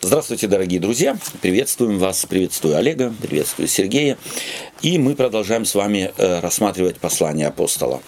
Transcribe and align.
Здравствуйте, 0.00 0.46
дорогие 0.46 0.78
друзья! 0.78 1.18
Приветствуем 1.42 1.98
вас, 1.98 2.24
приветствую 2.24 2.76
Олега, 2.76 3.12
приветствую 3.20 3.66
Сергея. 3.66 4.16
И 4.80 4.96
мы 4.96 5.16
продолжаем 5.16 5.64
с 5.64 5.74
вами 5.74 6.12
э, 6.16 6.38
рассматривать 6.38 6.98
послание 6.98 7.48
апостола 7.48 8.00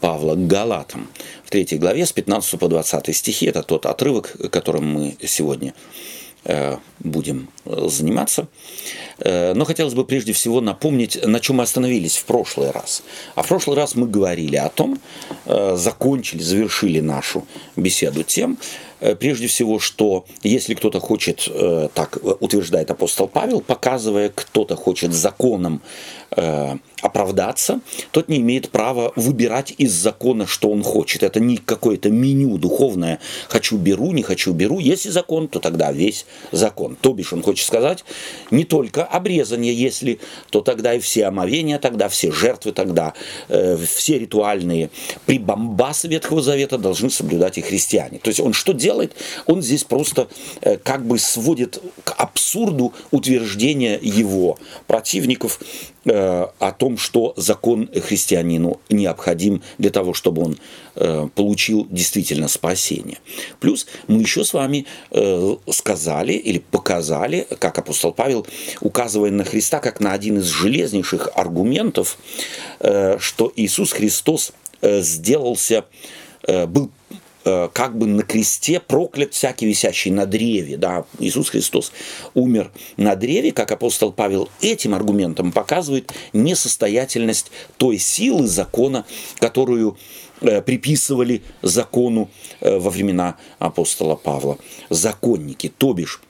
Павла 0.00 0.34
к 0.34 0.46
Галатам. 0.46 1.08
В 1.46 1.50
третьей 1.50 1.78
главе 1.78 2.04
с 2.04 2.12
15 2.12 2.60
по 2.60 2.68
20 2.68 3.16
стихи, 3.16 3.46
это 3.46 3.62
тот 3.62 3.86
отрывок, 3.86 4.36
которым 4.50 4.92
мы 4.92 5.16
сегодня 5.24 5.72
э, 6.44 6.76
будем 6.98 7.48
заниматься. 7.64 8.46
Э, 9.18 9.54
но 9.54 9.64
хотелось 9.64 9.94
бы 9.94 10.04
прежде 10.04 10.34
всего 10.34 10.60
напомнить, 10.60 11.18
на 11.26 11.40
чем 11.40 11.56
мы 11.56 11.62
остановились 11.62 12.18
в 12.18 12.26
прошлый 12.26 12.72
раз. 12.72 13.02
А 13.36 13.42
в 13.42 13.48
прошлый 13.48 13.74
раз 13.74 13.94
мы 13.94 14.06
говорили 14.06 14.56
о 14.56 14.68
том, 14.68 15.00
закончили, 15.46 16.42
завершили 16.42 17.00
нашу 17.00 17.46
беседу 17.74 18.22
тем, 18.22 18.58
прежде 19.18 19.46
всего, 19.46 19.78
что 19.78 20.24
если 20.42 20.74
кто-то 20.74 21.00
хочет, 21.00 21.48
э, 21.48 21.88
так 21.94 22.18
утверждает 22.40 22.90
апостол 22.90 23.28
Павел, 23.28 23.60
показывая, 23.60 24.30
кто-то 24.34 24.76
хочет 24.76 25.12
законом 25.12 25.80
э, 26.36 26.76
оправдаться, 27.00 27.80
тот 28.10 28.28
не 28.28 28.38
имеет 28.38 28.70
права 28.70 29.12
выбирать 29.16 29.74
из 29.78 29.92
закона, 29.92 30.46
что 30.46 30.70
он 30.70 30.82
хочет. 30.82 31.22
Это 31.22 31.40
не 31.40 31.56
какое-то 31.56 32.10
меню 32.10 32.58
духовное 32.58 33.20
«хочу 33.48 33.76
беру, 33.76 34.12
не 34.12 34.22
хочу 34.22 34.52
беру». 34.52 34.78
Если 34.80 35.10
закон, 35.10 35.48
то 35.48 35.60
тогда 35.60 35.92
весь 35.92 36.26
закон. 36.52 36.96
То 37.00 37.12
бишь, 37.12 37.32
он 37.32 37.42
хочет 37.42 37.66
сказать, 37.66 38.04
не 38.50 38.64
только 38.64 39.04
обрезание, 39.04 39.74
если, 39.74 40.18
то 40.50 40.60
тогда 40.60 40.94
и 40.94 40.98
все 40.98 41.26
омовения, 41.26 41.78
тогда 41.78 42.08
все 42.08 42.32
жертвы, 42.32 42.72
тогда 42.72 43.14
э, 43.48 43.76
все 43.76 44.18
ритуальные 44.18 44.90
прибамбасы 45.26 46.08
Ветхого 46.08 46.42
Завета 46.42 46.78
должны 46.78 47.10
соблюдать 47.10 47.58
и 47.58 47.62
христиане. 47.62 48.18
То 48.18 48.28
есть 48.28 48.40
он 48.40 48.52
что 48.52 48.72
делает? 48.72 48.87
Он 49.46 49.62
здесь 49.62 49.84
просто 49.84 50.28
э, 50.60 50.76
как 50.76 51.06
бы 51.06 51.18
сводит 51.18 51.82
к 52.04 52.12
абсурду 52.12 52.92
утверждения 53.10 53.98
его 54.00 54.58
противников 54.86 55.60
э, 56.04 56.46
о 56.58 56.72
том, 56.72 56.98
что 56.98 57.34
закон 57.36 57.88
христианину 57.88 58.80
необходим 58.88 59.62
для 59.78 59.90
того, 59.90 60.14
чтобы 60.14 60.42
он 60.42 60.58
э, 60.94 61.28
получил 61.34 61.86
действительно 61.90 62.48
спасение. 62.48 63.18
Плюс 63.60 63.86
мы 64.06 64.20
еще 64.20 64.44
с 64.44 64.52
вами 64.52 64.86
сказали 65.70 66.32
или 66.32 66.58
показали, 66.58 67.46
как 67.58 67.78
апостол 67.78 68.12
Павел, 68.12 68.46
указывая 68.80 69.30
на 69.30 69.44
Христа 69.44 69.80
как 69.80 70.00
на 70.00 70.12
один 70.12 70.38
из 70.38 70.46
железнейших 70.46 71.30
аргументов, 71.34 72.18
что 72.78 73.52
Иисус 73.56 73.92
Христос 73.92 74.52
сделался, 74.82 75.84
был 76.46 76.90
как 77.44 77.96
бы 77.96 78.06
на 78.06 78.22
кресте 78.22 78.80
проклят 78.80 79.32
всякий 79.32 79.66
висящий 79.66 80.10
на 80.10 80.26
древе. 80.26 80.76
Да? 80.76 81.04
Иисус 81.18 81.50
Христос 81.50 81.92
умер 82.34 82.70
на 82.96 83.16
древе, 83.16 83.52
как 83.52 83.72
апостол 83.72 84.12
Павел 84.12 84.48
этим 84.60 84.94
аргументом 84.94 85.52
показывает 85.52 86.12
несостоятельность 86.32 87.50
той 87.76 87.98
силы 87.98 88.46
закона, 88.46 89.06
которую 89.38 89.96
э, 90.40 90.60
приписывали 90.62 91.42
закону 91.62 92.30
э, 92.60 92.78
во 92.78 92.90
времена 92.90 93.36
апостола 93.58 94.16
Павла. 94.16 94.58
Законники, 94.90 95.72
то 95.76 95.92
бишь 95.92 96.20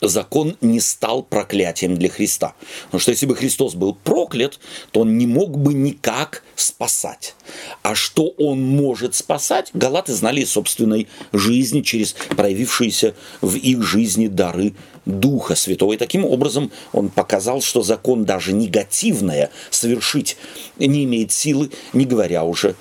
закон 0.00 0.56
не 0.60 0.80
стал 0.80 1.22
проклятием 1.22 1.96
для 1.96 2.08
Христа. 2.08 2.54
Потому 2.86 3.00
что 3.00 3.10
если 3.10 3.26
бы 3.26 3.34
Христос 3.34 3.74
был 3.74 3.94
проклят, 3.94 4.58
то 4.90 5.00
он 5.00 5.18
не 5.18 5.26
мог 5.26 5.56
бы 5.56 5.74
никак 5.74 6.42
спасать. 6.54 7.34
А 7.82 7.94
что 7.94 8.28
он 8.38 8.62
может 8.62 9.14
спасать, 9.14 9.70
галаты 9.74 10.12
знали 10.12 10.40
из 10.40 10.50
собственной 10.50 11.08
жизни 11.32 11.80
через 11.80 12.12
проявившиеся 12.12 13.14
в 13.40 13.56
их 13.56 13.82
жизни 13.82 14.28
дары 14.28 14.74
Духа 15.04 15.54
Святого. 15.54 15.92
И 15.92 15.96
таким 15.96 16.24
образом 16.24 16.70
он 16.92 17.08
показал, 17.08 17.62
что 17.62 17.82
закон 17.82 18.24
даже 18.24 18.52
негативное 18.52 19.50
совершить 19.70 20.36
не 20.78 21.04
имеет 21.04 21.32
силы, 21.32 21.70
не 21.92 22.04
говоря 22.04 22.44
уже 22.44 22.74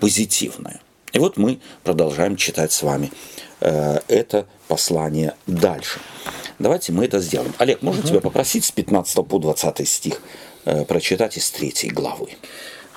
позитивное. 0.00 0.80
И 1.12 1.18
вот 1.18 1.36
мы 1.36 1.58
продолжаем 1.84 2.36
читать 2.36 2.72
с 2.72 2.82
вами 2.82 3.10
это 3.62 4.46
послание 4.68 5.34
дальше. 5.46 6.00
Давайте 6.58 6.92
мы 6.92 7.04
это 7.04 7.18
сделаем. 7.20 7.52
Олег, 7.58 7.82
можно 7.82 8.00
угу. 8.00 8.08
тебя 8.08 8.20
попросить 8.20 8.64
с 8.64 8.70
15 8.70 9.26
по 9.26 9.38
20 9.38 9.88
стих 9.88 10.20
э, 10.64 10.84
прочитать 10.84 11.36
из 11.36 11.50
3 11.50 11.90
главы? 11.90 12.28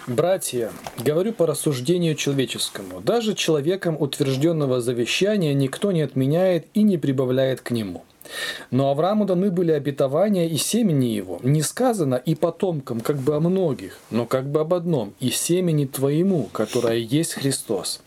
Братья, 0.07 0.71
говорю 0.99 1.33
по 1.33 1.47
рассуждению 1.47 2.13
человеческому, 2.13 3.01
даже 3.01 3.33
человеком 3.33 3.97
утвержденного 3.99 4.79
завещания 4.79 5.55
никто 5.55 5.91
не 5.91 6.01
отменяет 6.01 6.67
и 6.75 6.83
не 6.83 6.97
прибавляет 6.97 7.61
к 7.61 7.71
нему. 7.71 8.03
Но 8.69 8.91
Аврааму 8.91 9.25
даны 9.25 9.49
были 9.49 9.71
обетования 9.71 10.47
и 10.47 10.57
семени 10.57 11.05
его. 11.05 11.39
Не 11.41 11.63
сказано 11.63 12.15
и 12.15 12.35
потомкам, 12.35 12.99
как 12.99 13.17
бы 13.17 13.35
о 13.35 13.39
многих, 13.39 13.97
но 14.11 14.27
как 14.27 14.45
бы 14.45 14.59
об 14.59 14.75
одном, 14.75 15.15
и 15.19 15.31
семени 15.31 15.85
твоему, 15.85 16.49
которое 16.51 16.97
есть 16.97 17.33
Христос. 17.33 18.01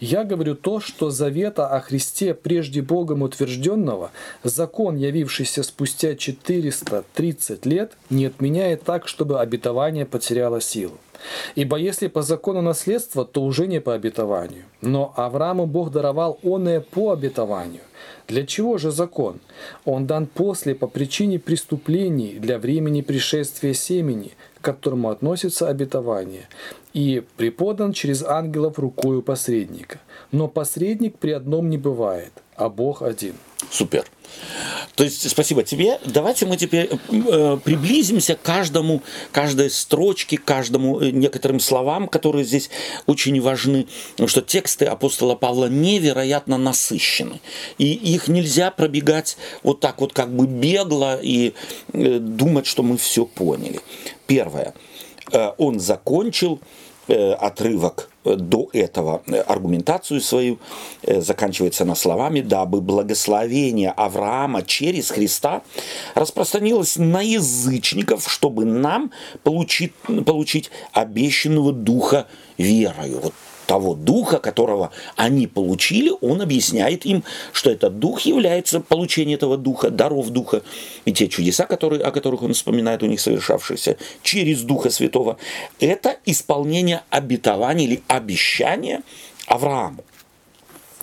Я 0.00 0.24
говорю 0.24 0.54
то, 0.54 0.80
что 0.80 1.10
завета 1.10 1.66
о 1.68 1.80
Христе 1.80 2.34
прежде 2.34 2.82
Богом 2.82 3.22
утвержденного, 3.22 4.10
закон, 4.44 4.96
явившийся 4.96 5.62
спустя 5.62 6.14
430 6.14 7.66
лет, 7.66 7.92
не 8.10 8.26
отменяет 8.26 8.84
так, 8.84 9.08
чтобы 9.08 9.40
обетование 9.40 10.06
потеряло 10.06 10.60
силу. 10.60 10.98
Ибо 11.56 11.76
если 11.76 12.06
по 12.06 12.22
закону 12.22 12.62
наследства, 12.62 13.24
то 13.24 13.42
уже 13.42 13.66
не 13.66 13.80
по 13.80 13.94
обетованию. 13.94 14.64
Но 14.80 15.12
Аврааму 15.16 15.66
Бог 15.66 15.90
даровал 15.90 16.38
оное 16.44 16.80
по 16.80 17.12
обетованию. 17.12 17.82
Для 18.28 18.46
чего 18.46 18.78
же 18.78 18.90
закон? 18.90 19.40
Он 19.84 20.06
дан 20.06 20.26
после 20.26 20.74
по 20.74 20.86
причине 20.86 21.38
преступлений 21.38 22.38
для 22.38 22.58
времени 22.58 23.00
пришествия 23.00 23.74
семени, 23.74 24.32
к 24.60 24.64
которому 24.64 25.10
относится 25.10 25.68
обетование, 25.68 26.48
и 26.92 27.22
преподан 27.36 27.92
через 27.92 28.22
ангелов 28.22 28.78
рукою 28.78 29.22
посредника. 29.22 29.98
Но 30.32 30.48
посредник 30.48 31.18
при 31.18 31.30
одном 31.30 31.70
не 31.70 31.78
бывает, 31.78 32.32
а 32.56 32.68
Бог 32.68 33.02
один. 33.02 33.34
Супер. 33.70 34.04
То 34.94 35.04
есть, 35.04 35.28
спасибо 35.30 35.62
тебе. 35.62 36.00
Давайте 36.04 36.46
мы 36.46 36.56
теперь 36.56 36.90
э, 36.90 37.58
приблизимся 37.62 38.34
к 38.34 38.42
каждому, 38.42 39.02
каждой 39.32 39.70
строчке, 39.70 40.38
каждому 40.38 41.00
э, 41.00 41.10
некоторым 41.10 41.60
словам, 41.60 42.08
которые 42.08 42.44
здесь 42.44 42.70
очень 43.06 43.40
важны. 43.40 43.86
Потому 44.12 44.28
что 44.28 44.42
тексты 44.42 44.86
апостола 44.86 45.34
Павла 45.34 45.66
невероятно 45.66 46.58
насыщены. 46.58 47.40
И 47.78 47.92
их 47.92 48.28
нельзя 48.28 48.70
пробегать 48.70 49.36
вот 49.62 49.80
так 49.80 50.00
вот 50.00 50.12
как 50.12 50.34
бы 50.34 50.46
бегло 50.46 51.20
и 51.20 51.54
э, 51.92 52.18
думать, 52.18 52.66
что 52.66 52.82
мы 52.82 52.96
все 52.96 53.24
поняли. 53.24 53.80
Первое. 54.26 54.74
Э, 55.32 55.52
он 55.58 55.80
закончил 55.80 56.60
отрывок 57.14 58.10
э, 58.24 58.34
до 58.34 58.68
этого 58.72 59.22
э, 59.26 59.40
аргументацию 59.40 60.20
свою 60.20 60.58
заканчивается 61.02 61.84
на 61.84 61.94
словами, 61.94 62.40
дабы 62.40 62.80
благословение 62.80 63.90
Авраама 63.90 64.62
через 64.62 65.10
Христа 65.10 65.62
распространилось 66.14 66.96
на 66.96 67.22
язычников, 67.22 68.30
чтобы 68.30 68.64
нам 68.64 69.10
получить, 69.42 69.92
получить 70.26 70.70
обещанного 70.92 71.72
духа 71.72 72.26
верою. 72.58 73.20
Вот 73.22 73.34
того 73.68 73.94
духа, 73.94 74.38
которого 74.38 74.90
они 75.14 75.46
получили, 75.46 76.10
он 76.22 76.40
объясняет 76.40 77.04
им, 77.04 77.22
что 77.52 77.70
этот 77.70 77.98
дух 77.98 78.22
является 78.22 78.80
получение 78.80 79.36
этого 79.36 79.58
духа, 79.58 79.90
даров 79.90 80.30
духа, 80.30 80.62
и 81.04 81.12
те 81.12 81.28
чудеса, 81.28 81.66
которые, 81.66 82.02
о 82.02 82.10
которых 82.10 82.42
он 82.42 82.54
вспоминает 82.54 83.02
у 83.02 83.06
них 83.06 83.20
совершавшиеся 83.20 83.98
через 84.22 84.62
Духа 84.62 84.88
Святого, 84.88 85.36
это 85.80 86.16
исполнение 86.24 87.02
обетования 87.10 87.84
или 87.84 88.02
обещания 88.08 89.02
Аврааму. 89.46 90.02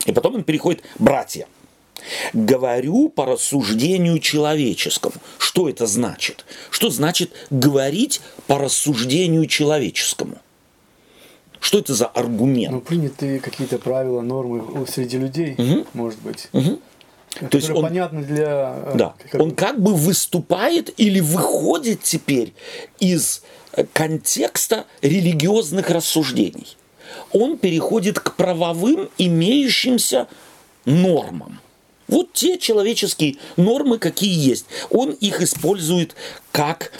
И 0.08 0.12
потом 0.12 0.36
он 0.36 0.44
переходит 0.44 0.82
братья. 0.98 1.48
Говорю 2.34 3.10
по 3.10 3.28
рассуждению 3.28 4.18
человеческому. 4.18 5.16
Что 5.38 5.70
это 5.70 5.86
значит? 5.86 6.46
Что 6.72 6.90
значит 6.90 7.32
говорить 7.52 8.22
по 8.48 8.58
рассуждению 8.58 9.46
человеческому? 9.46 10.40
Что 11.66 11.80
это 11.80 11.96
за 11.96 12.06
аргумент? 12.06 12.72
Ну, 12.72 12.80
принятые 12.80 13.40
какие-то 13.40 13.80
правила, 13.80 14.22
нормы 14.22 14.86
среди 14.86 15.18
людей, 15.18 15.56
угу. 15.58 15.88
может 15.96 16.20
быть. 16.20 16.48
Угу. 16.54 16.80
То 17.50 17.58
есть 17.58 17.72
он 17.72 17.82
понятно 17.82 18.22
для. 18.22 18.76
Э, 18.86 18.94
да. 18.96 19.16
Как... 19.32 19.42
Он 19.42 19.50
как 19.50 19.82
бы 19.82 19.96
выступает 19.96 20.94
или 21.00 21.20
выходит 21.22 22.04
теперь 22.04 22.54
из 23.00 23.42
э, 23.72 23.84
контекста 23.94 24.86
религиозных 25.02 25.90
рассуждений. 25.90 26.78
Он 27.32 27.58
переходит 27.58 28.20
к 28.20 28.36
правовым 28.36 29.10
имеющимся 29.18 30.28
нормам. 30.86 31.62
Вот 32.08 32.32
те 32.32 32.60
человеческие 32.60 33.38
нормы, 33.58 33.98
какие 33.98 34.38
есть. 34.38 34.68
Он 34.92 35.14
их 35.14 35.42
использует 35.42 36.16
как 36.52 36.92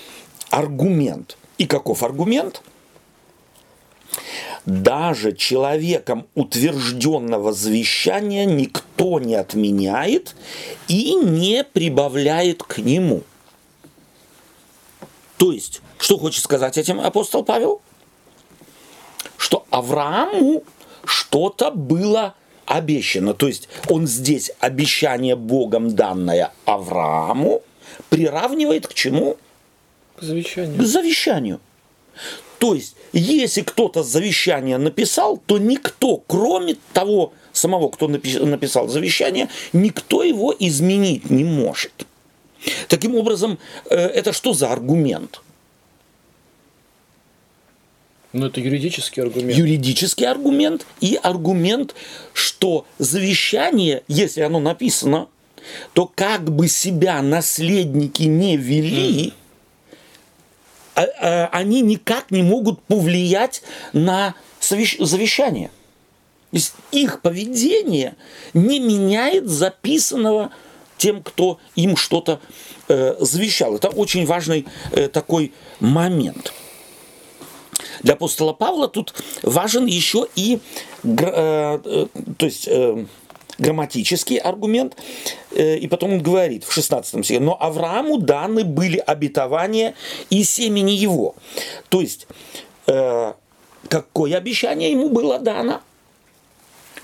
аргумент. 0.50 1.38
И 1.60 1.68
каков 1.68 2.02
аргумент? 2.02 2.64
Даже 4.66 5.34
человеком 5.34 6.28
утвержденного 6.34 7.54
завещания 7.54 8.46
никто 8.46 9.20
не 9.20 9.36
отменяет 9.36 10.36
и 10.88 11.14
не 11.16 11.64
прибавляет 11.64 12.64
к 12.64 12.80
нему. 12.80 13.24
То 15.38 15.52
есть, 15.52 15.82
что 15.98 16.18
хочет 16.18 16.44
сказать 16.44 16.78
этим 16.78 17.00
апостол 17.00 17.44
Павел? 17.44 17.82
Что 19.38 19.66
Аврааму 19.70 20.64
что-то 21.04 21.72
было 21.72 22.36
обещано. 22.66 23.34
То 23.34 23.48
есть 23.48 23.70
он 23.90 24.08
здесь 24.08 24.52
обещание 24.60 25.36
Богом 25.36 25.96
данное 25.96 26.52
Аврааму 26.66 27.62
приравнивает 28.10 28.88
к 28.88 28.94
чему? 28.94 29.38
К 30.18 30.24
завещанию. 30.24 30.80
К 30.80 30.84
завещанию. 30.84 31.60
То 32.60 32.74
есть, 32.74 32.96
если 33.14 33.62
кто-то 33.62 34.04
завещание 34.04 34.78
написал, 34.78 35.38
то 35.46 35.58
никто, 35.58 36.18
кроме 36.18 36.78
того 36.94 37.34
самого, 37.54 37.90
кто 37.90 38.08
написал 38.08 38.88
завещание, 38.88 39.50
никто 39.74 40.24
его 40.24 40.56
изменить 40.58 41.30
не 41.30 41.44
может. 41.44 41.92
Таким 42.88 43.16
образом, 43.16 43.60
э, 43.90 43.96
это 43.96 44.34
что 44.34 44.54
за 44.54 44.72
аргумент? 44.72 45.42
Ну, 48.34 48.48
это 48.48 48.60
юридический 48.60 49.24
аргумент. 49.24 49.58
Юридический 49.58 50.28
аргумент 50.28 50.86
и 51.00 51.18
аргумент, 51.22 51.96
что 52.34 52.86
завещание, 53.00 54.04
если 54.08 54.42
оно 54.42 54.60
написано, 54.60 55.28
то 55.94 56.12
как 56.14 56.52
бы 56.52 56.68
себя 56.68 57.22
наследники 57.22 58.24
не 58.24 58.58
вели, 58.58 59.28
mm. 59.28 59.34
Они 60.96 61.82
никак 61.82 62.32
не 62.32 62.42
могут 62.42 62.82
повлиять 62.84 63.62
на 63.94 64.34
завещание. 64.60 65.70
То 66.52 66.58
есть 66.58 66.74
их 66.92 67.22
поведение 67.22 68.16
не 68.54 68.80
меняет 68.80 69.48
записанного 69.48 70.52
тем, 70.98 71.22
кто 71.22 71.60
им 71.76 71.98
что-то 71.98 72.40
э, 72.88 73.16
завещал. 73.20 73.76
Это 73.76 73.90
очень 73.90 74.26
важный 74.26 74.66
э, 74.92 75.10
такой 75.10 75.54
момент. 75.80 76.54
Для 78.04 78.14
апостола 78.14 78.54
Павла 78.54 78.88
тут 78.88 79.14
важен 79.44 79.86
еще 79.86 80.28
и 80.36 80.60
э, 81.04 81.80
э, 81.84 82.08
то 82.38 82.46
есть, 82.46 82.68
э, 82.68 83.06
грамматический 83.58 84.38
аргумент, 84.38 84.96
э, 85.52 85.78
и 85.78 85.88
потом 85.88 86.14
он 86.14 86.22
говорит 86.22 86.64
в 86.64 86.72
16 86.72 87.24
стихе, 87.24 87.40
но 87.40 87.58
Аврааму 87.60 88.18
даны 88.18 88.64
были 88.64 88.98
обетования 88.98 89.94
и 90.30 90.44
семени 90.44 90.92
его. 90.92 91.36
То 91.90 92.02
есть, 92.02 92.28
э, 92.88 93.34
какое 93.88 94.38
обещание 94.38 94.92
ему 94.92 95.10
было 95.10 95.40
дано? 95.40 95.82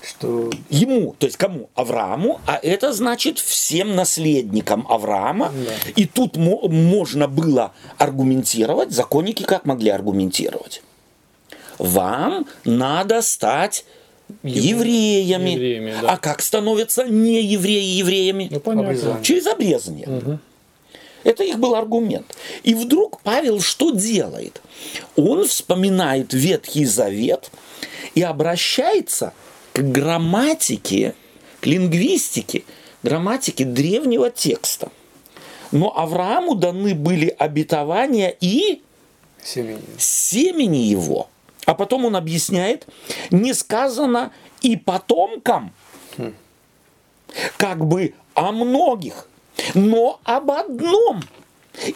что 0.04 0.50
ему, 0.68 1.14
то 1.18 1.26
есть 1.26 1.36
кому? 1.36 1.70
Аврааму, 1.74 2.40
а 2.46 2.58
это 2.60 2.92
значит 2.92 3.38
всем 3.38 3.94
наследникам 3.94 4.86
Авраама. 4.88 5.52
Да. 5.54 5.90
И 5.94 6.06
тут 6.06 6.36
мо- 6.36 6.68
можно 6.68 7.28
было 7.28 7.72
аргументировать, 7.98 8.90
законники 8.90 9.44
как 9.44 9.64
могли 9.64 9.90
аргументировать? 9.90 10.82
Вам 11.78 12.46
надо 12.64 13.22
стать 13.22 13.84
евреями. 14.42 15.50
евреями 15.50 15.94
да. 16.00 16.12
А 16.12 16.16
как 16.16 16.42
становятся 16.42 17.04
не 17.04 17.42
евреи 17.42 17.98
евреями? 17.98 18.48
Ну, 18.50 18.60
понятно. 18.60 19.20
Через 19.22 19.46
обрезание. 19.46 20.06
Угу. 20.08 20.38
Это 21.24 21.44
их 21.44 21.58
был 21.58 21.74
аргумент. 21.74 22.36
И 22.62 22.74
вдруг 22.74 23.20
Павел 23.22 23.60
что 23.60 23.90
делает? 23.90 24.60
Он 25.16 25.46
вспоминает 25.46 26.32
Ветхий 26.32 26.84
Завет 26.84 27.50
и 28.14 28.22
обращается 28.22 29.32
к 29.72 29.80
грамматике, 29.80 31.14
к 31.60 31.66
лингвистике, 31.66 32.64
грамматике 33.02 33.64
древнего 33.64 34.30
текста. 34.30 34.90
Но 35.70 35.96
Аврааму 35.96 36.54
даны 36.54 36.94
были 36.94 37.34
обетования 37.38 38.34
и 38.40 38.82
семени, 39.42 39.80
семени 39.98 40.78
его. 40.78 41.28
А 41.72 41.74
потом 41.74 42.04
он 42.04 42.16
объясняет, 42.16 42.86
не 43.30 43.54
сказано 43.54 44.30
и 44.60 44.76
потомкам, 44.76 45.72
как 47.56 47.86
бы 47.86 48.12
о 48.34 48.52
многих, 48.52 49.26
но 49.72 50.20
об 50.24 50.50
одном– 50.50 51.22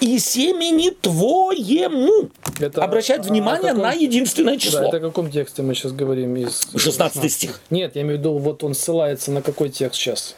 и 0.01 0.19
семени 0.19 0.89
твоему. 0.89 2.31
Это, 2.59 2.83
Обращать 2.83 3.27
а, 3.27 3.29
внимание 3.29 3.73
каком, 3.73 3.83
на 3.83 3.93
единственное 3.93 4.57
число. 4.57 4.81
Да, 4.81 4.89
это 4.89 4.97
о 4.97 5.01
каком 5.01 5.31
тексте 5.31 5.61
мы 5.61 5.75
сейчас 5.75 5.93
говорим? 5.93 6.35
Из 6.37 6.63
16, 6.73 6.81
16 6.81 7.31
стих. 7.31 7.61
Нет, 7.69 7.95
я 7.95 8.01
имею 8.01 8.17
в 8.17 8.21
виду, 8.21 8.39
вот 8.39 8.65
он 8.65 8.75
ссылается 8.75 9.31
на 9.31 9.43
какой 9.43 9.69
текст 9.69 10.01
сейчас? 10.01 10.35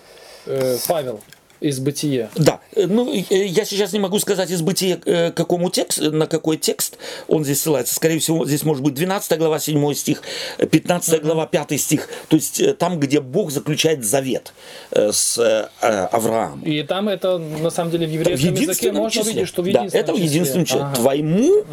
Э, 0.47 0.77
Павел 0.89 1.21
из 1.61 1.81
бытия. 1.81 2.31
Да, 2.37 2.61
э, 2.75 2.87
ну 2.87 3.13
э, 3.13 3.47
я 3.47 3.65
сейчас 3.65 3.93
не 3.93 3.99
могу 3.99 4.19
сказать 4.19 4.51
из 4.51 4.63
бытия 4.63 4.99
э, 5.05 5.33
какому 5.33 5.71
текст, 5.71 6.01
на 6.01 6.27
какой 6.27 6.57
текст 6.57 6.99
он 7.27 7.45
здесь 7.45 7.63
ссылается. 7.63 7.95
Скорее 7.95 8.19
всего, 8.19 8.47
здесь 8.47 8.63
может 8.65 8.83
быть 8.83 8.95
12 8.95 9.39
глава, 9.39 9.59
7 9.59 9.95
стих, 9.95 10.23
15 10.59 11.15
uh-huh. 11.15 11.21
глава, 11.21 11.47
5 11.47 11.81
стих. 11.81 12.09
То 12.29 12.37
есть 12.37 12.79
там, 12.79 13.01
где 13.01 13.21
Бог 13.21 13.51
заключает 13.51 14.05
завет 14.05 14.53
с 14.91 15.39
Авраамом. 15.81 16.63
И 16.63 16.83
там 16.83 17.09
это, 17.09 17.39
на 17.39 17.71
самом 17.71 17.91
деле, 17.91 18.07
в 18.07 18.11
еврейском 18.11 18.55
в 18.55 18.61
языке 18.61 18.93
можно 18.93 19.11
числе. 19.11 19.33
увидеть, 19.33 19.49
что 19.49 19.63
в 19.63 19.67
единственном 19.67 19.93
Да, 19.93 19.99
это 19.99 20.13
в 20.13 20.17
единственном 20.17 20.65
числе. 20.65 20.81
Ага. 20.81 20.95
Твоему, 20.95 21.65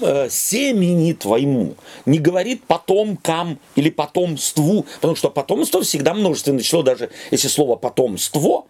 uh-huh. 0.00 0.30
семени 0.30 1.12
твоему. 1.12 1.74
Не 2.06 2.18
говорит 2.18 2.64
потомкам 2.64 3.58
или 3.76 3.90
потомству, 3.90 4.86
потому 4.96 5.16
что 5.16 5.30
потомство 5.30 5.82
всегда 5.82 6.14
множественное 6.14 6.62
число, 6.62 6.82
даже 6.82 7.10
если 7.30 7.48
слово 7.48 7.76
потомство, 7.76 8.64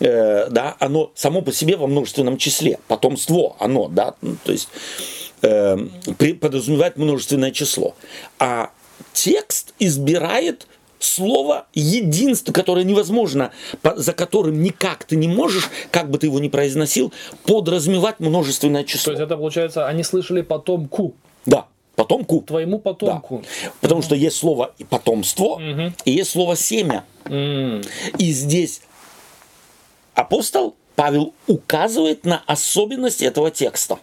э, 0.00 0.48
да, 0.50 0.76
оно 0.78 1.12
само 1.14 1.42
по 1.42 1.52
себе 1.52 1.76
во 1.76 1.86
множественном 1.86 2.36
числе, 2.36 2.78
потомство, 2.88 3.56
оно, 3.58 3.88
да, 3.88 4.14
ну, 4.22 4.36
то 4.44 4.52
есть 4.52 4.68
э, 5.42 5.76
подразумевает 6.40 6.96
множественное 6.96 7.50
число. 7.50 7.94
А 8.38 8.70
текст 9.12 9.74
избирает 9.78 10.66
слово 10.98 11.66
единство, 11.74 12.52
которое 12.52 12.84
невозможно, 12.84 13.52
за 13.96 14.12
которым 14.12 14.62
никак 14.62 15.04
ты 15.04 15.16
не 15.16 15.28
можешь, 15.28 15.68
как 15.90 16.10
бы 16.10 16.18
ты 16.18 16.26
его 16.26 16.38
ни 16.38 16.48
произносил, 16.48 17.12
подразумевать 17.44 18.20
множественное 18.20 18.84
число. 18.84 19.06
То 19.06 19.10
есть 19.12 19.22
это 19.22 19.36
получается, 19.36 19.86
они 19.86 20.04
слышали 20.04 20.42
потомку. 20.42 21.14
Да, 21.46 21.66
потомку. 21.96 22.42
Твоему 22.46 22.78
потомку. 22.78 23.42
Да. 23.42 23.70
Потому 23.80 24.02
что 24.02 24.14
есть 24.14 24.36
слово 24.36 24.74
потомство 24.88 25.54
угу. 25.54 25.92
и 26.04 26.12
есть 26.12 26.30
слово 26.30 26.56
семя. 26.56 27.04
Mm. 27.24 27.86
И 28.18 28.32
здесь 28.32 28.82
апостол 30.20 30.74
Павел 30.96 31.32
указывает 31.46 32.24
на 32.24 32.42
особенность 32.46 33.22
этого 33.22 33.50
текста. 33.50 33.98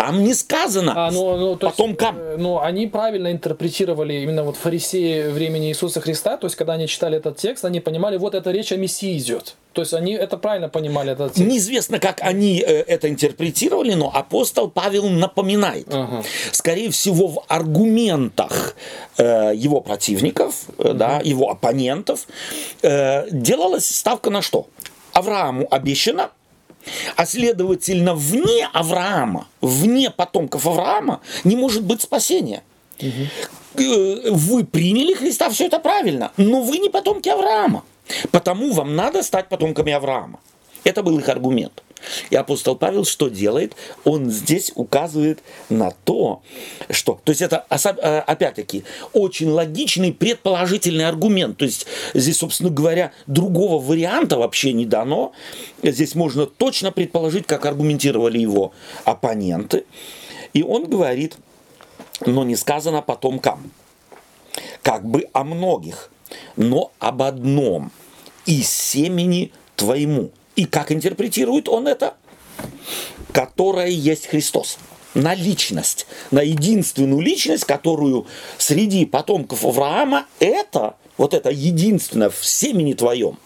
Там 0.00 0.24
не 0.24 0.32
сказано 0.32 0.94
а, 0.96 1.10
ну, 1.10 1.36
ну, 1.36 1.56
то 1.56 1.68
потомкам. 1.68 2.16
Есть, 2.16 2.26
э, 2.26 2.36
ну, 2.38 2.58
они 2.58 2.86
правильно 2.86 3.30
интерпретировали 3.30 4.14
именно 4.14 4.44
вот 4.44 4.56
фарисеи 4.56 5.28
времени 5.28 5.68
Иисуса 5.68 6.00
Христа. 6.00 6.38
То 6.38 6.46
есть, 6.46 6.56
когда 6.56 6.72
они 6.72 6.88
читали 6.88 7.18
этот 7.18 7.36
текст, 7.36 7.66
они 7.66 7.80
понимали, 7.80 8.16
вот 8.16 8.34
эта 8.34 8.50
речь 8.50 8.72
о 8.72 8.76
Мессии 8.76 9.18
идет. 9.18 9.56
То 9.74 9.82
есть, 9.82 9.92
они 9.92 10.12
это 10.14 10.38
правильно 10.38 10.70
понимали. 10.70 11.12
Этот 11.12 11.34
текст. 11.34 11.46
Неизвестно, 11.46 11.98
как 11.98 12.22
они 12.22 12.64
э, 12.66 12.82
это 12.86 13.10
интерпретировали, 13.10 13.92
но 13.92 14.10
апостол 14.14 14.70
Павел 14.70 15.10
напоминает. 15.10 15.86
Ага. 15.92 16.24
Скорее 16.50 16.90
всего, 16.90 17.26
в 17.26 17.44
аргументах 17.48 18.76
э, 19.18 19.52
его 19.54 19.82
противников, 19.82 20.54
э, 20.78 20.94
да, 20.94 21.20
его 21.22 21.50
оппонентов 21.50 22.26
делалась 22.82 23.84
ставка 23.84 24.30
на 24.30 24.40
что? 24.40 24.66
Аврааму 25.12 25.66
обещано, 25.70 26.30
а 27.16 27.26
следовательно, 27.26 28.14
вне 28.14 28.68
Авраама, 28.72 29.46
вне 29.60 30.10
потомков 30.10 30.66
Авраама 30.66 31.20
не 31.44 31.56
может 31.56 31.84
быть 31.84 32.02
спасения. 32.02 32.62
Угу. 33.00 34.30
Вы 34.30 34.64
приняли 34.64 35.14
Христа, 35.14 35.50
все 35.50 35.66
это 35.66 35.78
правильно, 35.78 36.32
но 36.36 36.62
вы 36.62 36.78
не 36.78 36.88
потомки 36.88 37.28
Авраама. 37.28 37.84
Потому 38.30 38.72
вам 38.72 38.96
надо 38.96 39.22
стать 39.22 39.48
потомками 39.48 39.92
Авраама. 39.92 40.40
Это 40.84 41.02
был 41.02 41.18
их 41.18 41.28
аргумент. 41.28 41.82
И 42.30 42.36
апостол 42.36 42.76
Павел 42.76 43.04
что 43.04 43.28
делает? 43.28 43.74
Он 44.04 44.30
здесь 44.30 44.72
указывает 44.74 45.40
на 45.68 45.90
то, 45.90 46.42
что... 46.90 47.20
То 47.24 47.30
есть 47.30 47.42
это, 47.42 47.66
э, 47.68 48.18
опять-таки, 48.20 48.84
очень 49.12 49.50
логичный 49.50 50.12
предположительный 50.12 51.06
аргумент. 51.06 51.58
То 51.58 51.64
есть 51.64 51.86
здесь, 52.14 52.38
собственно 52.38 52.70
говоря, 52.70 53.12
другого 53.26 53.82
варианта 53.82 54.38
вообще 54.38 54.72
не 54.72 54.86
дано. 54.86 55.32
Здесь 55.82 56.14
можно 56.14 56.46
точно 56.46 56.92
предположить, 56.92 57.46
как 57.46 57.66
аргументировали 57.66 58.38
его 58.38 58.72
оппоненты. 59.04 59.84
И 60.52 60.62
он 60.62 60.86
говорит, 60.86 61.36
но 62.26 62.44
не 62.44 62.56
сказано 62.56 63.02
потомкам, 63.02 63.70
как 64.82 65.04
бы 65.04 65.26
о 65.32 65.44
многих, 65.44 66.10
но 66.56 66.92
об 66.98 67.22
одном, 67.22 67.92
из 68.46 68.68
семени 68.70 69.52
твоему. 69.76 70.30
И 70.56 70.64
как 70.64 70.92
интерпретирует 70.92 71.68
он 71.68 71.88
это? 71.88 72.14
Которое 73.32 73.88
есть 73.88 74.26
Христос. 74.26 74.78
на 75.14 75.34
личность, 75.34 76.06
на 76.30 76.40
единственную 76.40 77.20
личность, 77.20 77.64
которую 77.64 78.26
среди 78.58 79.04
потомков 79.04 79.64
Авраама 79.64 80.26
это, 80.38 80.94
вот 81.16 81.34
это 81.34 81.50
единственное 81.50 82.30
в 82.30 82.44
семени 82.44 82.92
твоем, 82.92 83.38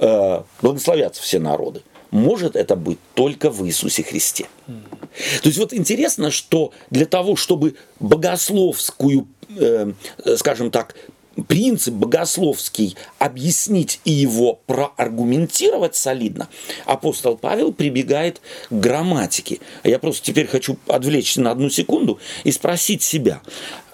э, 0.00 0.42
благословятся 0.60 1.22
все 1.22 1.38
народы. 1.38 1.82
Может 2.10 2.56
это 2.56 2.74
быть 2.74 2.98
только 3.14 3.50
в 3.50 3.66
Иисусе 3.66 4.02
Христе. 4.02 4.46
То 4.66 5.48
есть 5.48 5.58
вот 5.58 5.72
интересно, 5.74 6.30
что 6.30 6.72
для 6.90 7.04
того, 7.04 7.36
чтобы 7.36 7.76
богословскую, 8.00 9.28
э, 9.56 9.92
скажем 10.36 10.70
так, 10.70 10.94
принцип 11.42 11.94
богословский 11.94 12.96
объяснить 13.18 14.00
и 14.04 14.12
его 14.12 14.60
проаргументировать 14.66 15.96
солидно, 15.96 16.48
апостол 16.84 17.36
Павел 17.36 17.72
прибегает 17.72 18.40
к 18.70 18.72
грамматике. 18.72 19.60
Я 19.84 19.98
просто 19.98 20.26
теперь 20.26 20.46
хочу 20.46 20.78
отвлечься 20.86 21.40
на 21.40 21.50
одну 21.50 21.70
секунду 21.70 22.18
и 22.44 22.52
спросить 22.52 23.02
себя, 23.02 23.40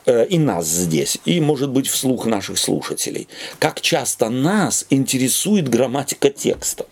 э, 0.06 0.26
и 0.26 0.38
нас 0.38 0.66
здесь, 0.66 1.18
и, 1.24 1.40
может 1.40 1.70
быть, 1.70 1.86
вслух 1.86 2.26
наших 2.26 2.58
слушателей, 2.58 3.28
как 3.58 3.80
часто 3.80 4.30
нас 4.30 4.86
интересует 4.90 5.68
грамматика 5.68 6.30
текста 6.30 6.86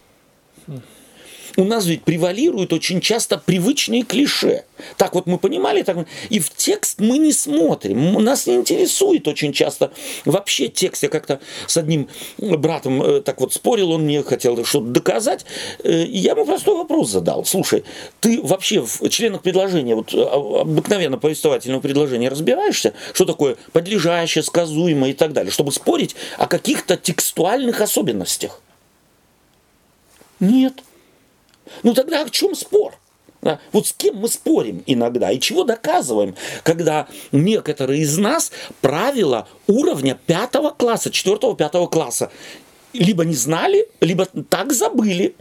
у 1.57 1.65
нас 1.65 1.87
ведь 1.87 2.03
превалируют 2.03 2.73
очень 2.73 3.01
часто 3.01 3.39
привычные 3.39 4.03
клише. 4.03 4.65
Так 4.97 5.15
вот 5.15 5.27
мы 5.27 5.39
понимали, 5.39 5.83
так, 5.83 6.07
и 6.31 6.39
в 6.39 6.51
текст 6.51 7.01
мы 7.01 7.19
не 7.19 7.33
смотрим. 7.33 8.15
Нас 8.23 8.47
не 8.47 8.55
интересует 8.55 9.29
очень 9.29 9.53
часто 9.53 9.93
вообще 10.25 10.69
текст. 10.69 11.03
Я 11.03 11.09
как-то 11.09 11.41
с 11.67 11.77
одним 11.77 12.09
братом 12.39 13.03
э, 13.03 13.21
так 13.21 13.41
вот 13.41 13.53
спорил, 13.53 13.93
он 13.93 14.03
мне 14.03 14.23
хотел 14.23 14.65
что-то 14.65 14.87
доказать. 14.87 15.45
Э, 15.85 16.05
и 16.05 16.19
я 16.19 16.33
ему 16.33 16.45
простой 16.45 16.77
вопрос 16.77 17.11
задал. 17.11 17.45
Слушай, 17.45 17.85
ты 18.21 18.41
вообще 18.43 18.81
в 18.81 19.09
членах 19.09 19.43
предложения, 19.43 19.95
вот 19.95 20.13
а, 20.15 20.61
обыкновенно 20.63 21.19
повествовательного 21.19 21.81
предложения 21.81 22.29
разбираешься, 22.29 22.95
что 23.13 23.25
такое 23.25 23.57
подлежащее, 23.73 24.43
сказуемое 24.43 25.11
и 25.11 25.15
так 25.15 25.33
далее, 25.33 25.53
чтобы 25.53 25.73
спорить 25.73 26.17
о 26.39 26.47
каких-то 26.47 26.97
текстуальных 26.97 27.81
особенностях? 27.81 28.61
Нет. 30.41 30.83
Ну 31.83 31.95
тогда 31.95 32.23
о 32.23 32.31
чем 32.31 32.55
спор? 32.55 32.95
Да? 33.43 33.59
Вот 33.73 33.89
с 33.89 33.93
кем 33.93 34.17
мы 34.17 34.29
спорим 34.29 34.83
иногда 34.87 35.31
и 35.33 35.41
чего 35.41 35.65
доказываем, 35.65 36.37
когда 36.63 37.09
некоторые 37.33 38.03
из 38.03 38.17
нас 38.17 38.53
правила 38.81 39.49
уровня 39.67 40.17
пятого 40.27 40.71
класса, 40.71 41.11
четвертого, 41.11 41.57
пятого 41.57 41.89
класса 41.89 42.31
либо 42.93 43.25
не 43.25 43.35
знали, 43.35 43.89
либо 44.01 44.27
так 44.49 44.73
забыли 44.73 45.35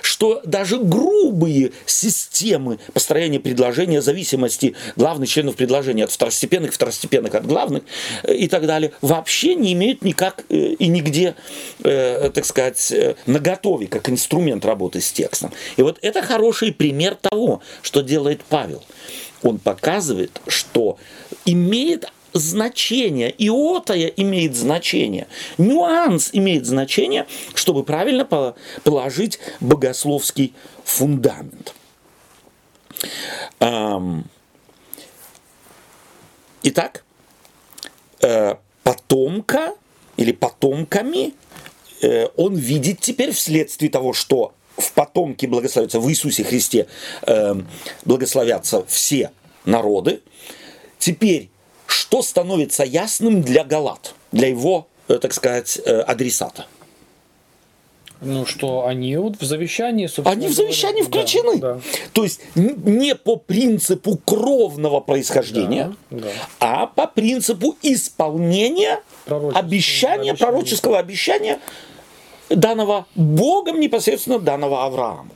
что 0.00 0.40
даже 0.44 0.78
грубые 0.78 1.72
системы 1.86 2.78
построения 2.92 3.40
предложения, 3.40 4.00
зависимости 4.00 4.74
главных 4.96 5.28
членов 5.28 5.56
предложения 5.56 6.04
от 6.04 6.12
второстепенных, 6.12 6.72
второстепенных 6.72 7.34
от 7.34 7.46
главных 7.46 7.82
э, 8.22 8.34
и 8.34 8.48
так 8.48 8.66
далее, 8.66 8.92
вообще 9.00 9.54
не 9.54 9.72
имеют 9.72 10.02
никак 10.02 10.44
э, 10.48 10.56
и 10.56 10.88
нигде, 10.88 11.34
э, 11.82 12.30
так 12.32 12.44
сказать, 12.44 12.92
наготове, 13.26 13.86
как 13.86 14.08
инструмент 14.08 14.64
работы 14.64 15.00
с 15.00 15.12
текстом. 15.12 15.52
И 15.76 15.82
вот 15.82 15.98
это 16.02 16.22
хороший 16.22 16.72
пример 16.72 17.14
того, 17.14 17.60
что 17.82 18.02
делает 18.02 18.42
Павел. 18.48 18.82
Он 19.42 19.58
показывает, 19.58 20.40
что 20.46 20.98
имеет 21.44 22.06
значение, 22.32 23.34
иотая 23.38 24.06
имеет 24.06 24.56
значение, 24.56 25.26
нюанс 25.58 26.30
имеет 26.32 26.66
значение, 26.66 27.26
чтобы 27.54 27.84
правильно 27.84 28.24
положить 28.84 29.38
богословский 29.60 30.54
фундамент. 30.84 31.74
Итак, 36.64 37.04
э, 38.20 38.54
потомка 38.84 39.74
или 40.16 40.30
потомками 40.30 41.34
э, 42.02 42.28
он 42.36 42.54
видит 42.54 43.00
теперь 43.00 43.32
вследствие 43.32 43.90
того, 43.90 44.12
что 44.12 44.54
в 44.76 44.92
потомке 44.92 45.48
благословятся 45.48 45.98
в 45.98 46.08
Иисусе 46.08 46.44
Христе 46.44 46.86
эм, 47.26 47.68
благословятся 48.04 48.84
все 48.86 49.32
народы. 49.64 50.22
Теперь 50.98 51.50
что 51.92 52.22
становится 52.22 52.84
ясным 52.84 53.42
для 53.42 53.64
Галат, 53.64 54.14
для 54.32 54.48
его, 54.48 54.88
э, 55.08 55.18
так 55.18 55.32
сказать, 55.32 55.78
э, 55.84 56.00
адресата? 56.00 56.66
Ну, 58.20 58.46
что 58.46 58.86
они 58.86 59.16
вот 59.16 59.40
в 59.40 59.44
завещании, 59.44 60.06
собственно 60.06 60.30
Они 60.30 60.46
в 60.46 60.52
завещании 60.52 61.02
включены. 61.02 61.58
Да, 61.58 61.74
да. 61.74 61.80
То 62.12 62.22
есть 62.22 62.40
не 62.54 63.16
по 63.16 63.36
принципу 63.36 64.16
кровного 64.16 65.00
происхождения, 65.00 65.94
да, 66.10 66.18
да. 66.18 66.28
а 66.60 66.86
по 66.86 67.08
принципу 67.08 67.76
исполнения 67.82 69.00
обещания, 69.26 70.34
пророческого 70.34 70.98
обещания, 70.98 71.58
данного 72.48 73.06
Богом 73.16 73.80
непосредственно 73.80 74.38
данного 74.38 74.84
Аврааму. 74.84 75.32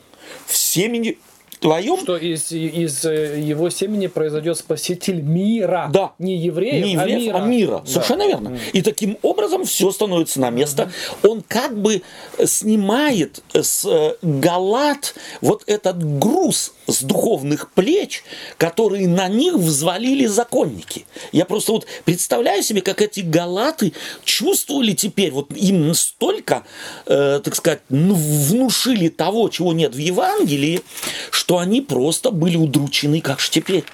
В 0.47 0.57
семени 0.57 1.19
твоем... 1.59 1.99
Что 1.99 2.17
из, 2.17 2.53
из 2.53 3.05
э, 3.05 3.41
его 3.41 3.71
семени 3.71 4.07
произойдет 4.07 4.59
спаситель 4.59 5.21
мира. 5.21 5.89
Да. 5.93 6.13
Не 6.19 6.37
евреев, 6.37 6.85
Не 6.85 6.93
евреев 6.93 7.35
а 7.35 7.39
мира. 7.41 7.43
А 7.43 7.47
мира. 7.47 7.83
Да. 7.85 7.91
Совершенно 7.91 8.27
верно. 8.27 8.59
И 8.73 8.83
таким 8.83 9.19
образом 9.23 9.65
все 9.65 9.91
становится 9.91 10.41
на 10.41 10.51
место. 10.51 10.91
Он 11.23 11.43
как 11.47 11.77
бы 11.77 12.03
снимает 12.45 13.43
с 13.53 13.85
э, 13.85 14.17
Галат 14.23 15.15
вот 15.41 15.63
этот 15.67 16.03
груз 16.19 16.73
с 16.87 17.03
духовных 17.03 17.71
плеч, 17.73 18.23
которые 18.59 19.09
на 19.09 19.29
них 19.29 19.55
взвалили 19.55 20.27
законники. 20.27 21.07
Я 21.33 21.45
просто 21.45 21.73
вот 21.73 21.87
представляю 22.05 22.63
себе, 22.63 22.83
как 22.83 23.03
эти 23.03 23.21
галаты 23.21 23.93
чувствовали 24.25 24.93
теперь, 24.93 25.33
вот 25.33 25.51
им 25.57 25.89
настолько, 25.89 26.65
э, 27.07 27.41
так 27.43 27.55
сказать, 27.55 27.81
внушили 27.89 29.09
того, 29.09 29.49
чего 29.49 29.73
нет 29.73 29.95
в 29.95 29.99
Евангелии, 29.99 30.83
что 31.31 31.59
они 31.59 31.81
просто 31.81 32.31
были 32.31 32.57
удручены, 32.57 33.21
как 33.21 33.41
же 33.41 33.51
теперь. 33.51 33.85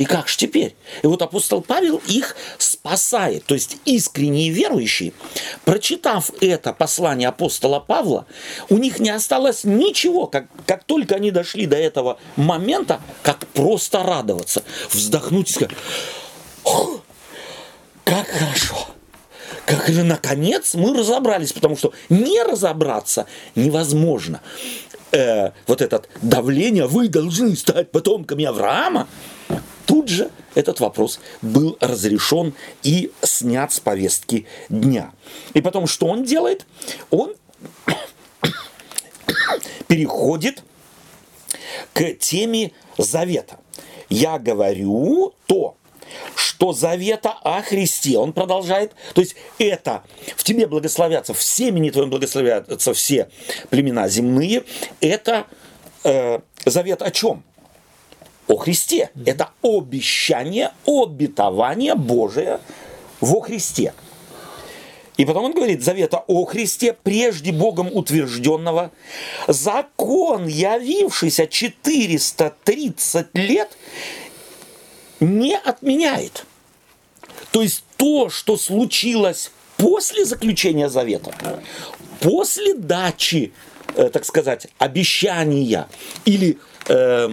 И 0.00 0.06
как 0.06 0.28
же 0.28 0.38
теперь? 0.38 0.74
И 1.02 1.06
вот 1.06 1.20
апостол 1.20 1.60
Павел 1.60 2.00
их 2.06 2.34
спасает. 2.56 3.44
То 3.44 3.52
есть 3.52 3.76
искренние 3.84 4.48
верующие, 4.48 5.12
прочитав 5.66 6.30
это 6.40 6.72
послание 6.72 7.28
апостола 7.28 7.80
Павла, 7.80 8.24
у 8.70 8.78
них 8.78 8.98
не 8.98 9.10
осталось 9.10 9.64
ничего, 9.64 10.26
как, 10.26 10.46
как 10.64 10.84
только 10.84 11.16
они 11.16 11.30
дошли 11.30 11.66
до 11.66 11.76
этого 11.76 12.18
момента, 12.36 13.02
как 13.22 13.46
просто 13.48 14.02
радоваться, 14.02 14.64
вздохнуть 14.88 15.50
и 15.50 15.52
сказать, 15.52 15.76
как 18.04 18.26
хорошо, 18.26 18.88
как 19.66 19.86
же 19.88 20.02
наконец 20.02 20.72
мы 20.72 20.96
разобрались, 20.96 21.52
потому 21.52 21.76
что 21.76 21.92
не 22.08 22.42
разобраться 22.42 23.26
невозможно. 23.54 24.40
Э, 25.12 25.50
вот 25.66 25.82
это 25.82 26.02
давление, 26.22 26.86
вы 26.86 27.08
должны 27.08 27.54
стать 27.54 27.90
потомками 27.90 28.46
Авраама, 28.46 29.06
Тут 29.90 30.08
же 30.08 30.30
этот 30.54 30.78
вопрос 30.78 31.18
был 31.42 31.76
разрешен 31.80 32.54
и 32.84 33.10
снят 33.22 33.72
с 33.72 33.80
повестки 33.80 34.46
дня. 34.68 35.10
И 35.52 35.60
потом, 35.60 35.88
что 35.88 36.06
он 36.06 36.22
делает? 36.22 36.64
Он 37.10 37.34
переходит 39.88 40.62
к 41.92 42.14
теме 42.20 42.70
завета. 42.98 43.58
Я 44.08 44.38
говорю 44.38 45.34
то, 45.46 45.74
что 46.36 46.72
завета 46.72 47.36
о 47.42 47.60
Христе. 47.60 48.16
Он 48.16 48.32
продолжает, 48.32 48.92
то 49.12 49.20
есть 49.20 49.34
это 49.58 50.04
в 50.36 50.44
тебе 50.44 50.68
благословятся, 50.68 51.34
в 51.34 51.42
семени 51.42 51.90
твоем 51.90 52.10
благословятся 52.10 52.94
все 52.94 53.28
племена 53.70 54.08
земные. 54.08 54.62
Это 55.00 55.48
э, 56.04 56.38
завет 56.64 57.02
о 57.02 57.10
чем? 57.10 57.42
О 58.50 58.56
Христе. 58.56 59.10
Это 59.24 59.50
обещание, 59.62 60.72
обетование 60.84 61.94
Божие 61.94 62.60
во 63.20 63.40
Христе. 63.40 63.94
И 65.16 65.24
потом 65.24 65.44
он 65.44 65.52
говорит, 65.52 65.84
завета 65.84 66.24
о 66.26 66.44
Христе, 66.46 66.96
прежде 67.00 67.52
Богом 67.52 67.90
утвержденного, 67.92 68.90
закон, 69.46 70.46
явившийся 70.48 71.46
430 71.46 73.26
лет, 73.34 73.68
не 75.20 75.56
отменяет. 75.56 76.44
То 77.52 77.62
есть 77.62 77.84
то, 77.98 78.30
что 78.30 78.56
случилось 78.56 79.52
после 79.76 80.24
заключения 80.24 80.88
завета, 80.88 81.60
после 82.20 82.74
дачи, 82.74 83.52
э, 83.94 84.08
так 84.08 84.24
сказать, 84.24 84.68
обещания 84.78 85.86
или 86.24 86.52
э, 86.52 86.60
Э, 86.90 87.28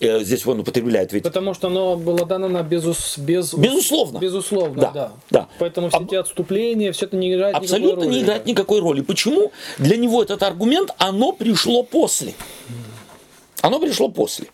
здесь 0.00 0.46
он 0.46 0.60
употребляет 0.60 1.12
ведь. 1.12 1.22
Потому 1.22 1.54
что 1.54 1.68
оно 1.68 1.96
было 1.96 2.24
дано 2.26 2.48
на 2.48 2.62
безус, 2.62 3.18
без, 3.18 3.54
безусловно. 3.54 4.18
Безусловно, 4.18 4.80
да. 4.80 4.90
да. 4.90 5.12
да. 5.30 5.48
Поэтому 5.58 5.88
все 5.88 6.02
эти 6.02 6.14
отступления, 6.14 6.92
все 6.92 7.06
это 7.06 7.16
не 7.16 7.32
играет 7.32 7.56
Абсолютно 7.56 7.88
никакой 7.88 8.06
роли. 8.06 8.14
не 8.14 8.22
играет 8.22 8.46
никакой 8.46 8.80
роли. 8.80 9.00
Почему? 9.02 9.52
Для 9.78 9.96
него 9.96 10.22
этот 10.22 10.42
аргумент, 10.42 10.90
оно 10.98 11.32
пришло 11.32 11.82
после. 11.82 12.34
Оно 13.60 13.78
пришло 13.78 14.08
после. 14.08 14.48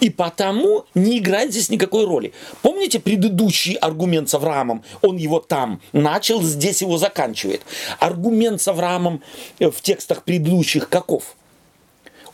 И 0.00 0.10
потому 0.10 0.84
не 0.94 1.18
играет 1.18 1.52
здесь 1.52 1.70
никакой 1.70 2.04
роли. 2.04 2.32
Помните 2.62 2.98
предыдущий 2.98 3.74
аргумент 3.74 4.28
с 4.28 4.34
Авраамом? 4.34 4.82
Он 5.02 5.16
его 5.16 5.40
там 5.40 5.80
начал, 5.92 6.42
здесь 6.42 6.80
его 6.82 6.98
заканчивает. 6.98 7.62
Аргумент 7.98 8.60
с 8.60 8.68
Авраамом 8.68 9.22
э, 9.58 9.70
в 9.70 9.80
текстах 9.80 10.24
предыдущих 10.24 10.88
каков? 10.88 11.36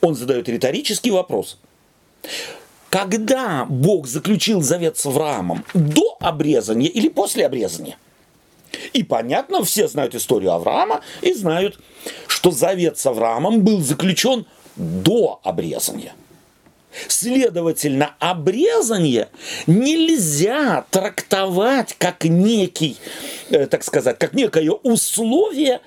Он 0.00 0.14
задает 0.14 0.48
риторический 0.48 1.10
вопрос. 1.10 1.58
Когда 2.90 3.66
Бог 3.68 4.06
заключил 4.06 4.62
завет 4.62 4.96
с 4.96 5.06
Авраамом? 5.06 5.64
До 5.74 6.16
обрезания 6.20 6.88
или 6.88 7.08
после 7.08 7.46
обрезания? 7.46 7.98
И 8.92 9.02
понятно, 9.02 9.64
все 9.64 9.88
знают 9.88 10.14
историю 10.14 10.52
Авраама 10.52 11.00
и 11.22 11.32
знают, 11.32 11.78
что 12.26 12.50
завет 12.50 12.98
с 12.98 13.06
Авраамом 13.06 13.62
был 13.62 13.80
заключен 13.80 14.46
до 14.76 15.40
обрезания. 15.42 16.14
Следовательно, 17.08 18.14
обрезание 18.18 19.28
нельзя 19.66 20.86
трактовать 20.90 21.94
как 21.98 22.24
некий, 22.24 22.96
э, 23.50 23.66
так 23.66 23.84
сказать, 23.84 24.18
как 24.18 24.32
некое 24.32 24.70
условие 24.70 25.80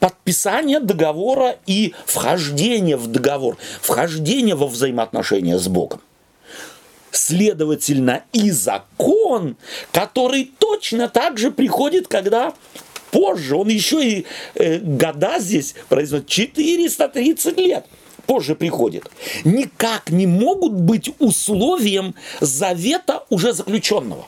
подписания 0.00 0.80
договора 0.80 1.56
и 1.66 1.94
вхождения 2.06 2.96
в 2.96 3.06
договор, 3.06 3.56
вхождения 3.80 4.54
во 4.54 4.66
взаимоотношения 4.66 5.58
с 5.58 5.68
Богом. 5.68 6.00
Следовательно, 7.10 8.22
и 8.32 8.50
закон, 8.50 9.56
который 9.92 10.52
точно 10.58 11.08
так 11.08 11.38
же 11.38 11.50
приходит, 11.50 12.06
когда 12.06 12.52
позже, 13.10 13.56
он 13.56 13.68
еще 13.68 14.04
и 14.04 14.26
э, 14.54 14.78
года 14.78 15.38
здесь 15.38 15.74
производит, 15.88 16.28
430 16.28 17.56
лет 17.58 17.86
позже 18.26 18.54
приходит, 18.54 19.10
никак 19.44 20.10
не 20.10 20.26
могут 20.26 20.74
быть 20.74 21.10
условием 21.18 22.14
завета 22.40 23.24
уже 23.30 23.54
заключенного. 23.54 24.26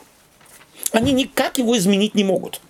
Они 0.91 1.13
никак 1.13 1.59
его 1.59 1.77
изменить 1.77 2.15
не 2.15 2.23
могут. 2.23 2.61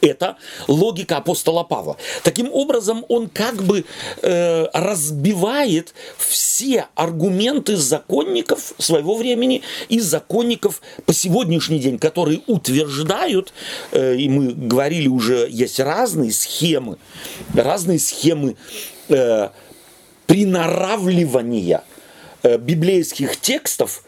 Это 0.00 0.36
логика 0.68 1.16
апостола 1.18 1.64
Павла. 1.64 1.96
Таким 2.22 2.52
образом, 2.52 3.04
он 3.08 3.28
как 3.28 3.62
бы 3.62 3.84
э, 4.22 4.66
разбивает 4.72 5.94
все 6.18 6.86
аргументы 6.94 7.76
законников 7.76 8.74
своего 8.78 9.14
времени 9.16 9.62
и 9.88 10.00
законников 10.00 10.82
по 11.06 11.12
сегодняшний 11.12 11.78
день, 11.78 11.98
которые 11.98 12.40
утверждают, 12.46 13.52
э, 13.92 14.16
и 14.16 14.28
мы 14.28 14.52
говорили 14.52 15.08
уже, 15.08 15.48
есть 15.50 15.80
разные 15.80 16.32
схемы, 16.32 16.98
разные 17.54 17.98
схемы 17.98 18.56
э, 19.08 19.48
приноравливания 20.26 21.82
э, 22.42 22.58
библейских 22.58 23.40
текстов 23.40 24.04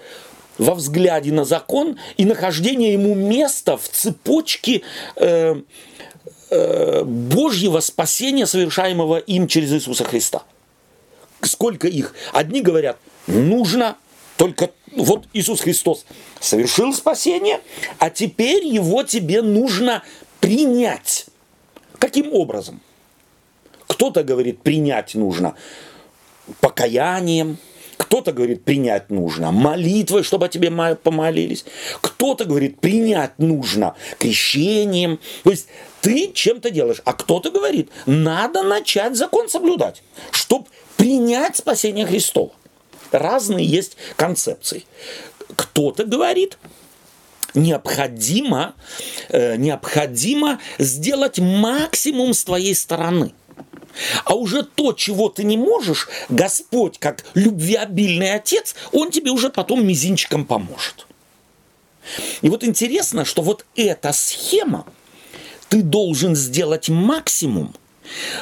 во 0.59 0.75
взгляде 0.75 1.33
на 1.33 1.45
закон 1.45 1.99
и 2.17 2.25
нахождение 2.25 2.93
ему 2.93 3.15
места 3.15 3.77
в 3.77 3.89
цепочке 3.89 4.83
э, 5.17 5.57
э, 6.51 7.05
Божьего 7.05 7.81
спасения, 7.81 8.47
совершаемого 8.47 9.19
им 9.19 9.49
через 9.49 9.73
Иисуса 9.73 10.05
Христа. 10.05 10.43
Сколько 11.43 11.89
их? 11.89 12.15
Одни 12.33 12.63
говорят, 12.63 12.99
нужно 13.27 13.97
только 14.37 14.71
вот 14.95 15.27
Иисус 15.33 15.61
Христос 15.61 16.05
совершил 16.41 16.93
спасение, 16.93 17.61
а 17.99 18.11
теперь 18.11 18.65
его 18.67 19.03
тебе 19.03 19.43
нужно 19.43 20.03
принять. 20.41 21.27
Каким 21.99 22.33
образом? 22.33 22.81
Кто-то 23.87 24.25
говорит, 24.25 24.63
принять 24.63 25.15
нужно 25.15 25.55
покаянием, 26.61 27.59
кто-то 27.97 28.33
говорит, 28.33 28.65
принять 28.65 29.11
нужно 29.11 29.53
молитвой, 29.53 30.23
чтобы 30.23 30.47
о 30.47 30.49
тебе 30.49 30.71
помолились. 30.97 31.65
Кто-то 32.01 32.45
говорит, 32.45 32.81
принять 32.81 33.39
нужно 33.39 33.95
крещением. 34.19 35.19
То 35.45 35.51
есть 35.51 35.69
ты 36.01 36.31
чем-то 36.33 36.71
делаешь. 36.71 37.01
А 37.05 37.13
кто-то 37.13 37.51
говорит, 37.51 37.91
надо 38.07 38.63
начать 38.63 39.17
закон 39.17 39.49
соблюдать, 39.49 40.03
чтобы 40.31 40.67
принять 40.97 41.57
спасение 41.57 42.07
Христова. 42.07 42.53
Разные 43.13 43.65
есть 43.65 43.97
концепции. 44.17 44.85
Кто-то 45.55 46.05
говорит, 46.05 46.59
необходимо, 47.55 48.75
э, 49.29 49.57
необходимо 49.57 50.61
сделать 50.79 51.39
максимум 51.39 52.35
с 52.35 52.45
твоей 52.45 52.75
стороны– 52.75 53.33
а 54.25 54.35
уже 54.35 54.63
то, 54.63 54.93
чего 54.93 55.29
ты 55.29 55.45
не 55.45 55.57
можешь, 55.57 56.09
Господь, 56.29 56.99
как 56.99 57.25
любвеобильный 57.35 58.35
отец, 58.35 58.75
Он 58.93 59.11
тебе 59.11 59.31
уже 59.31 59.51
потом 59.51 59.87
мизинчиком 59.87 60.45
поможет. 60.45 61.07
И 62.43 62.49
вот 62.49 62.65
интересно, 62.65 63.25
что 63.25 63.43
вот 63.43 63.65
эта 63.75 64.13
схема, 64.13 64.87
ты 65.69 65.83
должен 65.83 66.37
сделать 66.37 66.89
максимум, 66.89 67.75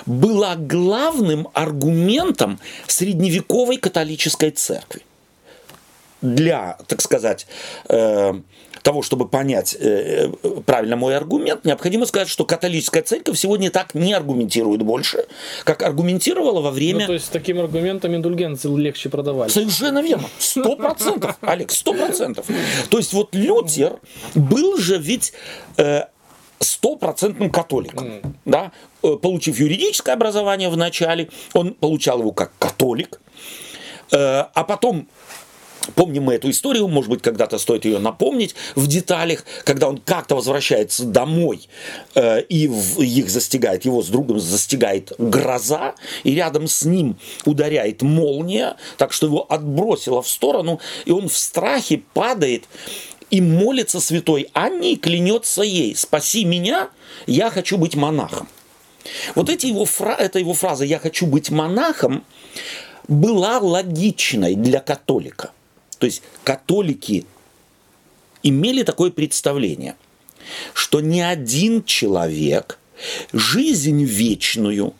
была 0.05 0.57
главным 0.57 1.49
аргументом 1.55 2.61
средневековой 2.87 3.79
католической 3.79 4.51
церкви 4.51 5.03
для, 6.25 6.79
так 6.87 7.03
сказать, 7.03 7.47
э, 7.89 8.33
того, 8.83 9.03
чтобы 9.03 9.29
понять 9.29 9.77
э, 9.79 10.31
правильно 10.67 10.97
мой 10.97 11.17
аргумент, 11.17 11.65
необходимо 11.65 12.07
сказать, 12.07 12.29
что 12.29 12.45
католическая 12.45 13.03
церковь 13.03 13.39
сегодня 13.39 13.71
так 13.71 13.95
не 13.95 14.13
аргументирует 14.13 14.83
больше, 14.83 15.27
как 15.65 15.83
аргументировала 15.83 16.61
во 16.61 16.71
время... 16.71 17.01
Ну, 17.01 17.07
то 17.07 17.13
есть 17.15 17.31
таким 17.31 17.61
аргументом 17.61 18.15
индульгенции 18.15 18.69
легче 18.75 19.09
продавать. 19.09 19.53
Совершенно 19.53 20.03
верно. 20.03 20.29
Сто 20.39 20.77
процентов, 20.77 21.37
Олег, 21.41 21.71
сто 21.71 21.95
процентов. 21.95 22.47
То 22.91 22.99
есть 22.99 23.13
вот 23.13 23.35
Лютер 23.35 24.01
был 24.35 24.77
же 24.77 24.99
ведь 24.99 25.33
э, 25.77 26.03
стопроцентным 26.59 27.51
католиком, 27.51 28.07
mm. 28.07 28.33
да, 28.45 28.73
э, 29.03 29.17
получив 29.17 29.59
юридическое 29.59 30.15
образование 30.15 30.69
в 30.69 30.77
начале, 30.77 31.31
он 31.53 31.75
получал 31.75 32.21
его 32.21 32.33
как 32.33 32.53
католик, 32.59 33.21
а 34.13 34.65
потом 34.69 35.09
Помним 35.95 36.25
мы 36.25 36.35
эту 36.35 36.51
историю, 36.51 36.89
может 36.89 37.11
быть, 37.11 37.23
когда-то 37.23 37.59
стоит 37.59 37.85
ее 37.85 37.99
напомнить 37.99 38.55
в 38.75 38.87
деталях, 38.87 39.45
когда 39.65 39.89
он 39.89 39.99
как-то 39.99 40.35
возвращается 40.35 41.05
домой, 41.05 41.69
э, 42.15 42.41
и 42.43 42.69
в, 42.69 43.01
их 43.01 43.29
застигает, 43.29 43.85
его 43.85 44.03
с 44.03 44.09
другом 44.09 44.41
застигает 44.41 45.13
гроза, 45.19 45.95
и 46.23 46.35
рядом 46.35 46.69
с 46.69 46.85
ним 46.85 47.19
ударяет 47.45 48.03
молния, 48.03 48.77
так 48.97 49.13
что 49.13 49.27
его 49.27 49.47
отбросило 49.51 50.23
в 50.23 50.29
сторону, 50.29 50.81
и 51.05 51.11
он 51.11 51.29
в 51.29 51.37
страхе 51.37 52.03
падает 52.15 52.65
и 53.31 53.41
молится 53.41 54.01
святой 54.01 54.49
Анне 54.55 54.93
и 54.93 54.97
клянется 54.97 55.63
ей, 55.63 55.95
спаси 55.95 56.45
меня, 56.45 56.89
я 57.27 57.51
хочу 57.51 57.77
быть 57.77 57.95
монахом. 57.95 58.49
Вот 59.35 59.51
эти 59.51 59.67
его, 59.67 59.85
фра... 59.85 60.15
эта 60.15 60.39
его 60.39 60.55
фраза 60.55 60.85
«я 60.85 60.99
хочу 60.99 61.27
быть 61.27 61.51
монахом» 61.51 62.25
была 63.07 63.59
логичной 63.59 64.55
для 64.55 64.81
католика– 64.81 65.51
то 65.99 66.07
есть 66.07 66.23
католики 66.43 67.27
имели 68.43 68.83
такое 68.83 69.11
представление, 69.11 69.97
что 70.73 71.01
ни 71.01 71.21
один 71.21 71.85
человек 71.85 72.79
жизнь 73.33 74.05
вечную 74.05 74.95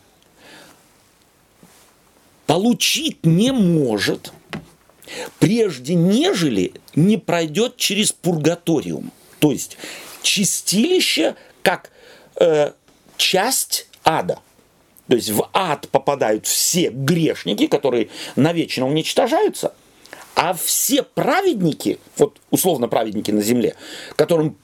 получить 2.45 3.25
не 3.25 3.51
может, 3.51 4.31
прежде 5.39 5.95
нежели 5.95 6.73
не 6.95 7.17
пройдет 7.17 7.77
через 7.77 8.11
пургаториум. 8.11 9.11
То 9.39 9.51
есть 9.51 9.77
чистилище 10.21 11.35
как 11.61 11.91
э, 12.39 12.71
часть 13.17 13.87
ада. 14.03 14.39
То 15.07 15.15
есть 15.15 15.29
в 15.29 15.47
ад 15.53 15.87
попадают 15.89 16.47
все 16.47 16.89
грешники, 16.89 17.67
которые 17.67 18.09
навечно 18.35 18.87
уничтожаются– 18.87 19.73
а 20.35 20.53
все 20.53 21.03
праведники, 21.03 21.99
вот 22.17 22.39
условно 22.51 22.87
праведники 22.87 23.31
на 23.31 23.41
земле, 23.41 23.75
которым 24.15 24.57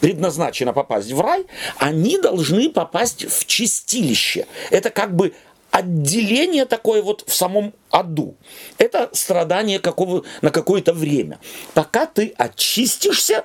предназначено 0.00 0.72
попасть 0.74 1.10
в 1.12 1.20
рай, 1.20 1.46
они 1.78 2.18
должны 2.18 2.68
попасть 2.68 3.24
в 3.24 3.46
чистилище. 3.46 4.46
Это 4.70 4.90
как 4.90 5.16
бы 5.16 5.32
отделение 5.70 6.66
такое 6.66 7.02
вот 7.02 7.24
в 7.26 7.34
самом 7.34 7.72
аду. 7.90 8.36
Это 8.78 9.08
страдание 9.12 9.78
какого, 9.80 10.24
на 10.42 10.50
какое-то 10.50 10.92
время. 10.92 11.40
Пока 11.72 12.06
ты 12.06 12.34
очистишься, 12.36 13.44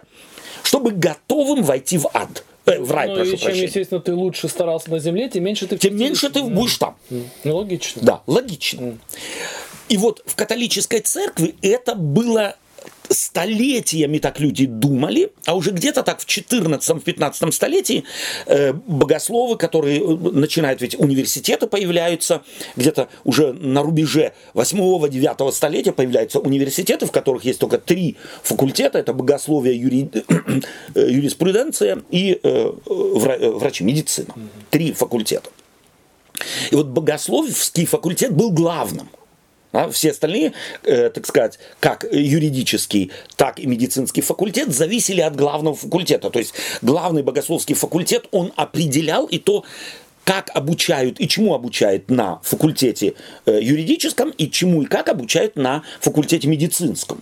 чтобы 0.63 0.91
готовым 0.91 1.63
войти 1.63 1.97
в 1.97 2.07
ад. 2.13 2.43
Э, 2.65 2.79
в 2.79 2.91
рай, 2.91 3.07
ну, 3.07 3.15
прошу 3.15 3.29
и 3.29 3.37
чем, 3.37 3.45
прощения. 3.45 3.65
естественно, 3.65 4.01
ты 4.01 4.13
лучше 4.13 4.47
старался 4.47 4.91
на 4.91 4.99
земле, 4.99 5.29
тем 5.29 5.43
меньше 5.43 5.65
ты... 5.65 5.77
Тем 5.77 5.97
меньше 5.97 6.29
ты 6.29 6.43
будешь 6.43 6.77
там. 6.77 6.97
Ну, 7.09 7.55
логично. 7.55 8.01
Да, 8.03 8.21
логично. 8.27 8.97
И 9.89 9.97
вот 9.97 10.21
в 10.25 10.35
католической 10.35 11.01
церкви 11.01 11.55
это 11.61 11.95
было 11.95 12.55
столетиями 13.09 14.19
так 14.19 14.39
люди 14.39 14.65
думали, 14.65 15.31
а 15.45 15.55
уже 15.55 15.71
где-то 15.71 16.03
так 16.03 16.21
в 16.21 16.27
14-15 16.27 17.51
столетии 17.51 18.03
э, 18.45 18.73
богословы, 18.73 19.57
которые 19.57 19.99
э, 19.99 20.03
начинают, 20.31 20.81
ведь 20.81 20.97
университеты 20.99 21.67
появляются, 21.67 22.43
где-то 22.75 23.09
уже 23.23 23.53
на 23.53 23.81
рубеже 23.81 24.33
8-9 24.53 25.51
столетия 25.51 25.91
появляются 25.91 26.39
университеты, 26.39 27.07
в 27.07 27.11
которых 27.11 27.45
есть 27.45 27.59
только 27.59 27.79
три 27.79 28.15
факультета, 28.43 28.99
это 28.99 29.13
богословие, 29.13 29.75
юри... 29.79 30.09
Э, 30.95 31.09
юриспруденция 31.09 32.03
и 32.09 32.39
э, 32.41 32.71
врачи, 32.85 33.83
медицина. 33.83 34.33
Три 34.69 34.91
факультета. 34.91 35.49
И 36.71 36.75
вот 36.75 36.87
богословский 36.87 37.85
факультет 37.85 38.33
был 38.33 38.51
главным. 38.51 39.09
А 39.71 39.89
все 39.91 40.11
остальные, 40.11 40.53
э, 40.83 41.09
так 41.09 41.27
сказать, 41.27 41.59
как 41.79 42.05
юридический, 42.11 43.11
так 43.35 43.59
и 43.59 43.67
медицинский 43.67 44.21
факультет 44.21 44.73
зависели 44.73 45.21
от 45.21 45.35
главного 45.35 45.75
факультета. 45.75 46.31
То 46.31 46.39
есть 46.39 46.53
главный 46.81 47.21
богословский 47.21 47.75
факультет, 47.75 48.27
он 48.31 48.51
определял 48.55 49.27
и 49.27 49.37
то, 49.37 49.63
как 50.25 50.49
обучают 50.55 51.19
и 51.19 51.27
чему 51.27 51.53
обучают 51.53 52.09
на 52.09 52.39
факультете 52.43 53.13
э, 53.45 53.59
юридическом, 53.61 54.31
и 54.31 54.49
чему 54.49 54.83
и 54.83 54.85
как 54.85 55.07
обучают 55.09 55.55
на 55.55 55.83
факультете 55.99 56.47
медицинском. 56.47 57.21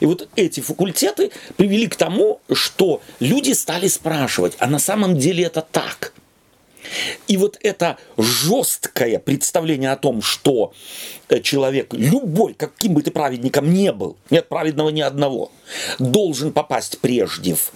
И 0.00 0.06
вот 0.06 0.28
эти 0.36 0.60
факультеты 0.60 1.30
привели 1.56 1.88
к 1.88 1.96
тому, 1.96 2.40
что 2.52 3.02
люди 3.20 3.52
стали 3.52 3.88
спрашивать, 3.88 4.54
а 4.58 4.66
на 4.66 4.78
самом 4.78 5.18
деле 5.18 5.44
это 5.44 5.60
так– 5.60 6.14
и 7.28 7.36
вот 7.36 7.58
это 7.62 7.98
жесткое 8.16 9.18
представление 9.18 9.92
о 9.92 9.96
том, 9.96 10.22
что 10.22 10.72
э, 11.28 11.40
человек, 11.40 11.92
любой, 11.94 12.54
каким 12.54 12.94
бы 12.94 13.02
ты 13.02 13.10
праведником 13.10 13.72
не 13.72 13.92
был, 13.92 14.16
нет 14.30 14.48
праведного 14.48 14.90
ни 14.90 15.00
одного, 15.00 15.50
должен 15.98 16.52
попасть 16.52 16.98
прежде 17.00 17.54
в 17.54 17.72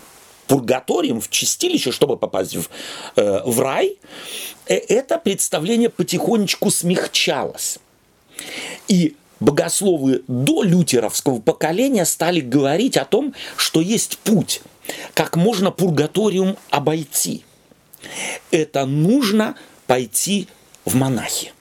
пургаториум, 0.47 1.21
в 1.21 1.31
чистилище, 1.31 1.92
чтобы 1.92 2.16
попасть 2.16 2.57
в, 2.57 2.69
э, 3.16 3.42
в 3.45 3.61
рай, 3.61 3.97
э, 4.66 4.75
это 4.75 5.19
представление 5.19 5.90
потихонечку 5.90 6.71
смягчалось. 6.71 7.79
И 8.88 9.16
богословы 9.40 10.23
до 10.29 10.62
лютеровского 10.62 11.40
поколения 11.40 12.05
стали 12.05 12.40
говорить 12.40 12.97
о 12.97 13.05
том, 13.05 13.35
что 13.57 13.81
есть 13.81 14.19
путь, 14.19 14.62
как 15.14 15.37
можно 15.37 15.71
пургаториум 15.71 16.57
обойти– 16.71 17.45
это 18.51 18.87
нужно 18.87 19.57
пойти 19.87 20.49
в 20.85 20.95
монахи. 20.95 21.53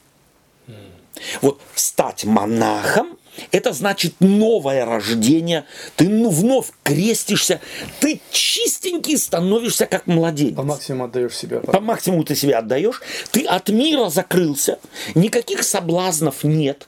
Вот 1.42 1.62
стать 1.76 2.26
монахом 2.26 3.18
это 3.52 3.74
значит 3.74 4.16
новое 4.20 4.86
рождение. 4.86 5.66
Ты 5.96 6.08
ну, 6.08 6.30
вновь 6.30 6.72
крестишься. 6.84 7.60
Ты 8.00 8.22
чистенький 8.32 9.18
становишься 9.18 9.86
как 9.86 10.08
младенец. 10.08 10.56
По 10.56 10.64
максимуму 10.64 11.06
отдаешь 11.06 11.36
себя. 11.36 11.60
По 11.60 11.80
максимуму 11.80 12.24
ты 12.24 12.36
себя 12.36 12.60
отдаешь. 12.60 13.02
Ты 13.32 13.46
от 13.46 13.70
мира 13.70 14.10
закрылся. 14.10 14.80
Никаких 15.16 15.64
соблазнов 15.64 16.44
нет. 16.44 16.88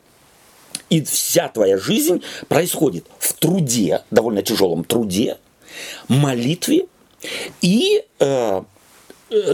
И 0.89 1.02
вся 1.02 1.50
твоя 1.50 1.78
жизнь 1.78 2.24
происходит 2.48 3.06
в 3.20 3.34
труде, 3.34 4.04
довольно 4.10 4.41
тяжелом 4.41 4.86
труде, 4.86 5.38
молитве 6.08 6.86
и 7.62 8.06
э, 8.20 8.62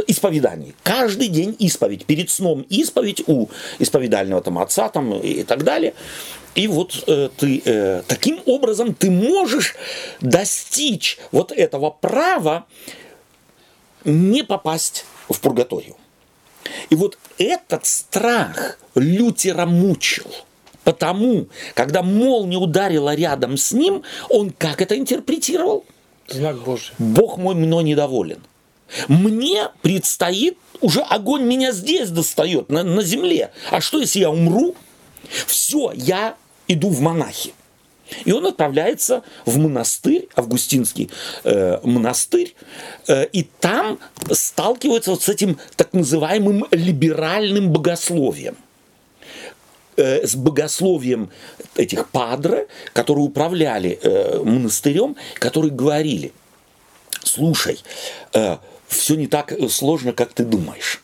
исповеданий. 0.07 0.73
Каждый 0.83 1.27
день 1.27 1.55
исповедь. 1.59 2.05
Перед 2.05 2.29
сном 2.29 2.65
исповедь 2.69 3.23
у 3.27 3.47
исповедального 3.79 4.41
там 4.41 4.59
отца 4.59 4.89
там, 4.89 5.13
и 5.19 5.43
так 5.43 5.63
далее. 5.63 5.93
И 6.55 6.67
вот 6.67 7.03
э, 7.07 7.29
ты 7.35 7.61
э, 7.65 8.03
таким 8.07 8.39
образом 8.45 8.93
ты 8.93 9.09
можешь 9.09 9.75
достичь 10.21 11.17
вот 11.31 11.51
этого 11.51 11.89
права 11.89 12.65
не 14.05 14.43
попасть 14.43 15.05
в 15.29 15.39
пургаторию. 15.39 15.95
И 16.89 16.95
вот 16.95 17.17
этот 17.37 17.85
страх 17.85 18.77
Лютера 18.95 19.65
мучил. 19.65 20.27
Потому, 20.83 21.47
когда 21.75 22.03
молния 22.03 22.57
ударила 22.57 23.15
рядом 23.15 23.57
с 23.57 23.71
ним, 23.71 24.03
он 24.29 24.51
как 24.51 24.81
это 24.81 24.97
интерпретировал? 24.97 25.85
Знак 26.27 26.57
Божий. 26.57 26.93
Бог 26.99 27.37
мой 27.37 27.55
мной 27.55 27.83
недоволен. 27.83 28.41
Мне 29.07 29.69
предстоит, 29.81 30.57
уже 30.81 31.01
огонь 31.01 31.43
меня 31.43 31.71
здесь 31.71 32.09
достает, 32.09 32.69
на, 32.69 32.83
на 32.83 33.03
земле. 33.03 33.51
А 33.71 33.81
что, 33.81 33.99
если 33.99 34.19
я 34.19 34.29
умру? 34.29 34.75
Все, 35.47 35.91
я 35.95 36.35
иду 36.67 36.89
в 36.89 36.99
монахи. 37.01 37.53
И 38.25 38.31
он 38.31 38.45
отправляется 38.45 39.23
в 39.45 39.57
монастырь, 39.57 40.27
августинский 40.35 41.09
э, 41.43 41.79
монастырь, 41.83 42.53
э, 43.07 43.25
и 43.27 43.43
там 43.59 43.99
сталкивается 44.31 45.11
вот 45.11 45.23
с 45.23 45.29
этим 45.29 45.57
так 45.75 45.93
называемым 45.93 46.65
либеральным 46.71 47.71
богословием 47.71 48.57
э, 49.97 50.27
с 50.27 50.35
богословием 50.35 51.29
этих 51.75 52.09
падре, 52.09 52.67
которые 52.93 53.25
управляли 53.25 53.99
э, 54.01 54.39
монастырем, 54.43 55.15
которые 55.35 55.71
говорили, 55.71 56.33
слушай, 57.23 57.79
э, 58.33 58.57
все 58.93 59.15
не 59.15 59.27
так 59.27 59.51
э, 59.51 59.69
сложно, 59.69 60.13
как 60.13 60.33
ты 60.33 60.43
думаешь. 60.43 61.01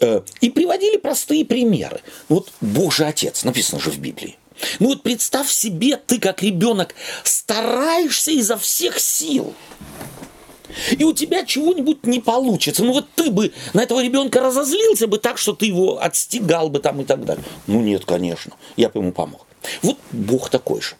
Э, 0.00 0.22
и 0.40 0.50
приводили 0.50 0.96
простые 0.96 1.44
примеры. 1.44 2.00
Вот 2.28 2.52
Божий 2.60 3.06
Отец, 3.06 3.44
написано 3.44 3.80
же 3.80 3.90
в 3.90 3.98
Библии. 3.98 4.36
Ну 4.78 4.88
вот 4.88 5.02
представь 5.02 5.50
себе, 5.50 5.96
ты 5.96 6.18
как 6.18 6.42
ребенок 6.42 6.94
стараешься 7.24 8.30
изо 8.30 8.56
всех 8.56 8.98
сил. 8.98 9.54
И 10.92 11.02
у 11.02 11.12
тебя 11.12 11.44
чего-нибудь 11.44 12.06
не 12.06 12.20
получится. 12.20 12.84
Ну 12.84 12.92
вот 12.92 13.06
ты 13.14 13.30
бы 13.30 13.52
на 13.72 13.82
этого 13.82 14.02
ребенка 14.02 14.40
разозлился 14.40 15.06
бы 15.06 15.18
так, 15.18 15.38
что 15.38 15.52
ты 15.52 15.66
его 15.66 16.02
отстигал 16.02 16.68
бы 16.68 16.78
там 16.78 17.00
и 17.00 17.04
так 17.04 17.24
далее. 17.24 17.44
Ну 17.66 17.80
нет, 17.80 18.04
конечно, 18.04 18.54
я 18.76 18.88
бы 18.88 19.00
ему 19.00 19.12
помог. 19.12 19.46
Вот 19.82 19.98
Бог 20.12 20.48
такой 20.48 20.80
же. 20.80 20.94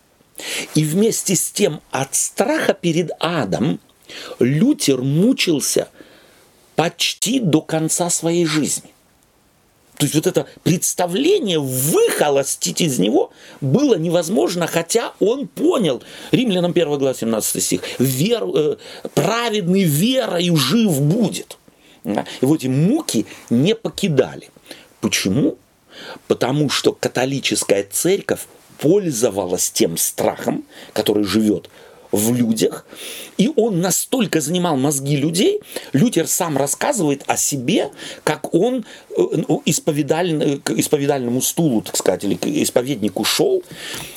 И 0.75 0.85
вместе 0.85 1.37
с 1.37 1.51
тем 1.51 1.81
от 1.91 2.15
страха 2.15 2.73
перед 2.73 3.11
адом 3.21 3.79
Лютер 4.39 5.03
мучился 5.03 5.89
почти 6.81 7.41
до 7.41 7.61
конца 7.61 8.09
своей 8.09 8.47
жизни. 8.47 8.89
То 9.99 10.07
есть 10.07 10.15
вот 10.15 10.27
это 10.27 10.47
представление 10.63 11.59
выхолостить 11.59 12.81
из 12.81 12.99
него 12.99 13.33
было 13.61 13.97
невозможно, 13.97 14.67
хотя 14.67 15.13
он 15.21 15.47
понял, 15.47 16.03
Римлянам 16.31 16.71
1 16.71 16.99
глава 16.99 17.13
17 17.13 17.63
стих, 17.63 17.83
вер, 17.99 18.45
э, 18.55 18.77
праведный 19.13 19.83
верою 19.83 20.57
жив 20.57 21.03
будет. 21.03 21.59
И 22.05 22.47
вот 22.47 22.61
эти 22.61 22.69
муки 22.69 23.27
не 23.51 23.75
покидали. 23.75 24.49
Почему? 25.03 25.59
Потому 26.29 26.71
что 26.71 26.95
католическая 26.95 27.87
церковь 27.91 28.47
пользовалась 28.79 29.71
тем 29.71 29.99
страхом, 29.99 30.65
который 30.95 31.25
живет 31.25 31.69
в 32.13 32.35
людях, 32.35 32.87
и 33.37 33.51
он 33.57 33.81
настолько 33.81 34.41
занимал 34.41 34.77
мозги 34.77 35.17
людей, 35.17 35.61
Лютер 35.93 36.27
сам 36.27 36.57
рассказывает 36.57 37.23
о 37.27 37.37
себе, 37.37 37.91
как 38.25 38.55
он 38.55 38.85
э, 39.11 39.23
ну, 39.49 39.63
исповедаль, 39.65 40.61
к 40.61 40.71
исповедальному 40.73 41.41
стулу, 41.41 41.83
так 41.83 41.97
сказать, 41.97 42.25
или 42.25 42.35
к 42.35 42.47
исповеднику 42.47 43.25
шел. 43.25 43.63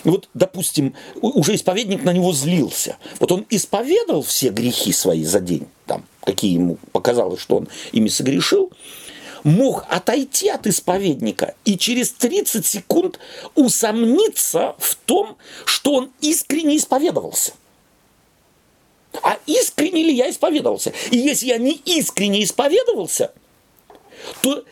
Вот, 0.03 0.29
допустим, 0.33 0.93
уже 1.21 1.55
исповедник 1.55 2.03
на 2.03 2.11
него 2.11 2.33
злился. 2.33 2.97
Вот 3.19 3.31
он 3.31 3.45
исповедал 3.49 4.21
все 4.23 4.49
грехи 4.49 4.91
свои 4.91 5.23
за 5.23 5.39
день, 5.39 5.67
там, 5.85 6.03
какие 6.23 6.53
ему 6.53 6.77
показалось, 6.91 7.41
что 7.41 7.57
он 7.57 7.67
ими 7.91 8.09
согрешил, 8.09 8.71
мог 9.43 9.85
отойти 9.89 10.49
от 10.49 10.67
исповедника 10.67 11.55
и 11.65 11.77
через 11.77 12.11
30 12.11 12.65
секунд 12.65 13.19
усомниться 13.55 14.75
в 14.79 14.95
том, 15.05 15.37
что 15.65 15.93
он 15.93 16.09
искренне 16.21 16.77
исповедовался 16.77 17.53
а 19.21 19.37
искренне 19.45 20.03
ли 20.03 20.13
я 20.13 20.29
исповедовался. 20.29 20.93
И 21.11 21.17
если 21.17 21.47
я 21.47 21.57
не 21.57 21.73
искренне 21.73 22.43
исповедовался, 22.43 23.31
то 24.41 24.63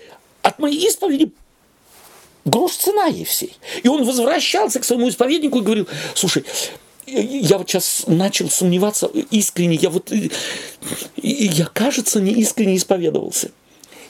от 0.42 0.60
моей 0.60 0.88
исповеди 0.88 1.32
грош 2.46 2.74
цена 2.74 3.06
ей 3.06 3.26
всей. 3.26 3.56
И 3.84 3.88
он 3.88 4.04
возвращался 4.04 4.80
к 4.80 4.84
своему 4.84 5.10
исповеднику 5.10 5.60
и 5.60 5.62
говорил, 5.62 5.88
слушай, 6.16 6.44
я 7.06 7.58
вот 7.58 7.70
сейчас 7.70 8.04
начал 8.08 8.50
сомневаться 8.50 9.08
искренне, 9.32 9.76
я 9.76 9.90
вот, 9.90 10.12
я, 11.18 11.66
кажется, 11.66 12.22
не 12.22 12.32
искренне 12.34 12.78
исповедовался. 12.78 13.52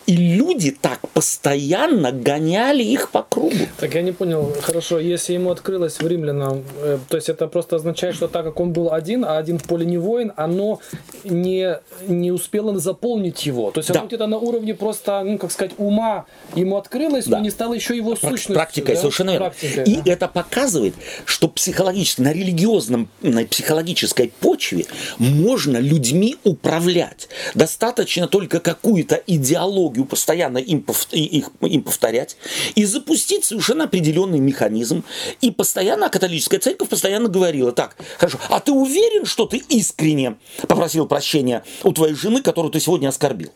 И 0.08 0.16
люди 0.16 0.72
так 0.72 1.00
постоянно 1.10 2.12
гоняли 2.12 2.84
их 2.84 3.12
по 3.12 3.22
кругу. 3.22 3.56
Так 3.78 3.94
я 3.94 4.02
не 4.02 4.12
понял, 4.12 4.52
хорошо, 4.62 5.00
если 5.00 5.34
ему 5.34 5.52
открылось 5.52 6.00
в 6.00 6.08
римлянам, 6.08 6.64
э, 6.78 6.98
то 7.08 7.18
есть 7.18 7.30
это 7.30 7.48
просто 7.48 7.76
означает, 7.76 8.16
что 8.16 8.28
так 8.28 8.44
как 8.44 8.60
он 8.60 8.74
был 8.74 8.92
один, 8.92 9.24
а 9.24 9.38
один 9.38 9.60
в 9.60 9.64
поле 9.64 9.86
не 9.86 10.00
воин, 10.00 10.34
оно 10.36 10.82
не, 11.24 11.80
не 12.08 12.32
успело 12.32 12.78
заполнить 12.80 13.46
его. 13.46 13.72
То 13.72 13.80
есть 13.80 13.92
оно 13.92 14.08
где-то 14.08 14.28
на 14.28 14.38
уровне 14.38 14.74
просто, 14.74 15.22
ну 15.24 15.38
как 15.38 15.52
сказать, 15.52 15.74
ума 15.78 16.26
ему 16.56 16.78
открылось, 16.78 17.26
да. 17.26 17.38
но 17.38 17.44
не 17.44 17.52
стало 17.52 17.74
еще 17.76 17.96
его 17.96 18.16
сущностью. 18.16 18.56
Практикой, 18.56 18.96
да? 18.96 19.02
совершенно 19.02 19.32
верно. 19.32 19.50
Практикой, 19.50 19.84
И 19.84 20.02
да. 20.02 20.12
это 20.12 20.28
показывает, 20.28 20.96
что 21.26 21.48
психологически, 21.48 22.22
на 22.22 22.34
религиозном, 22.34 23.08
на 23.22 23.46
психологической 23.46 24.34
почве 24.40 24.86
можно 25.20 25.78
людьми 25.78 26.38
управлять. 26.44 27.30
Достаточно 27.54 28.28
только 28.28 28.60
какую-то 28.60 29.22
идеологию 29.28 29.90
постоянно 30.06 30.58
им, 30.58 30.86
их, 31.12 31.49
им 31.62 31.84
повторять 31.84 32.38
и 32.75 32.86
запустить 32.86 33.45
совершенно 33.45 33.86
определенный 33.86 34.39
механизм. 34.39 35.04
И 35.41 35.51
постоянно 35.51 36.10
католическая 36.10 36.60
церковь 36.60 36.89
постоянно 36.89 37.30
говорила, 37.30 37.71
так, 37.71 37.95
хорошо, 38.17 38.39
а 38.49 38.60
ты 38.60 38.71
уверен, 38.71 39.25
что 39.25 39.45
ты 39.45 39.58
искренне 39.58 40.36
попросил 40.67 41.08
прощения 41.08 41.63
у 41.84 41.91
твоей 41.91 42.15
жены, 42.15 42.41
которую 42.41 42.71
ты 42.71 42.80
сегодня 42.80 43.10
оскорбил? 43.10 43.51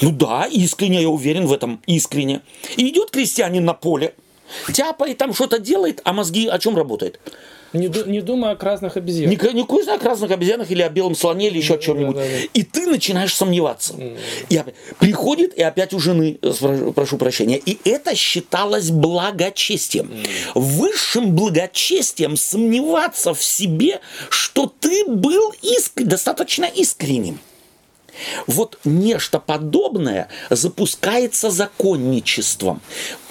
Ну 0.00 0.10
да, 0.10 0.46
искренне, 0.46 1.02
я 1.02 1.08
уверен 1.08 1.46
в 1.46 1.52
этом, 1.52 1.80
искренне. 1.86 2.42
И 2.76 2.88
идет 2.88 3.10
крестьянин 3.10 3.64
на 3.64 3.74
поле, 3.74 4.14
тяпает 4.72 5.18
там 5.18 5.34
что-то 5.34 5.58
делает, 5.58 6.00
а 6.04 6.12
мозги 6.12 6.48
о 6.48 6.58
чем 6.58 6.76
работают? 6.76 7.20
Не, 7.72 7.88
не 8.06 8.20
думая 8.20 8.52
о 8.52 8.64
разных 8.64 8.96
обезьянах. 8.96 9.42
Не, 9.42 9.52
не 9.52 9.64
кузня 9.64 9.94
о 9.94 9.98
разных 9.98 10.30
обезьянах 10.30 10.70
или 10.70 10.82
о 10.82 10.88
белом 10.88 11.14
слоне 11.14 11.48
или 11.48 11.58
еще 11.58 11.74
о 11.74 11.78
чем-нибудь. 11.78 12.16
Да, 12.16 12.22
да, 12.22 12.28
да. 12.28 12.48
И 12.54 12.62
ты 12.62 12.86
начинаешь 12.86 13.34
сомневаться. 13.34 13.94
Mm. 13.94 14.18
И 14.48 14.62
приходит 14.98 15.54
и 15.54 15.62
опять 15.62 15.92
у 15.92 15.98
жены, 15.98 16.38
э, 16.40 16.92
прошу 16.94 17.18
прощения. 17.18 17.58
И 17.58 17.78
это 17.84 18.14
считалось 18.14 18.90
благочестием. 18.90 20.06
Mm. 20.06 20.28
Высшим 20.54 21.34
благочестием 21.34 22.36
сомневаться 22.36 23.34
в 23.34 23.42
себе, 23.42 24.00
что 24.30 24.72
ты 24.80 25.04
был 25.06 25.52
иск... 25.62 25.92
достаточно 25.96 26.64
искренним. 26.64 27.38
Вот 28.46 28.78
нечто 28.84 29.38
подобное 29.38 30.28
запускается 30.50 31.50
законничеством. 31.50 32.80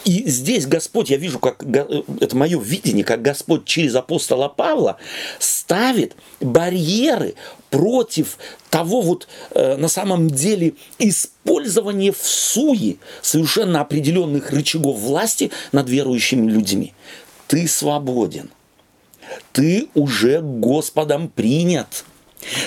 И 0.07 0.23
здесь 0.29 0.65
Господь, 0.65 1.09
я 1.09 1.17
вижу, 1.17 1.37
как 1.37 1.61
это 1.65 2.33
мое 2.33 2.57
видение, 2.61 3.03
как 3.03 3.21
Господь 3.21 3.65
через 3.65 3.93
апостола 3.93 4.47
Павла 4.47 4.95
ставит 5.37 6.15
барьеры 6.39 7.35
против 7.71 8.37
того 8.69 9.01
вот 9.01 9.27
э, 9.51 9.75
на 9.75 9.89
самом 9.89 10.29
деле 10.29 10.75
использования 10.97 12.13
в 12.13 12.25
суе 12.25 12.95
совершенно 13.21 13.81
определенных 13.81 14.51
рычагов 14.51 14.97
власти 14.97 15.51
над 15.73 15.89
верующими 15.89 16.49
людьми. 16.49 16.93
Ты 17.47 17.67
свободен. 17.67 18.49
Ты 19.51 19.89
уже 19.93 20.39
Господом 20.39 21.27
принят. 21.27 22.05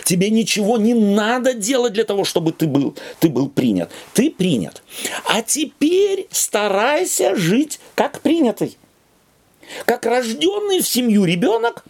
Тебе 0.04 0.30
ничего 0.30 0.78
не 0.78 0.94
надо 0.94 1.54
делать 1.54 1.92
для 1.92 2.04
того, 2.04 2.24
чтобы 2.24 2.52
ты 2.52 2.66
был, 2.66 2.96
ты 3.18 3.28
был 3.28 3.48
принят. 3.48 3.90
Ты 4.12 4.30
принят. 4.30 4.83
А 5.24 5.42
теперь 5.42 6.26
старайся 6.30 7.35
жить 7.37 7.80
как 7.94 8.20
принятый. 8.20 8.76
Как 9.85 10.04
рожденный 10.06 10.80
в 10.80 10.88
семью 10.88 11.24
ребенок 11.24 11.85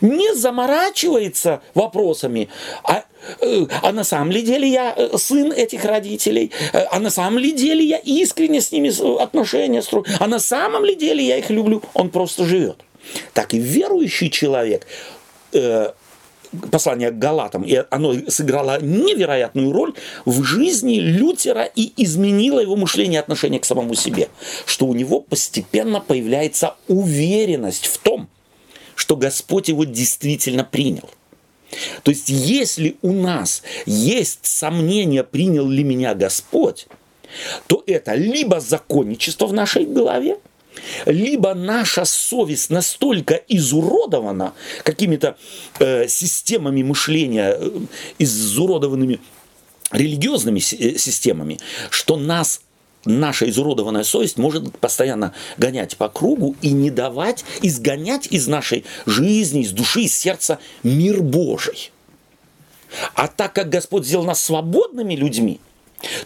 не 0.00 0.34
заморачивается 0.34 1.60
вопросами, 1.74 2.48
а, 2.82 3.04
э, 3.40 3.66
а 3.82 3.92
на 3.92 4.02
самом 4.02 4.30
ли 4.30 4.42
деле 4.42 4.68
я 4.68 4.92
э, 4.96 5.16
сын 5.18 5.52
этих 5.52 5.84
родителей, 5.84 6.50
э, 6.72 6.78
а 6.90 6.98
на 6.98 7.10
самом 7.10 7.38
ли 7.38 7.52
деле 7.52 7.84
я 7.84 7.98
искренне 7.98 8.60
с 8.60 8.72
ними 8.72 8.90
отношения 9.22 9.82
строю, 9.82 10.06
а 10.18 10.26
на 10.26 10.40
самом 10.40 10.84
ли 10.84 10.94
деле 10.94 11.24
я 11.24 11.36
их 11.36 11.50
люблю, 11.50 11.82
он 11.94 12.10
просто 12.10 12.44
живет. 12.44 12.78
Так 13.34 13.54
и 13.54 13.58
верующий 13.58 14.30
человек 14.30 14.86
послание 16.70 17.10
к 17.10 17.18
Галатам, 17.18 17.62
и 17.62 17.82
оно 17.90 18.14
сыграло 18.28 18.80
невероятную 18.80 19.72
роль 19.72 19.94
в 20.24 20.42
жизни 20.42 20.98
Лютера 20.98 21.64
и 21.64 21.92
изменило 21.96 22.60
его 22.60 22.76
мышление 22.76 23.18
и 23.18 23.22
отношение 23.22 23.60
к 23.60 23.64
самому 23.64 23.94
себе, 23.94 24.28
что 24.66 24.86
у 24.86 24.94
него 24.94 25.20
постепенно 25.20 26.00
появляется 26.00 26.76
уверенность 26.88 27.86
в 27.86 27.98
том, 27.98 28.28
что 28.94 29.16
Господь 29.16 29.68
его 29.68 29.84
действительно 29.84 30.64
принял. 30.64 31.08
То 32.02 32.10
есть, 32.10 32.28
если 32.28 32.96
у 33.02 33.12
нас 33.12 33.62
есть 33.86 34.40
сомнение, 34.42 35.22
принял 35.22 35.68
ли 35.68 35.84
меня 35.84 36.14
Господь, 36.14 36.86
то 37.66 37.82
это 37.86 38.14
либо 38.14 38.60
законничество 38.60 39.46
в 39.46 39.52
нашей 39.52 39.84
голове, 39.84 40.38
либо 41.06 41.54
наша 41.54 42.04
совесть 42.04 42.70
настолько 42.70 43.34
изуродована 43.48 44.52
какими-то 44.84 45.36
э, 45.78 46.08
системами 46.08 46.82
мышления, 46.82 47.56
э, 47.58 47.70
изуродованными 48.18 49.20
религиозными 49.90 50.58
э, 50.58 50.98
системами, 50.98 51.58
что 51.90 52.16
нас 52.16 52.60
наша 53.04 53.48
изуродованная 53.48 54.04
совесть 54.04 54.36
может 54.36 54.76
постоянно 54.78 55.32
гонять 55.56 55.96
по 55.96 56.08
кругу 56.08 56.56
и 56.62 56.70
не 56.70 56.90
давать, 56.90 57.44
изгонять 57.62 58.26
из 58.30 58.48
нашей 58.48 58.84
жизни, 59.06 59.62
из 59.62 59.72
души, 59.72 60.02
из 60.02 60.16
сердца 60.16 60.58
мир 60.82 61.22
Божий. 61.22 61.90
А 63.14 63.28
так 63.28 63.52
как 63.52 63.68
Господь 63.68 64.06
сделал 64.06 64.24
нас 64.24 64.42
свободными 64.42 65.14
людьми, 65.14 65.60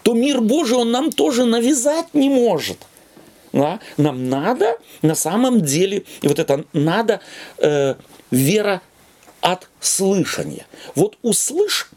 то 0.02 0.14
мир 0.14 0.40
Божий 0.40 0.76
Он 0.76 0.90
нам 0.90 1.10
тоже 1.10 1.44
навязать 1.44 2.14
не 2.14 2.28
может– 2.28 2.78
да? 3.52 3.80
Нам 3.96 4.28
надо 4.28 4.78
на 5.02 5.14
самом 5.14 5.60
деле, 5.60 6.04
и 6.20 6.28
вот 6.28 6.38
это 6.38 6.64
надо 6.72 7.20
э, 7.58 7.94
вера 8.30 8.80
от 9.40 9.68
слышания. 9.80 10.66
Вот 10.94 11.18
услышь 11.22 11.90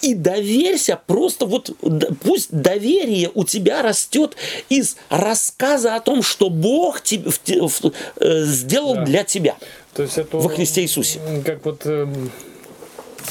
и 0.00 0.14
доверься, 0.14 0.98
просто 1.06 1.46
вот 1.46 1.70
пусть 2.22 2.50
доверие 2.50 3.30
у 3.34 3.44
тебя 3.44 3.82
растет 3.82 4.36
из 4.68 4.96
рассказа 5.08 5.94
о 5.94 6.00
том, 6.00 6.22
что 6.22 6.50
Бог 6.50 7.02
тебе, 7.02 7.30
в, 7.30 7.38
в, 7.38 7.92
э, 8.20 8.44
сделал 8.44 8.94
да. 8.94 9.04
для 9.04 9.24
тебя 9.24 9.56
То 9.94 10.02
есть 10.02 10.18
это, 10.18 10.36
во 10.36 10.48
Христе 10.48 10.82
Иисусе. 10.82 11.20
Как 11.44 11.64
вот 11.64 11.82
э, 11.84 12.06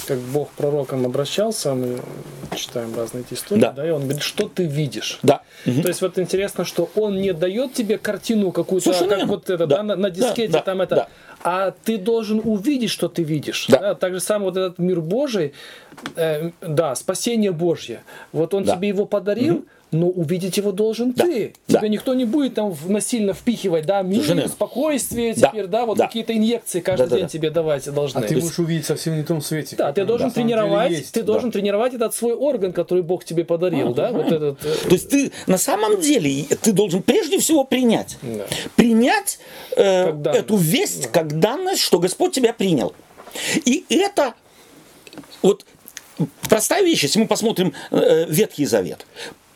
как 0.07 0.19
Бог 0.19 0.49
пророком 0.49 1.05
обращался, 1.05 1.73
мы 1.73 1.99
читаем 2.55 2.95
разные 2.95 3.23
эти 3.23 3.33
истории, 3.33 3.61
да. 3.61 3.71
да, 3.71 3.87
и 3.87 3.91
он 3.91 4.03
говорит, 4.03 4.21
что 4.21 4.47
ты 4.47 4.65
видишь. 4.65 5.19
Да. 5.23 5.41
То 5.65 5.87
есть 5.87 6.01
вот 6.01 6.17
интересно, 6.19 6.65
что 6.65 6.89
он 6.95 7.17
не 7.21 7.33
дает 7.33 7.73
тебе 7.73 7.97
картину 7.97 8.51
какую-то, 8.51 8.93
как 8.93 9.09
верно. 9.09 9.25
вот 9.25 9.49
это, 9.49 9.67
да. 9.67 9.77
Да, 9.77 9.83
на, 9.83 9.95
на 9.95 10.09
дискете 10.09 10.49
да, 10.49 10.61
там 10.61 10.81
это, 10.81 10.95
да. 10.95 11.07
а 11.43 11.71
ты 11.71 11.97
должен 11.97 12.41
увидеть, 12.43 12.89
что 12.89 13.07
ты 13.07 13.23
видишь. 13.23 13.67
Да. 13.67 13.79
Да? 13.79 13.95
Так 13.95 14.13
же 14.13 14.19
самое 14.19 14.51
вот 14.51 14.57
этот 14.57 14.79
мир 14.79 15.01
Божий, 15.01 15.53
э, 16.15 16.51
да, 16.61 16.95
спасение 16.95 17.51
Божье, 17.51 18.03
вот 18.31 18.53
он 18.53 18.63
да. 18.63 18.75
тебе 18.75 18.89
его 18.89 19.05
подарил, 19.05 19.55
угу 19.55 19.65
но 19.91 20.07
увидеть 20.07 20.57
его 20.57 20.71
должен 20.71 21.13
да. 21.13 21.23
ты. 21.23 21.53
Да. 21.67 21.79
Тебя 21.79 21.89
никто 21.89 22.13
не 22.13 22.25
будет 22.25 22.55
там 22.55 22.75
насильно 22.87 23.33
впихивать, 23.33 23.85
да, 23.85 24.01
мир, 24.01 24.21
Совершенно. 24.21 24.49
спокойствие 24.49 25.33
да. 25.33 25.47
теперь, 25.47 25.67
да, 25.67 25.85
вот 25.85 25.97
да. 25.97 26.07
какие-то 26.07 26.35
инъекции 26.35 26.81
каждый 26.81 27.09
да, 27.09 27.15
день 27.15 27.25
да, 27.25 27.29
тебе 27.29 27.49
давать 27.49 27.91
должны. 27.93 28.19
А 28.19 28.21
ты 28.23 28.35
будешь 28.35 28.59
увидеть 28.59 28.85
совсем 28.85 29.15
не 29.15 29.23
в 29.23 29.27
том 29.27 29.41
свете. 29.41 29.75
Да, 29.77 29.93
ты 29.93 30.05
должен 30.05 30.31
тренировать, 30.31 30.91
есть, 30.91 31.13
ты 31.13 31.21
да. 31.21 31.27
должен 31.27 31.51
тренировать 31.51 31.93
этот 31.93 32.13
свой 32.13 32.33
орган, 32.33 32.73
который 32.73 33.03
Бог 33.03 33.23
тебе 33.23 33.45
подарил, 33.45 33.89
а, 33.89 33.93
да, 33.93 34.11
вот 34.11 34.31
этот. 34.31 34.65
Э, 34.65 34.75
То 34.87 34.93
есть 34.93 35.09
ты 35.09 35.31
на 35.47 35.57
самом 35.57 36.01
деле 36.01 36.43
ты 36.61 36.73
должен 36.73 37.01
прежде 37.01 37.39
всего 37.39 37.63
принять, 37.63 38.17
да. 38.21 38.45
принять 38.75 39.39
э, 39.75 40.09
эту 40.33 40.57
весть 40.57 41.03
да. 41.03 41.09
как 41.09 41.39
данность, 41.39 41.81
что 41.81 41.99
Господь 41.99 42.33
тебя 42.33 42.53
принял, 42.53 42.93
и 43.65 43.85
это 43.89 44.33
вот 45.41 45.65
простая 46.49 46.83
вещь, 46.83 47.03
если 47.03 47.19
мы 47.19 47.27
посмотрим 47.27 47.73
э, 47.91 48.25
Ветхий 48.27 48.65
Завет. 48.65 49.05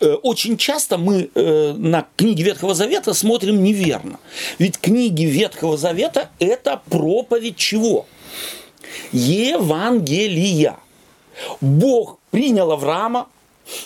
Э, 0.01 0.15
очень 0.23 0.57
часто 0.57 0.97
мы 0.97 1.29
э, 1.33 1.73
на 1.77 2.07
книги 2.17 2.41
Ветхого 2.41 2.73
Завета 2.73 3.13
смотрим 3.13 3.63
неверно. 3.63 4.19
Ведь 4.57 4.79
книги 4.79 5.23
Ветхого 5.23 5.77
Завета– 5.77 6.31
это 6.39 6.81
проповедь 6.89 7.55
чего? 7.55 8.07
Евангелия. 9.11 10.77
Бог 11.61 12.17
принял 12.31 12.71
Авраама, 12.71 13.27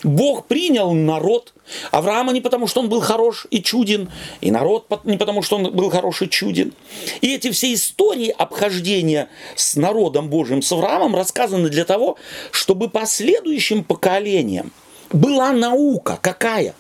Бог 0.04 0.46
принял 0.46 0.94
народ. 0.94 1.54
Авраама 1.92 2.32
не 2.32 2.42
потому, 2.42 2.68
что 2.68 2.80
он 2.80 2.90
был 2.90 3.02
хорош 3.02 3.46
и 3.52 3.62
чуден, 3.62 4.10
и 4.40 4.52
народ 4.52 4.88
не 5.04 5.18
потому, 5.18 5.42
что 5.42 5.58
он 5.58 5.76
был 5.76 5.90
хорош 5.90 6.22
и 6.22 6.30
чуден. 6.30 6.74
И 7.20 7.36
эти 7.36 7.52
все 7.52 7.74
истории 7.74 8.30
обхождения 8.30 9.28
с 9.56 9.76
народом 9.76 10.30
Божьим, 10.30 10.62
с 10.62 10.72
Авраамом, 10.72 11.14
рассказаны 11.14 11.70
для 11.70 11.84
того, 11.84 12.18
чтобы 12.52 12.90
последующим 12.90 13.84
поколениям 13.84 14.72
была 15.12 15.52
наука 15.52 16.18
какая? 16.22 16.74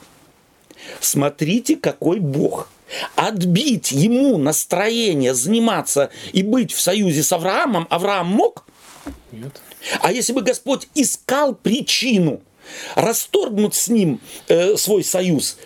Смотрите, 1.00 1.76
какой 1.76 2.20
Бог. 2.20 2.70
Отбить 3.16 3.92
ему 3.92 4.38
настроение 4.38 5.34
заниматься 5.34 6.12
и 6.34 6.44
быть 6.44 6.72
в 6.72 6.80
союзе 6.80 7.24
с 7.24 7.32
Авраамом, 7.32 7.88
Авраам 7.90 8.28
мог? 8.28 8.66
Нет. 9.32 9.60
А 10.02 10.12
если 10.12 10.34
бы 10.34 10.42
Господь 10.42 10.88
искал 10.94 11.56
причину 11.56 12.42
расторгнуть 12.96 13.76
с 13.76 13.88
ним 13.88 14.20
э, 14.48 14.78
свой 14.78 15.04
союз, 15.04 15.58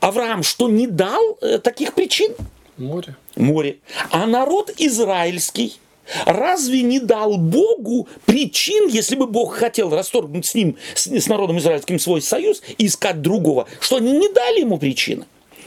Авраам 0.00 0.42
что, 0.42 0.68
не 0.68 0.86
дал 0.86 1.38
э, 1.40 1.58
таких 1.58 1.94
причин? 1.94 2.34
Море. 2.76 3.16
Море. 3.36 3.78
А 4.10 4.26
народ 4.26 4.72
израильский 4.76 5.78
разве 6.24 6.82
не 6.82 7.00
дал 7.00 7.36
Богу 7.36 8.08
причин, 8.24 8.88
если 8.88 9.16
бы 9.16 9.26
Бог 9.26 9.54
хотел 9.54 9.90
расторгнуть 9.90 10.46
с 10.46 10.54
ним, 10.54 10.76
с, 10.94 11.06
с 11.06 11.28
народом 11.28 11.58
израильским 11.58 11.98
свой 11.98 12.22
союз 12.22 12.62
и 12.78 12.86
искать 12.86 13.22
другого, 13.22 13.66
что 13.80 13.96
они 13.96 14.12
не 14.12 14.28
дали 14.28 14.60
ему 14.60 14.78
причины? 14.78 15.24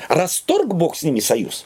Расторг 0.08 0.74
Бог 0.74 0.96
с 0.96 1.04
ними 1.04 1.20
союз. 1.20 1.66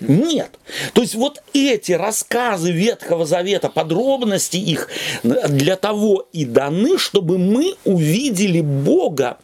Нет. 0.00 0.58
То 0.94 1.02
есть 1.02 1.14
вот 1.14 1.42
эти 1.52 1.92
рассказы 1.92 2.72
Ветхого 2.72 3.26
Завета, 3.26 3.68
подробности 3.68 4.56
их 4.56 4.88
для 5.22 5.76
того 5.76 6.26
и 6.32 6.46
даны, 6.46 6.96
чтобы 6.96 7.36
мы 7.36 7.74
увидели 7.84 8.62
Бога 8.62 9.36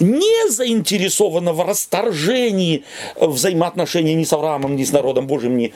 не 0.00 0.50
заинтересованного 0.50 1.62
в 1.62 1.68
расторжении 1.68 2.84
взаимоотношений 3.20 4.14
ни 4.14 4.24
с 4.24 4.32
Авраамом, 4.32 4.74
ни 4.74 4.84
с 4.84 4.90
народом 4.90 5.28
Божьим, 5.28 5.56
ни 5.56 5.72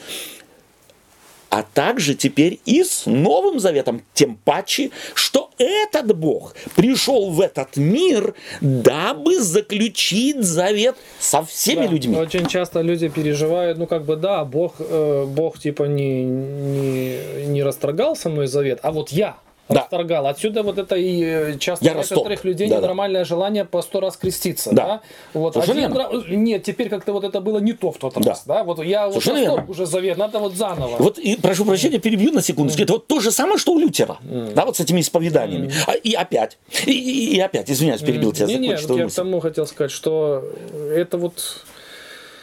а 1.54 1.62
также 1.62 2.16
теперь 2.16 2.58
и 2.64 2.82
с 2.82 3.06
Новым 3.06 3.60
Заветом, 3.60 4.02
тем 4.12 4.36
паче, 4.44 4.90
что 5.14 5.50
этот 5.58 6.16
Бог 6.16 6.56
пришел 6.74 7.30
в 7.30 7.40
этот 7.40 7.76
мир, 7.76 8.34
дабы 8.60 9.38
заключить 9.38 10.42
завет 10.42 10.96
со 11.20 11.44
всеми 11.44 11.86
Да, 11.86 11.92
людьми. 11.92 12.16
Очень 12.16 12.48
часто 12.48 12.80
люди 12.80 13.08
переживают, 13.08 13.78
ну 13.78 13.86
как 13.86 14.04
бы 14.04 14.16
да, 14.16 14.44
Бог, 14.44 14.74
э, 14.80 15.26
Бог 15.28 15.60
типа 15.60 15.84
не, 15.84 16.24
не, 16.24 17.46
не 17.46 17.62
расторгал 17.62 18.16
со 18.16 18.30
мной 18.30 18.48
завет, 18.48 18.80
а 18.82 18.90
вот 18.90 19.10
я 19.10 19.36
Да. 19.68 19.81
расторгал. 19.81 20.27
Отсюда 20.27 20.62
вот 20.62 20.79
это 20.79 20.94
и 20.96 21.22
э, 21.22 21.59
часто 21.59 21.85
Я 21.85 21.94
некоторых 21.94 22.44
людей 22.44 22.68
Да-да. 22.68 22.83
ненормальное 22.83 23.24
желание 23.24 23.64
по 23.64 23.81
сто 23.83 24.00
раз 24.00 24.16
креститься. 24.16 24.70
Да. 24.72 24.85
Да. 24.87 25.00
Вот. 25.33 25.55
Совершенно 25.55 25.87
Один 25.87 25.96
раз- 25.96 26.24
Нет, 26.29 26.62
теперь 26.64 26.88
как-то 26.88 27.12
вот 27.12 27.24
это 27.24 27.40
было 27.40 27.59
не 27.59 27.72
то 27.72 27.90
в 27.90 27.98
тот 27.98 28.14
Да. 28.14 28.31
раз. 28.31 28.42
Да. 28.46 28.62
Вот 28.64 28.83
я 28.85 29.09
вот 29.09 29.24
верно. 29.24 29.64
уже 29.68 29.87
завет, 29.87 30.18
надо 30.18 30.38
вот 30.38 30.55
заново. 30.55 30.96
Вот, 30.98 31.18
и, 31.18 31.37
прошу 31.37 31.64
прощения, 31.64 31.98
перебью 31.98 32.31
на 32.33 32.42
секундочку. 32.42 32.83
Это 32.83 32.92
вот 32.94 33.07
то 33.07 33.20
же 33.20 33.31
самое, 33.31 33.59
что 33.59 33.72
у 33.72 33.79
Лютера. 33.79 34.18
Да, 34.55 34.64
вот 34.66 34.77
с 34.77 34.81
этими 34.81 35.00
исповеданиями. 35.00 35.72
А, 35.87 35.92
и 35.94 36.12
опять. 36.14 36.59
И, 36.87 36.90
и- 36.92 37.37
и 37.37 37.40
опять, 37.40 37.70
извиняюсь, 37.70 38.00
перебил 38.03 38.33
тебя. 38.33 38.46
не, 38.46 38.57
не, 38.57 38.70
вот 38.74 38.81
я 38.81 38.87
к 38.87 38.90
мысль. 39.05 39.16
тому 39.16 39.40
хотел 39.40 39.66
сказать, 39.66 39.90
что 39.90 40.44
это 40.94 41.16
вот 41.18 41.64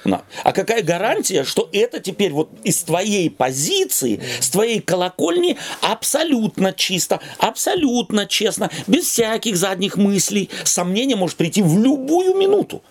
На. 0.04 0.24
А 0.44 0.52
какая 0.52 0.82
гарантия, 0.82 1.44
что 1.44 1.70
это 1.72 2.00
теперь 2.00 2.32
вот 2.32 2.50
из 2.64 2.82
твоей 2.84 3.30
позиции, 3.30 4.22
с 4.40 4.50
твоей 4.50 4.80
колокольни 4.80 5.58
абсолютно 5.82 6.74
чисто, 6.74 7.20
абсолютно 7.38 8.26
честно, 8.26 8.72
без 8.88 9.06
всяких 9.06 9.58
задних 9.58 9.98
мыслей, 9.98 10.50
сомнение 10.64 11.16
может 11.16 11.38
прийти 11.38 11.62
в 11.62 11.78
любую 11.78 12.36
минуту. 12.36 12.82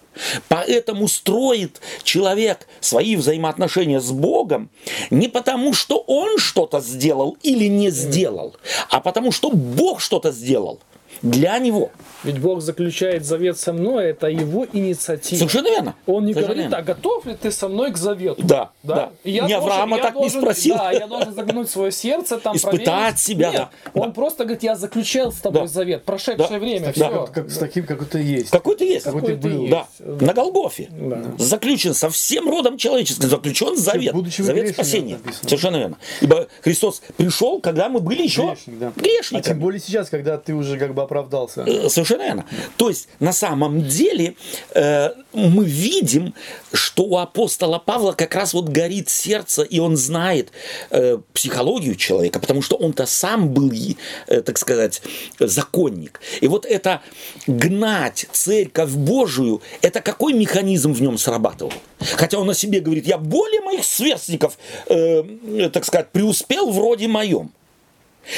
Поэтому 0.48 1.08
строит 1.08 1.80
человек 2.02 2.66
свои 2.80 3.16
взаимоотношения 3.16 4.00
с 4.00 4.10
Богом 4.10 4.70
не 5.10 5.28
потому, 5.28 5.72
что 5.72 5.98
он 6.06 6.38
что-то 6.38 6.80
сделал 6.80 7.36
или 7.42 7.66
не 7.66 7.90
сделал, 7.90 8.56
а 8.88 9.00
потому, 9.00 9.32
что 9.32 9.50
Бог 9.50 10.00
что-то 10.00 10.32
сделал 10.32 10.80
для 11.22 11.58
него. 11.58 11.90
ведь 12.24 12.38
Бог 12.38 12.60
заключает 12.60 13.24
завет 13.24 13.58
со 13.58 13.72
мной, 13.72 14.06
это 14.10 14.26
его 14.28 14.66
инициатива. 14.72 15.38
Совершенно 15.38 15.68
верно. 15.68 15.94
Он 16.06 16.24
не 16.26 16.32
Совершенно 16.34 16.54
говорит, 16.54 16.70
верно. 16.70 16.76
а 16.78 16.82
готов 16.82 17.26
ли 17.26 17.34
ты 17.34 17.50
со 17.50 17.68
мной 17.68 17.92
к 17.92 17.96
завету? 17.96 18.42
Да, 18.42 18.70
да. 18.82 19.10
И 19.24 19.30
я 19.32 19.44
Ни 19.46 19.52
должен- 19.52 19.70
Авраама 19.70 19.96
я 19.96 20.02
так 20.02 20.14
не 20.14 20.20
должен- 20.20 20.40
спросил. 20.40 20.74
Да, 20.76 20.92
я 20.92 21.06
должен 21.06 21.34
заглянуть 21.34 21.68
в 21.68 21.70
свое 21.70 21.92
сердце, 21.92 22.38
там 22.38 22.56
Испытать 22.56 22.84
проверить. 22.84 23.18
себя, 23.18 23.50
Нет, 23.50 23.56
да. 23.56 23.70
он 24.00 24.08
Да. 24.08 24.14
просто 24.14 24.44
говорит, 24.44 24.62
я 24.62 24.76
заключил 24.76 25.32
с 25.32 25.36
тобой 25.36 25.62
Да. 25.62 25.66
завет, 25.68 26.04
прошедшее 26.04 26.48
Да. 26.48 26.58
время, 26.58 26.86
Да. 26.86 26.92
все. 26.92 27.10
Как, 27.10 27.32
как- 27.32 27.50
с 27.50 27.58
таким, 27.58 27.86
какой 27.86 28.06
ты 28.06 28.18
есть. 28.22 28.50
Какой 28.50 28.76
ты 28.76 28.84
есть. 28.84 29.04
Какой 29.04 29.20
Какой 29.22 29.36
ты 29.36 29.48
был. 29.48 29.60
есть. 29.62 29.70
Да, 29.70 29.86
на 30.26 30.32
Голгофе. 30.34 30.88
Да. 30.90 31.22
Заключен 31.38 31.94
со 31.94 32.10
всем 32.10 32.48
родом 32.50 32.76
человеческим, 32.76 33.28
заключен 33.28 33.76
завет. 33.76 34.12
будучи 34.14 34.42
завет 34.42 34.74
спасения. 34.74 35.14
написано. 35.16 35.48
Совершенно 35.48 35.76
верно. 35.76 35.96
Ибо 36.20 36.48
Христос 36.62 37.02
пришел, 37.16 37.60
когда 37.60 37.88
мы 37.88 38.00
были 38.00 38.22
еще 38.22 38.42
Грешник, 38.42 38.78
да. 38.78 38.92
А 38.94 39.00
грешниками. 39.00 39.42
тем 39.42 39.58
более 39.60 39.80
сейчас, 39.80 40.08
когда 40.10 40.36
ты 40.38 40.54
уже 40.54 40.78
как 40.78 40.94
бы 40.94 41.02
оправдался. 41.10 41.64
Э, 41.66 41.88
Совершенно 41.88 42.22
верно. 42.22 42.44
То 42.76 42.88
есть, 42.88 43.08
на 43.18 43.32
самом 43.32 43.82
деле, 43.82 44.36
э, 44.74 45.10
мы 45.32 45.64
видим, 45.64 46.34
что 46.72 47.04
у 47.04 47.16
апостола 47.16 47.78
Павла 47.78 48.12
как 48.12 48.34
раз 48.34 48.54
вот 48.54 48.68
горит 48.68 49.08
сердце, 49.08 49.62
и 49.62 49.80
он 49.80 49.96
знает 49.96 50.52
э, 50.90 51.18
психологию 51.32 51.96
человека, 51.96 52.38
потому 52.38 52.62
что 52.62 52.76
он-то 52.76 53.06
сам 53.06 53.48
был, 53.48 53.70
э, 53.70 54.40
так 54.42 54.58
сказать, 54.58 55.02
законник. 55.40 56.20
И 56.40 56.48
вот 56.48 56.64
это 56.66 57.00
гнать 57.46 58.26
церковь 58.32 58.90
Божию, 58.90 59.60
это 59.82 60.00
какой 60.00 60.32
механизм 60.32 60.92
в 60.92 61.02
нем 61.02 61.18
срабатывал? 61.18 61.72
Хотя 62.16 62.38
он 62.38 62.48
о 62.48 62.54
себе 62.54 62.80
говорит, 62.80 63.06
я 63.06 63.18
более 63.18 63.60
моих 63.60 63.84
сверстников, 63.84 64.58
э, 64.86 65.22
э, 65.58 65.70
так 65.70 65.84
сказать, 65.84 66.10
преуспел 66.10 66.70
вроде 66.70 67.08
моем. 67.08 67.50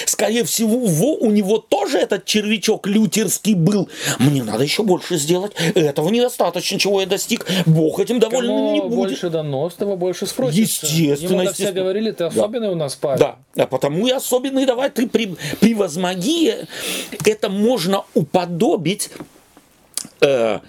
Скорее 0.07 0.45
всего, 0.45 1.15
у 1.17 1.31
него 1.31 1.59
тоже 1.59 1.99
этот 1.99 2.25
червячок 2.25 2.87
лютерский 2.87 3.55
был. 3.55 3.89
Мне 4.19 4.43
надо 4.43 4.63
еще 4.63 4.83
больше 4.83 5.17
сделать. 5.17 5.53
Этого 5.75 6.09
недостаточно, 6.09 6.79
чего 6.79 7.01
я 7.01 7.07
достиг. 7.07 7.47
Бог 7.67 8.01
этим 8.01 8.19
доволен 8.21 8.49
Кому 8.49 8.73
не 8.73 8.81
будет. 8.81 8.95
больше 8.95 9.29
дано, 9.31 9.69
с 9.69 9.75
того 9.75 9.97
больше 9.97 10.27
спросится. 10.27 10.87
Естественно, 10.87 11.41
все 11.43 11.51
естественно. 11.51 11.81
говорили, 11.83 12.11
ты 12.13 12.19
Да. 12.19 12.27
особенный 12.29 12.69
у 12.71 12.75
нас 12.75 12.95
парень. 12.97 13.19
Да, 13.19 13.37
а 13.57 13.67
потому 13.67 14.07
и 14.07 14.11
особенный 14.11 14.65
давай 14.67 14.89
ты 14.91 15.07
при- 15.09 15.37
превозмоги. 15.61 16.55
Это 17.27 17.49
можно 17.51 18.05
уподобить 18.15 19.11
э, 20.21 20.61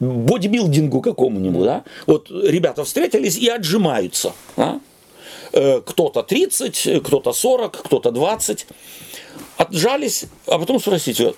бодибилдингу 0.00 1.00
какому-нибудь, 1.00 1.64
да? 1.64 1.84
Вот 2.06 2.30
ребята 2.30 2.84
встретились 2.84 3.36
и 3.36 3.48
отжимаются, 3.48 4.32
да? 4.56 4.80
Э, 5.52 5.80
кто-то 5.84 6.22
30, 6.22 6.86
э, 6.86 7.00
кто-то 7.00 7.32
40, 7.32 7.82
кто-то 7.82 8.10
20. 8.10 8.66
Отжались, 9.56 10.26
а 10.46 10.58
потом 10.58 10.80
спросите, 10.80 11.34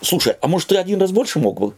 слушай, 0.00 0.34
а 0.40 0.48
может 0.48 0.68
ты 0.68 0.76
один 0.76 1.00
раз 1.00 1.12
больше 1.12 1.38
мог 1.38 1.60
бы? 1.60 1.74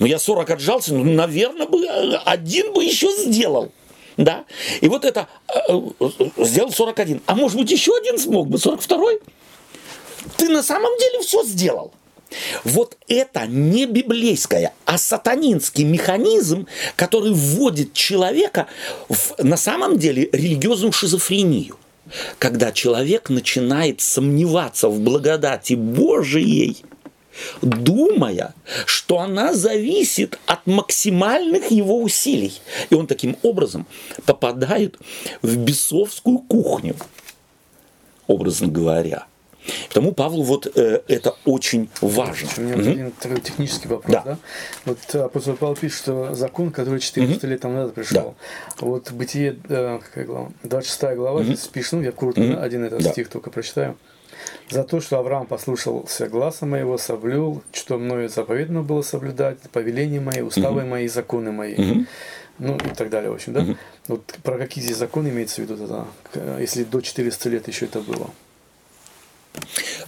Ну, 0.00 0.06
я 0.06 0.18
40 0.18 0.50
отжался, 0.50 0.94
ну, 0.94 1.04
наверное, 1.04 1.66
бы 1.66 1.84
э, 1.84 2.16
один 2.24 2.72
бы 2.72 2.84
еще 2.84 3.10
сделал. 3.12 3.70
Да? 4.16 4.44
И 4.80 4.88
вот 4.88 5.04
это 5.04 5.28
э, 5.48 5.80
сделал 6.38 6.72
41. 6.72 7.22
А 7.26 7.34
может 7.36 7.56
быть, 7.56 7.70
еще 7.70 7.96
один 7.96 8.18
смог 8.18 8.48
бы, 8.48 8.58
42-й? 8.58 9.20
Ты 10.36 10.48
на 10.48 10.62
самом 10.62 10.98
деле 10.98 11.20
все 11.20 11.44
сделал. 11.44 11.92
Вот 12.64 12.96
это 13.08 13.46
не 13.46 13.86
библейское, 13.86 14.72
а 14.84 14.98
сатанинский 14.98 15.84
механизм, 15.84 16.66
который 16.96 17.32
вводит 17.32 17.92
человека 17.92 18.66
в, 19.08 19.42
на 19.42 19.56
самом 19.56 19.98
деле, 19.98 20.28
религиозную 20.32 20.92
шизофрению. 20.92 21.78
Когда 22.38 22.72
человек 22.72 23.30
начинает 23.30 24.00
сомневаться 24.00 24.88
в 24.88 25.00
благодати 25.00 25.74
Божией, 25.74 26.84
думая, 27.62 28.54
что 28.86 29.18
она 29.18 29.54
зависит 29.54 30.38
от 30.46 30.66
максимальных 30.66 31.70
его 31.70 32.00
усилий. 32.00 32.60
И 32.90 32.94
он 32.94 33.06
таким 33.06 33.36
образом 33.42 33.86
попадает 34.26 34.98
в 35.42 35.56
бесовскую 35.56 36.38
кухню, 36.38 36.96
образно 38.26 38.68
говоря. 38.68 39.26
Потому 39.88 40.12
Павлу 40.12 40.42
вот 40.42 40.66
э, 40.76 41.00
это 41.08 41.34
очень 41.44 41.88
важно. 42.00 42.48
У 42.58 42.60
меня 42.60 42.76
вот 42.76 42.86
один 42.86 43.10
такой 43.12 43.40
технический 43.40 43.88
вопрос, 43.88 44.12
Да. 44.12 44.22
да? 44.24 44.38
Вот 44.84 44.98
э, 45.14 45.20
апостол 45.20 45.56
Павел 45.56 45.76
пишет, 45.76 45.98
что 45.98 46.34
закон, 46.34 46.70
который 46.70 47.00
400 47.00 47.46
лет 47.46 47.60
тому 47.60 47.74
назад 47.74 47.94
пришел. 47.94 48.34
Вот 48.80 49.10
Бытие, 49.12 49.56
э, 49.68 49.98
какая 50.04 50.24
глава? 50.24 50.50
26 50.64 51.16
глава, 51.16 51.42
здесь 51.44 51.66
пишет, 51.68 51.92
ну 51.94 52.02
я 52.02 52.12
коротко 52.12 52.60
один 52.62 52.84
этот 52.84 53.02
Да. 53.02 53.10
стих 53.12 53.28
только 53.28 53.50
прочитаю. 53.50 53.96
За 54.70 54.84
то, 54.84 55.00
что 55.00 55.18
Авраам 55.18 55.46
послушался 55.46 56.28
гласа 56.28 56.66
моего, 56.66 56.98
соблюл, 56.98 57.62
что 57.72 57.96
мною 57.98 58.28
заповедано 58.28 58.82
было 58.82 59.02
соблюдать, 59.02 59.58
повеления 59.72 60.20
мои, 60.20 60.42
уставы 60.42 60.84
мои, 60.84 61.08
законы 61.08 61.52
мои. 61.52 62.04
Ну 62.58 62.76
и 62.76 62.94
так 62.94 63.10
далее, 63.10 63.30
в 63.30 63.34
общем, 63.34 63.52
да? 63.52 63.66
Вот 64.06 64.34
про 64.42 64.58
какие 64.58 64.84
здесь 64.84 64.96
законы 64.96 65.28
имеется 65.28 65.56
в 65.56 65.64
виду 65.64 65.76
тогда, 65.76 66.04
к- 66.32 66.60
если 66.60 66.84
до 66.84 67.00
400 67.00 67.48
лет 67.48 67.66
еще 67.68 67.86
это 67.86 68.00
было? 68.00 68.30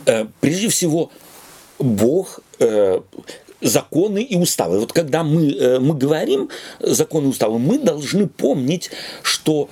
Э, 0.06 0.26
прежде 0.40 0.68
всего, 0.68 1.11
Бог, 1.78 2.40
э, 2.59 3.00
законы 3.61 4.22
и 4.22 4.37
уставы. 4.37 4.80
Вот 4.80 4.92
когда 4.92 5.22
мы, 5.24 5.52
э, 5.52 5.78
мы 5.78 5.94
говорим 5.94 6.50
законы 6.80 7.26
и 7.26 7.28
уставы, 7.28 7.59
мы 7.59 7.78
должны 7.78 8.26
помнить, 8.26 8.90
что 9.22 9.68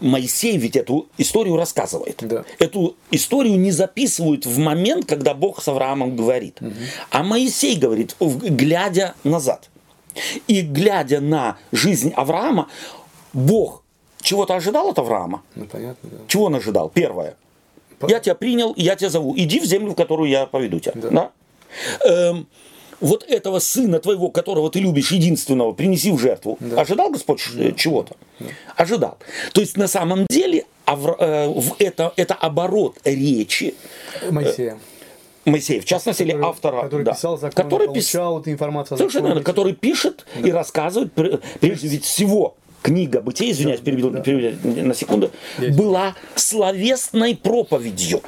Моисей 0.00 0.58
ведь 0.58 0.76
эту 0.76 1.06
историю 1.18 1.56
рассказывает. 1.56 2.18
Да. 2.20 2.44
Эту 2.58 2.94
историю 3.10 3.58
не 3.58 3.72
записывают 3.72 4.46
в 4.46 4.58
момент, 4.58 5.06
когда 5.06 5.34
Бог 5.34 5.60
с 5.62 5.66
Авраамом 5.66 6.14
говорит. 6.14 6.60
А 7.10 7.24
Моисей 7.24 7.76
говорит, 7.76 8.14
глядя 8.20 9.14
назад. 9.24 9.70
И 10.46 10.60
глядя 10.60 11.20
на 11.20 11.56
жизнь 11.72 12.12
Авраама, 12.14 12.68
Бог 13.32 13.82
чего-то 14.20 14.54
ожидал 14.54 14.90
от 14.90 14.98
Авраама. 14.98 15.42
Ну 15.54 15.64
понятно, 15.64 16.10
да. 16.10 16.18
Чего 16.28 16.44
он 16.44 16.54
ожидал? 16.54 16.90
Первое. 16.90 17.36
Я 18.08 18.20
тебя 18.20 18.34
принял, 18.34 18.72
я 18.76 18.96
тебя 18.96 19.10
зову. 19.10 19.34
Иди 19.36 19.60
в 19.60 19.64
землю, 19.64 19.92
в 19.92 19.94
которую 19.94 20.28
я 20.30 20.46
поведу 20.46 20.80
тебя. 20.80 20.92
Да. 20.94 21.10
Да? 21.10 21.30
Эм, 22.08 22.46
вот 23.00 23.24
этого 23.28 23.58
сына 23.58 23.98
твоего, 24.00 24.30
которого 24.30 24.70
ты 24.70 24.80
любишь, 24.80 25.12
единственного, 25.12 25.72
принеси 25.72 26.10
в 26.10 26.18
жертву. 26.18 26.56
Да. 26.60 26.80
Ожидал 26.80 27.10
Господь 27.10 27.42
э, 27.56 27.72
чего-то? 27.76 28.16
Ожидал. 28.76 29.18
То 29.52 29.60
есть 29.60 29.76
на 29.76 29.88
самом 29.88 30.26
деле 30.30 30.64
Авра- 30.86 31.16
э, 31.18 31.52
это, 31.78 32.12
это 32.16 32.34
оборот 32.34 32.98
речи 33.04 33.74
Моисея. 34.30 34.78
Моисея, 35.44 35.80
в 35.80 35.84
частности, 35.84 36.22
или 36.22 36.32
который, 36.32 36.48
автора, 36.48 36.82
который 36.82 37.04
да, 37.04 37.12
писал 37.12 37.38
закон, 37.38 37.62
который 37.64 37.86
пис- 37.86 37.90
получал 37.92 38.40
эту 38.40 38.50
информацию 38.50 38.96
о 38.96 38.98
Совершенно 38.98 39.26
верно, 39.28 39.42
который 39.42 39.74
пишет 39.74 40.26
и 40.42 40.50
рассказывает, 40.50 41.12
пр- 41.12 41.40
прежде 41.60 41.86
ведь 41.88 42.04
всего, 42.04 42.56
книга 42.82 43.20
«Бытие», 43.20 43.52
извиняюсь, 43.52 43.80
переведу, 43.80 44.10
переведу 44.22 44.82
на 44.82 44.94
секунду, 44.94 45.30
Есть. 45.58 45.76
была 45.76 46.14
словесной 46.34 47.36
проповедью. 47.36 48.22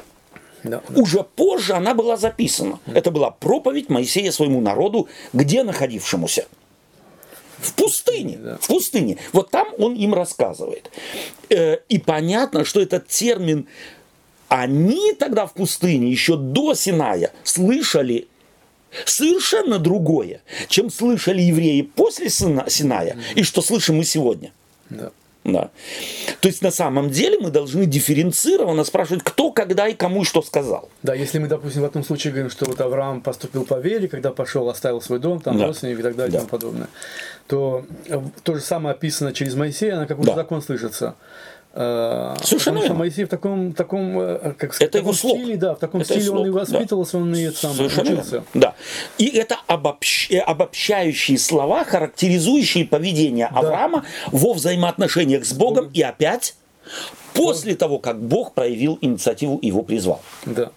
Да, 0.63 0.81
да. 0.89 1.01
Уже 1.01 1.23
позже 1.23 1.73
она 1.73 1.93
была 1.93 2.17
записана. 2.17 2.79
Это 2.85 3.11
была 3.11 3.31
проповедь 3.31 3.89
Моисея 3.89 4.31
своему 4.31 4.59
народу, 4.59 5.07
где 5.31 5.63
находившемуся? 5.63 6.47
В 7.59 7.73
пустыне. 7.73 8.37
Да. 8.37 8.57
В 8.59 8.67
пустыне. 8.67 9.17
Вот 9.33 9.51
там 9.51 9.67
он 9.77 9.95
им 9.95 10.13
рассказывает. 10.13 10.91
Э, 11.49 11.77
И 11.87 11.97
понятно, 11.97 12.65
что 12.65 12.81
этот 12.81 13.07
термин 13.07 13.67
они 14.49 15.13
тогда 15.13 15.45
в 15.45 15.53
пустыне, 15.53 16.09
еще 16.09 16.35
до 16.35 16.73
Синая, 16.73 17.31
слышали 17.43 18.27
совершенно 19.05 19.79
другое, 19.79 20.41
чем 20.67 20.89
слышали 20.89 21.41
евреи 21.41 21.81
после 21.81 22.29
Сина- 22.29 22.65
Синая, 22.69 23.17
и 23.35 23.43
что 23.43 23.61
слышим 23.61 23.97
мы 23.97 24.03
сегодня. 24.03 24.51
Да. 24.89 25.11
Да. 25.45 25.69
То 26.41 26.49
есть 26.49 26.61
на 26.61 26.69
самом 26.69 27.09
деле 27.09 27.39
мы 27.39 27.49
должны 27.49 27.85
дифференцированно 27.85 28.83
спрашивать, 28.83 29.23
кто, 29.23 29.51
когда 29.51 29.87
и 29.87 29.93
кому 29.93 30.21
и 30.21 30.25
что 30.25 30.41
сказал. 30.41 30.89
Да, 31.01 31.15
если 31.15 31.39
мы, 31.39 31.47
допустим, 31.47 31.81
в 31.81 31.85
этом 31.85 32.03
случае 32.03 32.33
говорим, 32.33 32.51
что 32.51 32.65
вот 32.65 32.79
Авраам 32.81 33.21
поступил 33.21 33.63
по 33.65 33.79
вере, 33.79 34.09
когда 34.09 34.31
пошел, 34.31 34.69
оставил 34.69 35.01
свой 35.01 35.19
дом, 35.19 35.39
там 35.39 35.57
Да. 35.57 35.67
родственников 35.67 36.01
и 36.01 36.03
так 36.03 36.15
далее 36.17 36.31
Да. 36.33 36.37
и 36.37 36.39
тому 36.41 36.49
подобное, 36.49 36.87
то 37.47 37.85
э, 38.07 38.21
то 38.43 38.55
же 38.55 38.61
самое 38.61 38.93
описано 38.93 39.31
через 39.33 39.55
Моисея, 39.55 39.95
она 39.95 40.05
как 40.07 40.19
уже 40.19 40.29
Да. 40.31 40.35
закон 40.35 40.61
слышится. 40.61 41.15
Э, 41.81 42.35
Совершенно 42.43 42.57
потому 42.57 42.77
что 42.79 42.81
верно. 42.87 42.95
Моисей 42.99 43.23
в 43.23 43.29
таком, 43.29 43.71
таком 43.73 44.19
э, 44.19 44.53
как 44.57 44.73
сказать, 44.73 44.89
Это 44.89 44.97
таком 44.97 45.01
его 45.05 45.13
слог. 45.13 45.37
стиле, 45.37 45.55
да, 45.55 45.75
в 45.75 45.79
таком 45.79 46.01
Это 46.01 46.09
стиле 46.13 46.25
слог, 46.25 46.39
он 46.41 46.47
и 46.47 46.51
да. 46.51 46.59
воспитывался, 46.59 47.17
он 47.17 47.33
и 47.35 47.49
сам 47.51 47.73
Совершенно 47.73 48.11
учился. 48.11 48.31
верно. 48.31 48.45
Да. 48.53 48.75
И 49.17 49.27
это 49.27 49.55
обобщ- 49.67 50.27
э, 50.29 50.39
обобщающие 50.39 51.37
слова, 51.37 51.85
характеризующие 51.85 52.83
поведение 52.85 53.45
Авраама 53.47 54.03
во 54.31 54.51
взаимоотношениях 54.53 55.45
с 55.45 55.53
Богом 55.53 55.89
и 55.93 56.01
опять 56.01 56.55
после 57.33 57.75
того, 57.75 57.99
как 57.99 58.19
Бог 58.21 58.53
проявил 58.53 58.97
инициативу 58.99 59.57
и 59.57 59.67
его 59.67 59.81
призвал. 59.83 60.21
Да. 60.45 60.71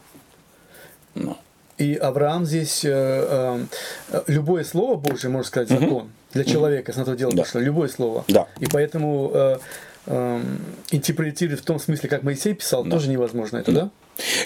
Ну. 1.16 1.36
И 1.78 1.94
Авраам 1.96 2.46
здесь, 2.46 2.84
э, 2.84 3.66
э, 4.12 4.22
любое 4.28 4.62
слово 4.62 4.94
Божье, 4.94 5.30
можно 5.30 5.48
сказать, 5.48 5.68
закон 5.68 6.11
для 6.32 6.44
человека, 6.44 6.92
если 6.92 7.00
на 7.00 7.07
то 7.07 7.16
дело 7.16 7.32
Да. 7.32 7.42
пошло, 7.42 7.61
любое 7.61 7.88
слово. 7.88 8.24
Да. 8.28 8.46
И 8.61 8.66
поэтому 8.66 9.30
э, 9.34 9.59
э, 10.07 10.42
интерпретировать 10.90 11.61
в 11.61 11.64
том 11.64 11.78
смысле, 11.78 12.09
как 12.09 12.22
Моисей 12.22 12.55
писал, 12.55 12.84
тоже 12.84 13.09
невозможно 13.09 13.59
это, 13.59 13.72
да? 13.72 13.90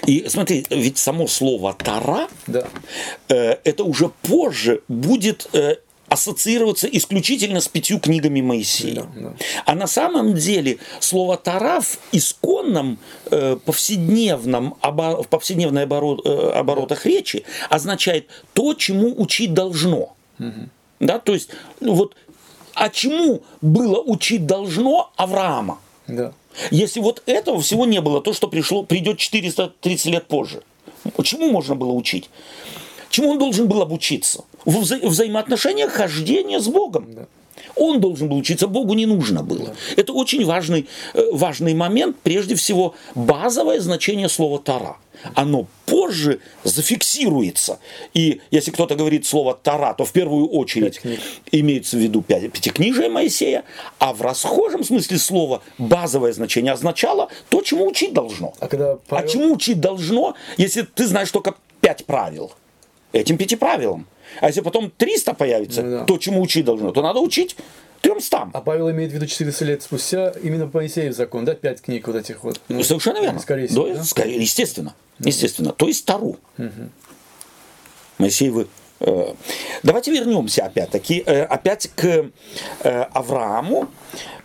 И 0.05 0.25
смотри, 0.29 0.65
ведь 0.69 0.97
само 0.97 1.27
слово 1.27 1.73
«тара» 1.73 2.27
Да. 2.47 2.67
э, 3.29 3.57
это 3.63 3.83
уже 3.83 4.09
позже 4.21 4.81
будет 4.87 5.49
э, 5.53 5.75
ассоциироваться 6.07 6.87
исключительно 6.87 7.59
с 7.59 7.67
пятью 7.67 7.99
книгами 7.99 8.39
Моисея. 8.39 8.95
Да, 9.13 9.21
да. 9.21 9.33
А 9.65 9.75
на 9.75 9.87
самом 9.87 10.35
деле 10.35 10.77
слово 11.01 11.35
«тара» 11.35 11.81
в 11.81 11.99
исконном 12.13 12.97
э, 13.29 13.57
повседневном, 13.65 14.75
обо- 14.81 15.21
в 15.21 15.27
повседневной 15.27 15.83
оборот- 15.85 16.21
э, 16.25 16.51
оборотах 16.51 17.05
речи 17.05 17.43
означает 17.69 18.29
то, 18.53 18.73
чему 18.73 19.13
учить 19.21 19.53
должно. 19.53 20.15
Да, 20.99 21.19
то 21.19 21.33
есть, 21.33 21.49
ну 21.79 21.93
вот, 21.93 22.15
а 22.77 22.89
чему 22.89 23.41
было 23.61 23.99
учить 23.99 24.45
должно 24.45 25.11
Авраама? 25.15 25.79
Да. 26.07 26.31
Если 26.69 26.99
вот 26.99 27.23
этого 27.25 27.59
всего 27.59 27.87
не 27.87 28.01
было, 28.01 28.21
то, 28.21 28.33
что 28.33 28.47
пришло, 28.47 28.83
придет 28.83 29.17
430 29.17 30.05
лет 30.05 30.27
позже, 30.27 30.61
чему 31.23 31.51
можно 31.51 31.75
было 31.75 31.91
учить? 31.91 32.29
Чему 33.09 33.31
он 33.31 33.39
должен 33.39 33.67
был 33.67 33.81
обучиться? 33.81 34.43
В 34.63 34.77
вза- 34.77 35.05
взаимоотношениях 35.07 35.91
хождения 35.91 36.59
с 36.59 36.67
Богом. 36.67 37.07
Он 37.75 37.99
должен 37.99 38.29
был 38.29 38.37
учиться, 38.37 38.67
Богу 38.67 38.93
не 38.93 39.07
нужно 39.07 39.41
было. 39.43 39.75
Это 39.95 40.13
очень 40.13 40.45
важный, 40.45 40.87
э, 41.13 41.23
важный 41.31 41.73
момент, 41.73 42.17
прежде 42.21 42.55
всего, 42.55 42.93
базовое 43.15 43.79
значение 43.79 44.29
слова 44.29 44.59
«тара». 44.59 44.97
Оно 45.35 45.67
позже 45.85 46.39
зафиксируется. 46.63 47.79
И 48.13 48.41
если 48.51 48.71
кто-то 48.71 48.95
говорит 48.95 49.25
слово 49.25 49.53
«тара», 49.55 49.93
то 49.93 50.05
в 50.05 50.11
первую 50.11 50.47
очередь 50.47 50.99
имеется 51.51 51.97
в 51.97 51.99
виду 51.99 52.23
пя- 52.27 52.47
пятикнижие 52.49 53.09
Моисея, 53.09 53.63
а 53.99 54.13
в 54.13 54.21
расхожем 54.21 54.83
смысле 54.83 55.17
слова 55.17 55.61
базовое 55.77 56.33
значение 56.33 56.73
означало 56.73 57.29
то, 57.49 57.61
чему 57.61 57.87
учить 57.87 58.13
должно. 58.13 58.53
А 58.59 58.67
когда 58.67 58.93
А 58.93 58.97
Павел- 59.07 59.29
чему 59.29 59.53
учить 59.53 59.79
должно, 59.79 60.35
если 60.57 60.81
ты 60.81 61.07
знаешь 61.07 61.31
только 61.31 61.55
пять 61.81 62.05
правил? 62.05 62.51
Этим 63.13 63.37
пяти 63.37 63.55
правилам. 63.55 64.05
А 64.41 64.47
если 64.47 64.61
потом 64.61 64.91
300 64.97 65.33
появится, 65.33 65.81
Ну 65.81 65.91
да. 65.99 66.03
то 66.05 66.17
чему 66.17 66.41
учить 66.41 66.65
должно, 66.65 66.91
то 66.91 67.01
надо 67.01 67.19
учить 67.21 67.55
трёмстам. 68.11 68.51
А 68.53 68.61
Павел 68.61 68.89
имеет 68.91 69.11
в 69.11 69.13
виду 69.15 69.25
400 69.27 69.65
лет 69.65 69.83
спустя 69.83 70.29
именно 70.41 70.67
по 70.67 70.77
Моисеев 70.79 71.13
закон, 71.15 71.45
да, 71.45 71.53
пять 71.55 71.81
книг 71.81 72.07
вот 72.07 72.15
этих 72.15 72.43
вот. 72.43 72.59
Ну, 72.69 72.81
Совершенно 72.83 73.19
верно. 73.19 73.39
Скорее 73.39 73.67
всего, 73.67 73.87
Да, 73.87 73.95
да? 73.95 74.03
скорее, 74.03 74.41
естественно. 74.41 74.93
Естественно. 75.19 75.71
То 75.73 75.87
есть 75.87 76.05
Тару. 76.05 76.37
Моисеевы. 78.17 78.67
э, 78.99 79.33
Давайте 79.83 80.11
вернемся 80.11 80.65
опять-таки, 80.65 81.21
э, 81.25 81.43
опять 81.43 81.89
к 81.95 82.05
э, 82.05 83.01
Аврааму, 83.13 83.89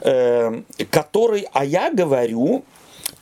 э, 0.01 0.63
который, 0.91 1.47
а 1.53 1.65
я 1.65 1.91
говорю, 1.91 2.65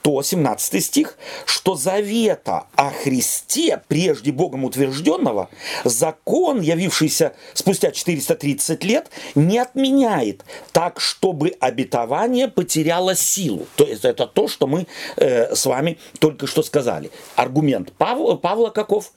то 0.02 0.22
17 0.22 0.84
стих, 0.84 1.18
что 1.44 1.74
завета 1.74 2.64
о 2.74 2.90
Христе, 2.90 3.82
прежде 3.88 4.32
Богом 4.32 4.64
утвержденного, 4.64 5.48
закон, 5.84 6.60
явившийся 6.60 7.34
спустя 7.54 7.90
430 7.90 8.84
лет, 8.84 9.10
не 9.34 9.58
отменяет 9.58 10.44
так, 10.72 11.00
чтобы 11.00 11.54
обетование 11.60 12.48
потеряло 12.48 13.14
силу. 13.14 13.66
То 13.76 13.84
есть 13.84 14.04
это 14.04 14.26
то, 14.26 14.48
что 14.48 14.66
мы 14.66 14.86
э, 15.16 15.54
с 15.54 15.66
вами 15.66 15.98
только 16.18 16.46
что 16.46 16.62
сказали. 16.62 17.10
Аргумент 17.36 17.92
Павла, 17.92 18.36
Павла 18.36 18.70
каков? 18.70 19.12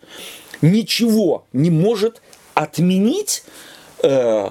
Ничего 0.61 1.45
не 1.53 1.69
может 1.69 2.21
отменить 2.53 3.43
э, 4.01 4.49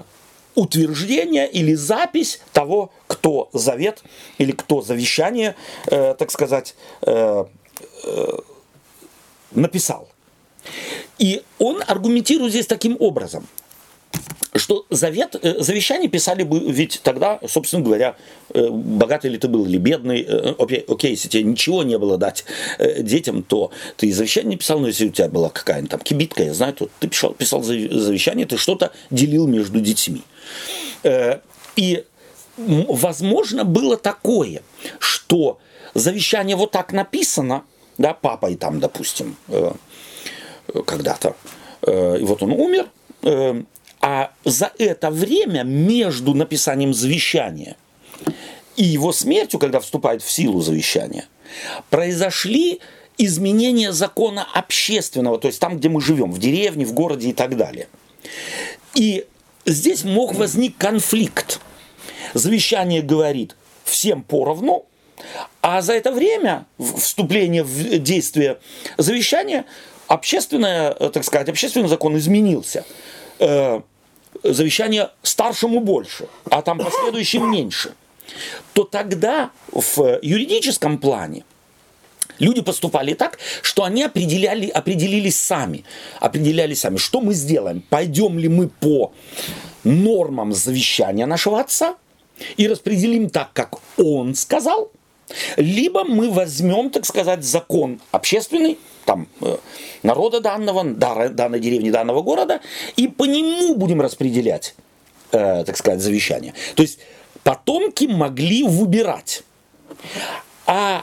утверждение 0.55 1.51
или 1.51 1.75
запись 1.75 2.41
того, 2.53 2.93
кто 3.07 3.49
завет 3.53 4.03
или 4.39 4.53
кто 4.53 4.83
завещание, 4.83 5.55
э, 5.87 6.15
так 6.15 6.31
сказать, 6.31 6.75
э, 7.03 7.45
э, 8.05 8.39
написал. 9.53 10.09
И 11.19 11.43
он 11.59 11.83
аргументирует 11.87 12.53
здесь 12.53 12.67
таким 12.67 12.97
образом, 13.01 13.47
что 14.55 14.87
завет, 14.91 15.37
э, 15.41 15.63
завещание 15.63 16.09
писали 16.09 16.43
бы 16.43 16.61
ведь 16.61 17.01
тогда, 17.03 17.41
собственно 17.49 17.83
говоря, 17.83 18.17
э, 18.53 18.69
богатый 18.69 19.31
ли 19.31 19.39
ты 19.39 19.49
был 19.49 19.65
или 19.65 19.79
бедный, 19.79 20.23
э, 20.23 20.55
окей, 20.59 20.85
окей, 20.87 21.13
если 21.13 21.29
тебе 21.29 21.45
ничего 21.45 21.83
не 21.83 21.99
было 21.99 22.19
дать 22.19 22.45
детям, 22.99 23.43
то 23.43 23.71
ты 23.97 24.13
завещание 24.13 24.59
писал, 24.59 24.81
но 24.81 24.89
если 24.89 25.07
у 25.09 25.11
тебя 25.11 25.29
была 25.29 25.49
какая-нибудь 25.49 25.91
там 25.91 26.01
кибитка, 26.01 26.43
я 26.43 26.55
знаю, 26.55 26.75
то 26.75 26.89
ты 27.01 27.09
писал, 27.09 27.33
писал 27.33 27.63
завещание, 27.63 28.47
ты 28.47 28.59
что-то 28.59 28.93
делил 29.11 29.47
между 29.47 29.81
детьми. 29.81 30.23
Э, 31.03 31.41
И 31.77 32.05
возможно 32.57 33.65
было 33.65 33.97
такое, 33.97 34.63
что 34.99 35.59
завещание 35.95 36.57
вот 36.57 36.71
так 36.71 36.93
написано, 36.93 37.65
да, 37.99 38.15
папой 38.15 38.57
там, 38.57 38.79
допустим, 38.81 39.37
э, 39.49 39.73
когда-то, 40.87 41.35
э, 41.83 42.19
и 42.21 42.25
вот 42.25 42.43
он 42.43 42.53
умер, 42.53 42.89
а 44.05 44.33
за 44.45 44.73
это 44.79 45.11
время 45.11 45.63
между 45.63 46.35
написанием 46.35 46.93
завещания 46.93 47.77
и 48.77 48.83
его 48.83 49.13
смертью, 49.13 49.61
когда 49.61 49.79
вступает 49.79 50.23
в 50.23 50.31
силу 50.31 50.61
завещание, 50.61 51.27
произошли 51.89 52.81
изменения 53.19 53.93
закона 53.93 54.47
общественного, 54.55 55.39
то 55.39 55.47
есть 55.47 55.61
там, 55.61 55.79
где 55.79 55.89
мы 55.89 56.01
живем, 56.01 56.33
в 56.33 56.39
деревне, 56.39 56.85
в 56.85 56.93
городе 56.93 57.29
и 57.29 57.33
так 57.33 57.57
далее. 57.57 57.87
И 58.95 59.27
здесь 59.65 60.05
мог 60.05 60.35
возник 60.35 60.77
конфликт. 60.77 61.61
Завещание 62.35 63.03
говорит 63.03 63.57
всем 63.85 64.23
поровну, 64.23 64.87
а 65.61 65.83
за 65.83 65.93
это 65.95 66.13
время 66.13 66.67
в- 66.79 66.99
вступления 67.01 67.63
в 67.63 67.99
действие 67.99 68.59
завещания 68.99 69.65
общественное, 70.09 70.93
э, 70.99 71.11
так 71.11 71.25
сказать, 71.25 71.49
общественный 71.49 71.89
закон 71.89 72.17
изменился. 72.17 72.85
Э, 73.39 73.81
Завещание 74.45 75.11
старшему 75.23 75.81
больше, 75.81 76.27
а 76.51 76.63
там 76.63 76.79
последующим 76.79 77.51
меньше. 77.51 77.93
То 78.73 78.83
тогда 78.85 79.51
в 79.71 80.19
юридическом 80.23 80.99
плане 80.99 81.45
Люди 82.39 82.63
поступали 82.63 83.15
так, 83.15 83.39
что 83.63 83.85
они 83.85 84.03
определяли, 84.03 84.69
определились 84.69 85.39
сами. 85.39 85.85
Определяли 86.21 86.75
сами, 86.75 86.97
что 86.97 87.21
мы 87.21 87.35
сделаем. 87.35 87.83
Пойдем 87.89 88.39
ли 88.39 88.49
мы 88.49 88.69
по 88.69 89.13
нормам 89.85 90.53
завещания 90.53 91.27
нашего 91.27 91.61
отца 91.61 91.97
и 92.57 92.67
распределим 92.69 93.31
так, 93.31 93.53
как 93.53 93.79
он 93.97 94.35
сказал, 94.35 94.91
либо 95.57 96.05
мы 96.05 96.31
возьмем, 96.31 96.91
так 96.91 97.07
сказать, 97.07 97.45
закон 97.45 98.01
общественный, 98.11 98.79
там, 99.05 99.29
э, 99.41 99.57
народа 100.03 100.41
данного, 100.41 100.85
данной 100.85 101.61
деревни, 101.61 101.91
данного 101.91 102.23
города, 102.23 102.61
и 102.97 103.09
по 103.09 103.25
нему 103.25 103.75
будем 103.75 104.01
распределять, 104.01 104.75
э, 105.33 105.65
так 105.65 105.77
сказать, 105.77 106.01
завещание. 106.01 106.55
То 106.75 106.83
есть 106.83 106.99
потомки 107.43 108.05
могли 108.05 108.63
выбирать. 108.63 109.43
А 110.67 111.03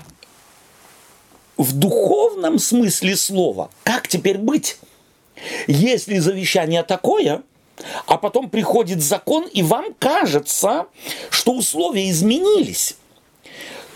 в 1.59 1.73
духовном 1.73 2.57
смысле 2.57 3.15
слова, 3.17 3.69
как 3.83 4.07
теперь 4.07 4.37
быть? 4.37 4.77
Если 5.67 6.17
завещание 6.17 6.83
такое, 6.83 7.43
а 8.07 8.17
потом 8.17 8.49
приходит 8.49 9.03
закон, 9.03 9.45
и 9.45 9.61
вам 9.61 9.93
кажется, 9.99 10.87
что 11.29 11.53
условия 11.53 12.09
изменились. 12.09 12.95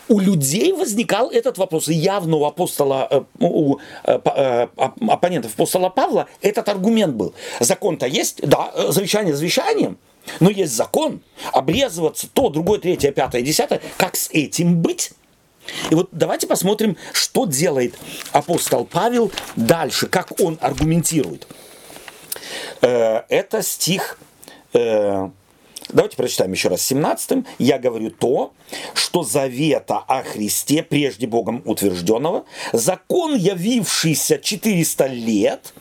У 0.10 0.20
людей 0.20 0.74
возникал 0.74 1.32
этот 1.32 1.58
вопрос. 1.58 1.88
И 1.88 1.94
явно 1.94 2.36
у 2.36 2.46
апостола, 2.46 3.08
э, 3.10 3.22
у 3.40 3.78
э, 4.04 4.20
э, 4.26 4.68
оппонентов 5.08 5.54
апостола 5.54 5.88
Павла 5.88 6.28
этот 6.42 6.68
аргумент 6.68 7.16
был. 7.16 7.34
Закон-то 7.62 8.06
есть, 8.06 8.46
да, 8.46 8.74
завещание 8.90 9.34
завещанием, 9.34 9.98
но 10.42 10.50
есть 10.50 10.74
закон. 10.74 11.22
Обрезываться 11.54 12.28
то, 12.32 12.50
другое, 12.50 12.80
третье, 12.80 13.14
пятое, 13.14 13.42
десятое. 13.42 13.82
Как 13.96 14.18
с 14.18 14.30
этим 14.32 14.82
быть? 14.82 15.14
И 15.90 15.96
вот 15.96 16.10
давайте 16.12 16.48
посмотрим, 16.48 16.98
что 17.14 17.46
делает 17.46 17.96
апостол 18.32 18.86
Павел 18.86 19.32
дальше, 19.56 20.08
как 20.08 20.40
он 20.40 20.58
аргументирует. 20.62 21.48
Э, 22.82 23.24
это 23.30 23.62
стих, 23.62 24.18
э, 24.74 25.30
давайте 25.90 26.18
прочитаем 26.18 26.52
еще 26.52 26.70
раз, 26.70 26.82
17 26.82 27.46
«Я 27.60 27.80
говорю 27.80 28.12
то, 28.12 28.54
что 28.94 29.24
завета 29.24 29.98
о 30.00 30.24
Христе, 30.24 30.84
прежде 30.84 31.28
Богом 31.28 31.62
утвержденного, 31.66 32.46
закон, 32.72 33.36
явившийся 33.36 34.40
400 34.40 35.08
лет, 35.08 35.74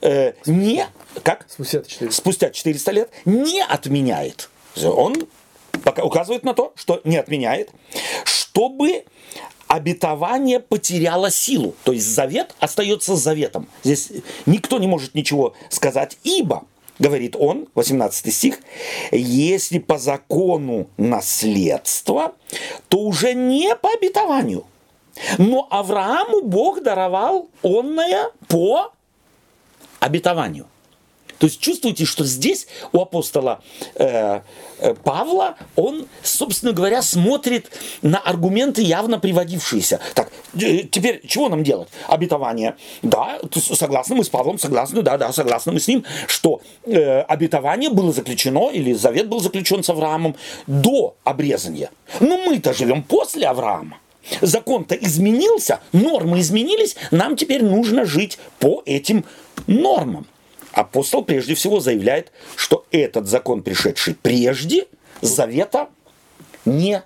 э, 0.00 0.34
не, 0.46 0.86
как? 1.22 1.46
Спустя 1.48 1.82
400. 1.82 2.16
Спустя 2.16 2.50
400 2.50 2.92
лет 2.92 3.10
не 3.24 3.62
отменяет». 3.62 4.48
Он 4.82 5.26
пока 5.82 6.02
указывает 6.04 6.44
на 6.44 6.54
то, 6.54 6.72
что 6.76 7.00
не 7.04 7.16
отменяет, 7.16 7.70
чтобы 8.24 9.04
обетование 9.68 10.60
потеряло 10.60 11.30
силу. 11.30 11.74
То 11.84 11.92
есть 11.92 12.06
завет 12.06 12.54
остается 12.60 13.16
заветом. 13.16 13.68
Здесь 13.82 14.10
никто 14.44 14.78
не 14.78 14.86
может 14.86 15.14
ничего 15.14 15.54
сказать, 15.70 16.18
ибо, 16.24 16.64
говорит 16.98 17.36
он, 17.38 17.68
18 17.74 18.34
стих, 18.34 18.58
если 19.10 19.78
по 19.78 19.96
закону 19.96 20.88
наследство, 20.98 22.34
то 22.88 22.98
уже 22.98 23.32
не 23.32 23.74
по 23.76 23.90
обетованию. 23.92 24.64
Но 25.38 25.66
Аврааму 25.70 26.42
Бог 26.42 26.82
даровал 26.82 27.48
онное 27.62 28.30
по 28.48 28.92
обетованию. 30.00 30.66
То 31.42 31.46
есть 31.46 31.58
чувствуете, 31.58 32.04
что 32.04 32.24
здесь 32.24 32.68
у 32.92 33.00
апостола 33.00 33.64
э, 33.96 34.42
э, 34.78 34.94
Павла 35.02 35.56
он, 35.74 36.06
собственно 36.22 36.70
говоря, 36.70 37.02
смотрит 37.02 37.68
на 38.00 38.18
аргументы, 38.18 38.80
явно 38.80 39.18
приводившиеся. 39.18 39.98
Так, 40.14 40.30
э, 40.54 40.84
теперь 40.84 41.26
чего 41.26 41.48
нам 41.48 41.64
делать? 41.64 41.88
Обетование. 42.06 42.76
Да, 43.02 43.40
согласны 43.52 44.14
мы 44.14 44.22
с 44.22 44.28
Павлом, 44.28 44.56
согласны, 44.56 45.02
да, 45.02 45.18
да, 45.18 45.32
согласны 45.32 45.72
мы 45.72 45.80
с 45.80 45.88
ним, 45.88 46.04
что 46.28 46.60
э, 46.84 47.22
обетование 47.22 47.90
было 47.90 48.12
заключено, 48.12 48.70
или 48.70 48.92
завет 48.92 49.28
был 49.28 49.40
заключен 49.40 49.82
с 49.82 49.90
Авраамом 49.90 50.36
до 50.68 51.16
обрезания. 51.24 51.90
Но 52.20 52.36
мы-то 52.36 52.72
живем 52.72 53.02
после 53.02 53.48
Авраама. 53.48 53.98
Закон-то 54.40 54.94
изменился, 54.94 55.80
нормы 55.90 56.38
изменились, 56.38 56.94
нам 57.10 57.34
теперь 57.34 57.64
нужно 57.64 58.04
жить 58.04 58.38
по 58.60 58.84
этим 58.86 59.24
нормам 59.66 60.28
апостол 60.72 61.24
прежде 61.24 61.54
всего 61.54 61.80
заявляет, 61.80 62.32
что 62.56 62.84
этот 62.90 63.26
закон, 63.26 63.62
пришедший 63.62 64.14
прежде 64.14 64.86
завета, 65.20 65.88
не 66.64 67.02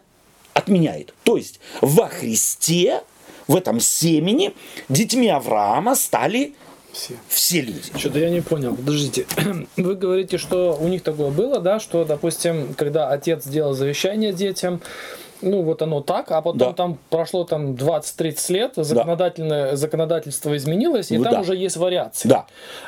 отменяет. 0.55 1.15
То 1.25 1.37
есть 1.37 1.61
во 1.81 2.09
Христе, 2.09 3.03
в 3.47 3.57
этом 3.57 3.81
семени, 3.81 4.55
детьми 4.89 5.29
Авраама 5.29 5.95
стали 5.95 6.55
все. 6.97 7.15
Все 7.29 7.61
люди. 7.61 7.83
Что-то 7.95 8.19
я 8.19 8.31
не 8.31 8.41
понял. 8.41 8.75
Подождите. 8.75 9.27
Вы 9.77 9.95
говорите, 9.97 10.39
что 10.39 10.79
у 10.81 10.89
них 10.89 11.03
такое 11.03 11.31
было, 11.31 11.61
да, 11.61 11.79
что, 11.79 12.07
допустим, 12.07 12.73
когда 12.73 13.11
отец 13.11 13.45
сделал 13.45 13.75
завещание 13.75 14.33
детям, 14.33 14.81
ну 15.43 15.63
вот 15.63 15.83
оно 15.83 16.01
так, 16.01 16.31
а 16.31 16.41
потом 16.41 16.59
да. 16.59 16.73
там 16.73 16.99
прошло 17.11 17.45
там 17.45 17.73
20-30 17.73 18.53
лет, 18.53 18.73
законодательное, 18.77 19.71
да. 19.71 19.77
законодательство 19.77 20.57
изменилось, 20.57 21.11
и 21.11 21.19
ну, 21.19 21.25
там 21.25 21.35
да. 21.35 21.41
уже 21.41 21.57
есть 21.57 21.77
вариации. 21.77 22.29
Да. 22.29 22.47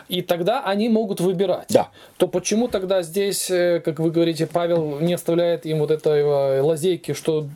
И 0.08 0.22
тогда 0.22 0.62
они 0.64 0.88
могут 0.88 1.20
выбирать. 1.20 1.66
Да. 1.70 1.88
То 2.16 2.28
почему 2.28 2.68
тогда 2.68 3.02
здесь, 3.02 3.50
э, 3.50 3.80
как 3.84 3.98
вы 3.98 4.10
говорите, 4.10 4.46
Павел 4.46 4.98
не 5.00 5.14
оставляет 5.14 5.66
им 5.66 5.78
вот 5.78 5.90
этой 5.90 6.20
э, 6.20 6.60
лазейки, 6.60 7.14
что 7.14 7.46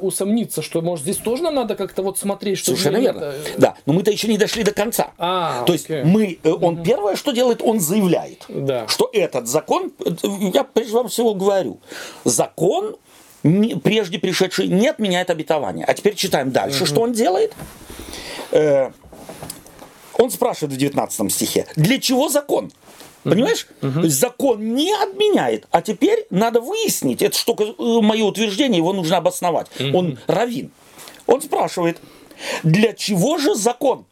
усомниться, 0.00 0.62
что 0.62 0.80
может 0.82 1.04
здесь 1.04 1.18
тоже 1.18 1.42
нам 1.42 1.54
надо 1.54 1.74
как-то 1.74 2.02
вот 2.02 2.18
смотреть, 2.18 2.58
что 2.58 2.72
Совершенно 2.72 2.98
верно. 2.98 3.24
Это... 3.24 3.34
Да, 3.58 3.74
но 3.86 3.92
мы-то 3.92 4.10
еще 4.10 4.28
не 4.28 4.38
дошли 4.38 4.64
до 4.64 4.72
конца. 4.72 5.10
А, 5.18 5.64
То 5.64 5.72
есть 5.72 5.88
мы, 5.88 6.38
э, 6.42 6.50
он 6.50 6.74
угу. 6.74 6.84
первое, 6.84 7.16
что 7.16 7.32
делает, 7.32 7.62
он 7.62 7.80
заявляет, 7.80 8.44
да. 8.48 8.86
что 8.88 9.08
этот 9.12 9.46
закон, 9.46 9.92
я 10.52 10.64
прежде 10.64 11.06
всего 11.08 11.34
говорю, 11.34 11.80
закон 12.24 12.96
прежде 13.82 14.18
пришедший 14.18 14.68
не 14.68 14.88
отменяет 14.88 15.30
обетование. 15.30 15.84
А 15.84 15.94
теперь 15.94 16.14
читаем 16.14 16.50
дальше, 16.50 16.84
угу. 16.84 16.86
что 16.86 17.00
он 17.02 17.12
делает. 17.12 17.54
Э, 18.50 18.90
он 20.16 20.30
спрашивает 20.30 20.72
в 20.72 20.76
19 20.76 21.32
стихе, 21.32 21.66
для 21.76 22.00
чего 22.00 22.28
закон? 22.28 22.72
Понимаешь? 23.22 23.66
Угу. 23.82 24.00
Есть 24.00 24.20
закон 24.20 24.74
не 24.74 24.92
отменяет, 24.92 25.66
а 25.70 25.82
теперь 25.82 26.26
надо 26.30 26.60
выяснить, 26.60 27.22
это 27.22 27.36
что 27.36 27.54
э, 27.58 28.02
мое 28.02 28.24
утверждение, 28.24 28.78
его 28.78 28.92
нужно 28.92 29.16
обосновать. 29.16 29.68
Угу. 29.78 29.98
Он 29.98 30.18
равин. 30.26 30.70
Он 31.26 31.40
спрашивает, 31.40 31.98
для 32.62 32.92
чего 32.92 33.38
же 33.38 33.54
закон? 33.54 34.04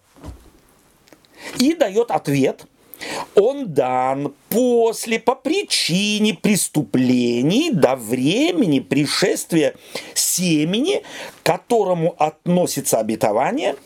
И 1.58 1.74
дает 1.74 2.10
ответ, 2.10 2.64
он 3.34 3.72
дан 3.72 4.34
после, 4.48 5.18
по 5.18 5.34
причине 5.34 6.34
преступлений 6.34 7.70
до 7.70 7.96
времени 7.96 8.80
пришествия 8.80 9.74
семени, 10.14 11.02
к 11.42 11.46
которому 11.46 12.14
относится 12.18 12.98
обетование, 12.98 13.76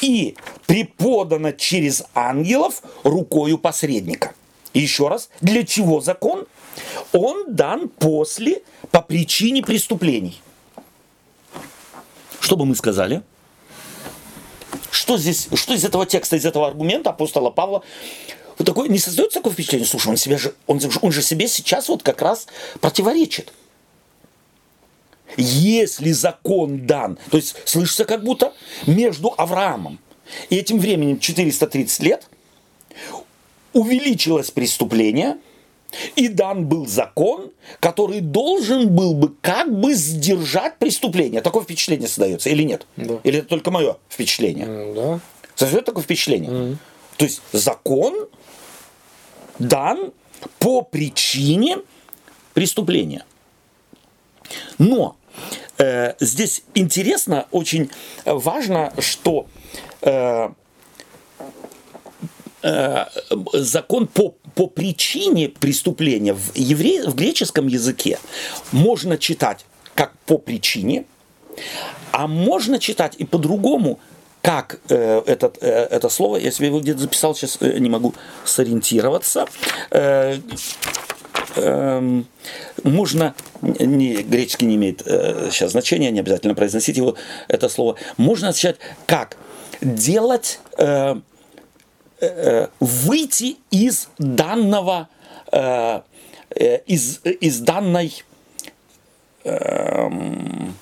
и 0.00 0.36
преподано 0.66 1.52
через 1.52 2.04
ангелов 2.14 2.82
рукою 3.02 3.58
посредника. 3.58 4.34
еще 4.74 5.08
раз, 5.08 5.30
для 5.40 5.64
чего 5.64 6.00
закон? 6.00 6.46
Он 7.12 7.54
дан 7.54 7.88
после, 7.88 8.62
по 8.90 9.00
причине 9.00 9.62
преступлений. 9.62 10.40
Что 12.40 12.56
бы 12.56 12.66
мы 12.66 12.74
сказали? 12.74 13.22
Что 14.90 15.16
здесь, 15.16 15.48
что 15.54 15.74
из 15.74 15.84
этого 15.84 16.04
текста, 16.04 16.36
из 16.36 16.44
этого 16.44 16.66
аргумента 16.66 17.10
апостола 17.10 17.50
Павла 17.50 17.82
вот 18.58 18.66
такое, 18.66 18.88
не 18.88 18.98
создается 18.98 19.38
такое 19.38 19.52
впечатление, 19.52 19.86
слушай, 19.86 20.08
он, 20.08 20.16
себе 20.16 20.38
же, 20.38 20.54
он, 20.66 20.80
он 21.02 21.12
же 21.12 21.22
себе 21.22 21.48
сейчас 21.48 21.88
вот 21.88 22.02
как 22.02 22.22
раз 22.22 22.46
противоречит. 22.80 23.52
Если 25.36 26.12
закон 26.12 26.86
дан, 26.86 27.18
то 27.30 27.36
есть 27.36 27.56
слышится 27.64 28.04
как 28.04 28.24
будто 28.24 28.54
между 28.86 29.34
Авраамом 29.36 29.98
и 30.50 30.56
этим 30.56 30.78
временем 30.78 31.18
430 31.18 32.02
лет 32.02 32.28
увеличилось 33.72 34.50
преступление, 34.50 35.36
и 36.16 36.28
дан 36.28 36.66
был 36.66 36.86
закон, 36.86 37.52
который 37.80 38.20
должен 38.20 38.94
был 38.94 39.14
бы 39.14 39.34
как 39.40 39.72
бы 39.72 39.94
сдержать 39.94 40.78
преступление. 40.78 41.42
Такое 41.42 41.62
впечатление 41.62 42.08
создается 42.08 42.50
или 42.50 42.62
нет? 42.62 42.86
Да. 42.96 43.20
Или 43.22 43.38
это 43.38 43.48
только 43.48 43.70
мое 43.70 43.96
впечатление? 44.10 44.94
Да. 44.94 45.20
Создает 45.54 45.84
такое 45.84 46.02
впечатление? 46.02 46.50
Mm. 46.50 46.76
То 47.16 47.24
есть 47.24 47.40
закон 47.52 48.28
дан 49.58 50.12
по 50.58 50.82
причине 50.82 51.78
преступления. 52.54 53.24
Но 54.78 55.16
э, 55.78 56.14
здесь 56.20 56.62
интересно, 56.74 57.46
очень 57.50 57.90
важно, 58.24 58.92
что 58.98 59.46
э, 60.02 60.48
э, 62.62 63.04
закон 63.52 64.06
по, 64.06 64.34
по 64.54 64.66
причине 64.66 65.48
преступления 65.48 66.34
в, 66.34 66.54
евре, 66.54 67.08
в 67.08 67.14
греческом 67.14 67.66
языке 67.66 68.18
можно 68.72 69.18
читать 69.18 69.66
как 69.94 70.12
по 70.26 70.38
причине, 70.38 71.06
А 72.12 72.26
можно 72.26 72.78
читать 72.78 73.14
и 73.18 73.24
по-другому, 73.24 73.98
как 74.46 74.78
э, 74.90 75.22
этот, 75.26 75.58
э, 75.60 75.88
это 75.90 76.08
слово, 76.08 76.36
я 76.36 76.52
себе 76.52 76.68
его 76.68 76.78
где-то 76.78 77.00
записал, 77.00 77.34
сейчас 77.34 77.58
э, 77.60 77.78
не 77.80 77.90
могу 77.90 78.14
сориентироваться. 78.44 79.46
Э, 79.90 80.38
э, 81.56 82.22
можно, 82.84 83.34
не, 83.60 84.22
греческий 84.22 84.66
не 84.66 84.76
имеет 84.76 85.02
э, 85.04 85.48
сейчас 85.50 85.72
значения, 85.72 86.12
не 86.12 86.20
обязательно 86.20 86.54
произносить 86.54 86.96
его, 86.96 87.16
это 87.48 87.68
слово. 87.68 87.96
Можно 88.18 88.48
начать 88.48 88.76
как? 89.06 89.36
Делать, 89.80 90.60
э, 90.78 91.16
э, 92.20 92.68
выйти 92.78 93.56
из 93.72 94.10
данного, 94.16 95.08
э, 95.50 96.02
э 96.54 96.78
из, 96.86 97.20
из 97.24 97.58
данной 97.58 98.22
эм, 99.42 100.76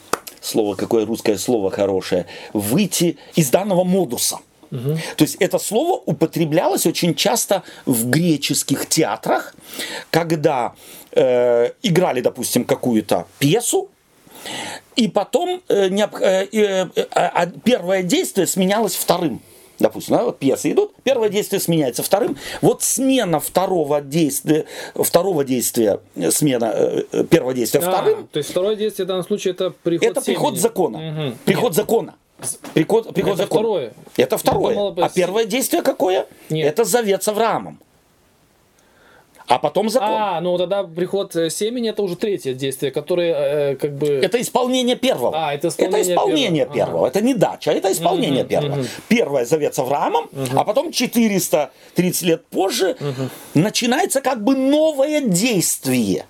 слово, 0.45 0.75
какое 0.75 1.07
русское 1.07 1.39
слово 1.39 1.71
хорошее, 1.71 2.27
выйти 2.53 3.17
из 3.35 3.51
данного 3.51 3.85
модуса. 3.85 4.39
Угу. 4.71 4.99
То 5.17 5.25
есть 5.25 5.37
это 5.37 5.59
слово 5.59 6.03
употреблялось 6.05 6.87
очень 6.87 7.15
часто 7.15 7.63
в 7.87 8.09
греческих 8.09 8.87
театрах, 8.89 9.55
когда 10.11 10.75
э, 11.13 11.71
играли, 11.83 12.21
допустим, 12.21 12.65
какую-то 12.65 13.27
пьесу, 13.39 13.89
и 14.97 15.09
потом 15.09 15.63
э, 15.69 15.89
не, 15.89 16.09
э, 16.21 16.47
э, 16.53 16.89
э, 16.95 17.47
первое 17.65 18.03
действие 18.03 18.47
сменялось 18.47 18.95
вторым 18.95 19.43
допустим, 19.79 20.17
да, 20.17 20.25
вот 20.25 20.39
пьесы 20.39 20.73
идут, 20.73 20.93
первое 21.03 21.29
действие 21.29 21.61
сменяется 21.61 22.03
вторым. 22.03 22.37
Вот 22.61 22.83
смена 22.83 23.41
второго 23.41 24.01
действия, 24.01 24.67
второго 24.95 25.45
действия, 25.45 26.01
смена 26.31 26.73
э, 26.75 27.25
первого 27.29 27.55
действия 27.55 27.81
а, 27.81 27.91
вторым. 27.91 28.29
То 28.29 28.39
есть 28.39 28.51
второе 28.51 28.77
действие 28.77 29.05
в 29.05 29.09
данном 29.09 29.25
случае 29.25 29.55
это 29.55 29.71
приход 29.71 30.09
Это 30.09 30.21
семени. 30.21 30.37
приход 30.37 30.59
закона. 30.59 30.99
Угу. 30.99 31.37
Приход 31.45 31.65
Нет. 31.65 31.75
закона. 31.75 32.15
Приход, 32.75 33.15
приход 33.15 33.35
это 33.35 33.43
закона. 33.45 33.61
второе. 33.61 33.93
Это 34.17 34.39
второе. 34.39 34.75
Думала, 34.75 35.07
а 35.07 35.09
первое 35.09 35.45
действие 35.45 35.83
какое? 35.83 36.27
Нет. 36.51 36.67
Это 36.67 36.85
завет 36.85 37.23
с 37.23 37.29
Авраамом 37.29 37.79
а 39.47 39.59
потом 39.59 39.91
закон. 39.91 40.09
А, 40.11 40.41
ну 40.41 40.57
тогда 40.57 40.85
приход 40.85 41.37
э, 41.37 41.51
семени 41.51 41.91
это 41.91 42.03
уже 42.03 42.17
третье 42.17 42.55
действие, 42.55 42.91
которое 42.91 43.73
э, 43.73 43.77
как 43.77 43.95
бы... 43.95 44.07
Это 44.07 44.41
исполнение 44.41 44.97
первого. 44.97 45.33
А, 45.35 45.55
это 45.55 45.69
исполнение, 45.69 46.01
это 46.01 46.13
исполнение 46.13 46.65
первого. 46.65 46.75
первого. 46.75 47.07
Ага. 47.07 47.09
Это 47.09 47.21
не 47.21 47.35
дача, 47.35 47.71
это 47.73 47.93
исполнение 47.93 48.43
угу, 48.43 48.49
первого. 48.49 48.81
Угу. 48.81 48.87
Первое 49.09 49.45
завет 49.45 49.75
с 49.75 49.79
Авраамом, 49.79 50.31
угу. 50.33 50.59
а 50.59 50.65
потом 50.65 50.93
430 50.93 52.23
лет 52.23 52.47
позже 52.47 52.97
угу. 52.99 53.29
начинается 53.55 54.23
как 54.23 54.43
бы 54.43 54.57
новое 54.57 55.21
действие. 55.21 56.27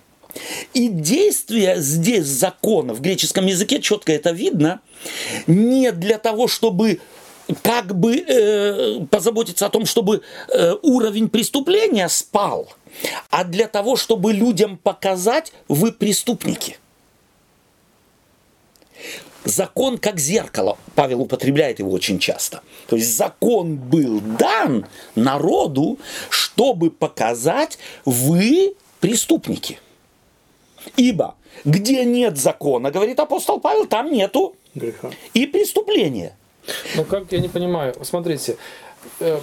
И 0.72 0.88
действие 0.88 1.76
здесь 1.76 2.24
закона, 2.24 2.94
в 2.94 3.00
греческом 3.00 3.46
языке 3.46 3.80
четко 3.80 4.12
это 4.12 4.32
видно, 4.32 4.80
не 5.46 5.92
для 5.92 6.18
того, 6.18 6.48
чтобы 6.48 6.98
как 7.62 7.94
бы 7.94 8.16
э, 8.16 9.06
позаботиться 9.08 9.66
о 9.66 9.68
том, 9.68 9.86
чтобы 9.86 10.22
э, 10.52 10.74
уровень 10.82 11.28
преступления 11.28 12.08
спал– 12.08 12.68
а 13.30 13.44
для 13.44 13.68
того, 13.68 13.96
чтобы 13.96 14.32
людям 14.32 14.76
показать, 14.76 15.52
вы 15.68 15.92
преступники. 15.92 16.78
Закон 19.44 19.98
как 19.98 20.18
зеркало. 20.18 20.78
Павел 20.94 21.20
употребляет 21.20 21.78
его 21.78 21.90
очень 21.90 22.18
часто. 22.18 22.62
То 22.86 22.96
есть 22.96 23.14
закон 23.14 23.76
был 23.76 24.20
дан 24.20 24.86
народу, 25.14 25.98
чтобы 26.30 26.90
показать, 26.90 27.78
вы 28.06 28.74
преступники. 29.00 29.78
Ибо 30.96 31.34
где 31.64 32.04
нет 32.04 32.38
закона, 32.38 32.90
говорит 32.90 33.20
апостол 33.20 33.60
Павел, 33.60 33.86
там 33.86 34.10
нету 34.10 34.56
греха 34.74 35.10
и 35.34 35.46
преступления. 35.46 36.36
Ну 36.96 37.04
как 37.04 37.30
я 37.30 37.40
не 37.40 37.48
понимаю, 37.48 37.94
смотрите, 38.02 38.56
э, 39.20 39.38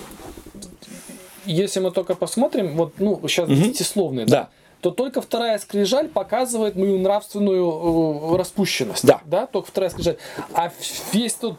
если 1.45 1.79
мы 1.79 1.91
только 1.91 2.15
посмотрим, 2.15 2.75
вот, 2.75 2.93
ну, 2.97 3.19
сейчас 3.27 3.49
угу. 3.95 4.13
да. 4.13 4.25
да, 4.25 4.49
то 4.81 4.91
только 4.91 5.21
вторая 5.21 5.57
скрижаль 5.59 6.07
показывает 6.07 6.75
мою 6.75 6.97
нравственную 6.99 8.33
э, 8.33 8.37
распущенность. 8.37 9.05
Да. 9.05 9.21
да. 9.25 9.45
Только 9.45 9.67
вторая 9.67 9.89
скрижаль. 9.91 10.17
А 10.53 10.71
весь 11.13 11.33
тот 11.33 11.57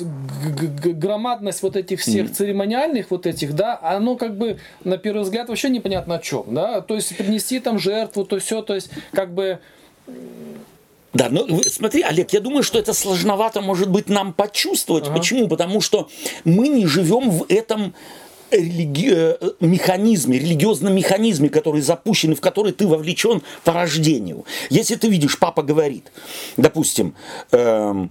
громадность 0.00 1.62
вот 1.62 1.76
этих 1.76 2.00
всех 2.00 2.32
церемониальных 2.32 3.10
вот 3.10 3.26
этих, 3.26 3.54
да, 3.54 3.78
оно 3.82 4.16
как 4.16 4.36
бы 4.36 4.58
на 4.84 4.96
первый 4.96 5.22
взгляд 5.22 5.48
вообще 5.48 5.70
непонятно 5.70 6.16
о 6.16 6.18
чем, 6.20 6.54
да, 6.54 6.80
то 6.82 6.94
есть 6.94 7.16
принести 7.16 7.58
там 7.58 7.80
жертву, 7.80 8.24
то 8.24 8.38
все, 8.38 8.62
то 8.62 8.76
есть 8.76 8.90
как 9.12 9.34
бы 9.34 9.58
да, 11.14 11.28
ну 11.30 11.62
смотри, 11.66 12.02
Олег, 12.02 12.30
я 12.32 12.40
думаю, 12.40 12.62
что 12.62 12.78
это 12.78 12.92
сложновато, 12.92 13.60
может 13.60 13.90
быть, 13.90 14.08
нам 14.08 14.32
почувствовать. 14.32 15.06
Ага. 15.06 15.16
Почему? 15.16 15.48
Потому 15.48 15.80
что 15.80 16.08
мы 16.44 16.68
не 16.68 16.86
живем 16.86 17.30
в 17.30 17.46
этом 17.48 17.94
религи... 18.50 19.10
Э, 19.12 19.36
механизме, 19.60 20.38
религиозном 20.38 20.94
механизме, 20.94 21.48
который 21.48 21.80
запущен 21.80 22.32
и 22.32 22.34
в 22.34 22.40
который 22.40 22.72
ты 22.72 22.86
вовлечен 22.86 23.42
по 23.64 23.72
рождению. 23.72 24.44
Если 24.70 24.96
ты 24.96 25.08
видишь, 25.08 25.38
папа 25.38 25.62
говорит, 25.62 26.12
допустим, 26.56 27.14
эм, 27.52 28.10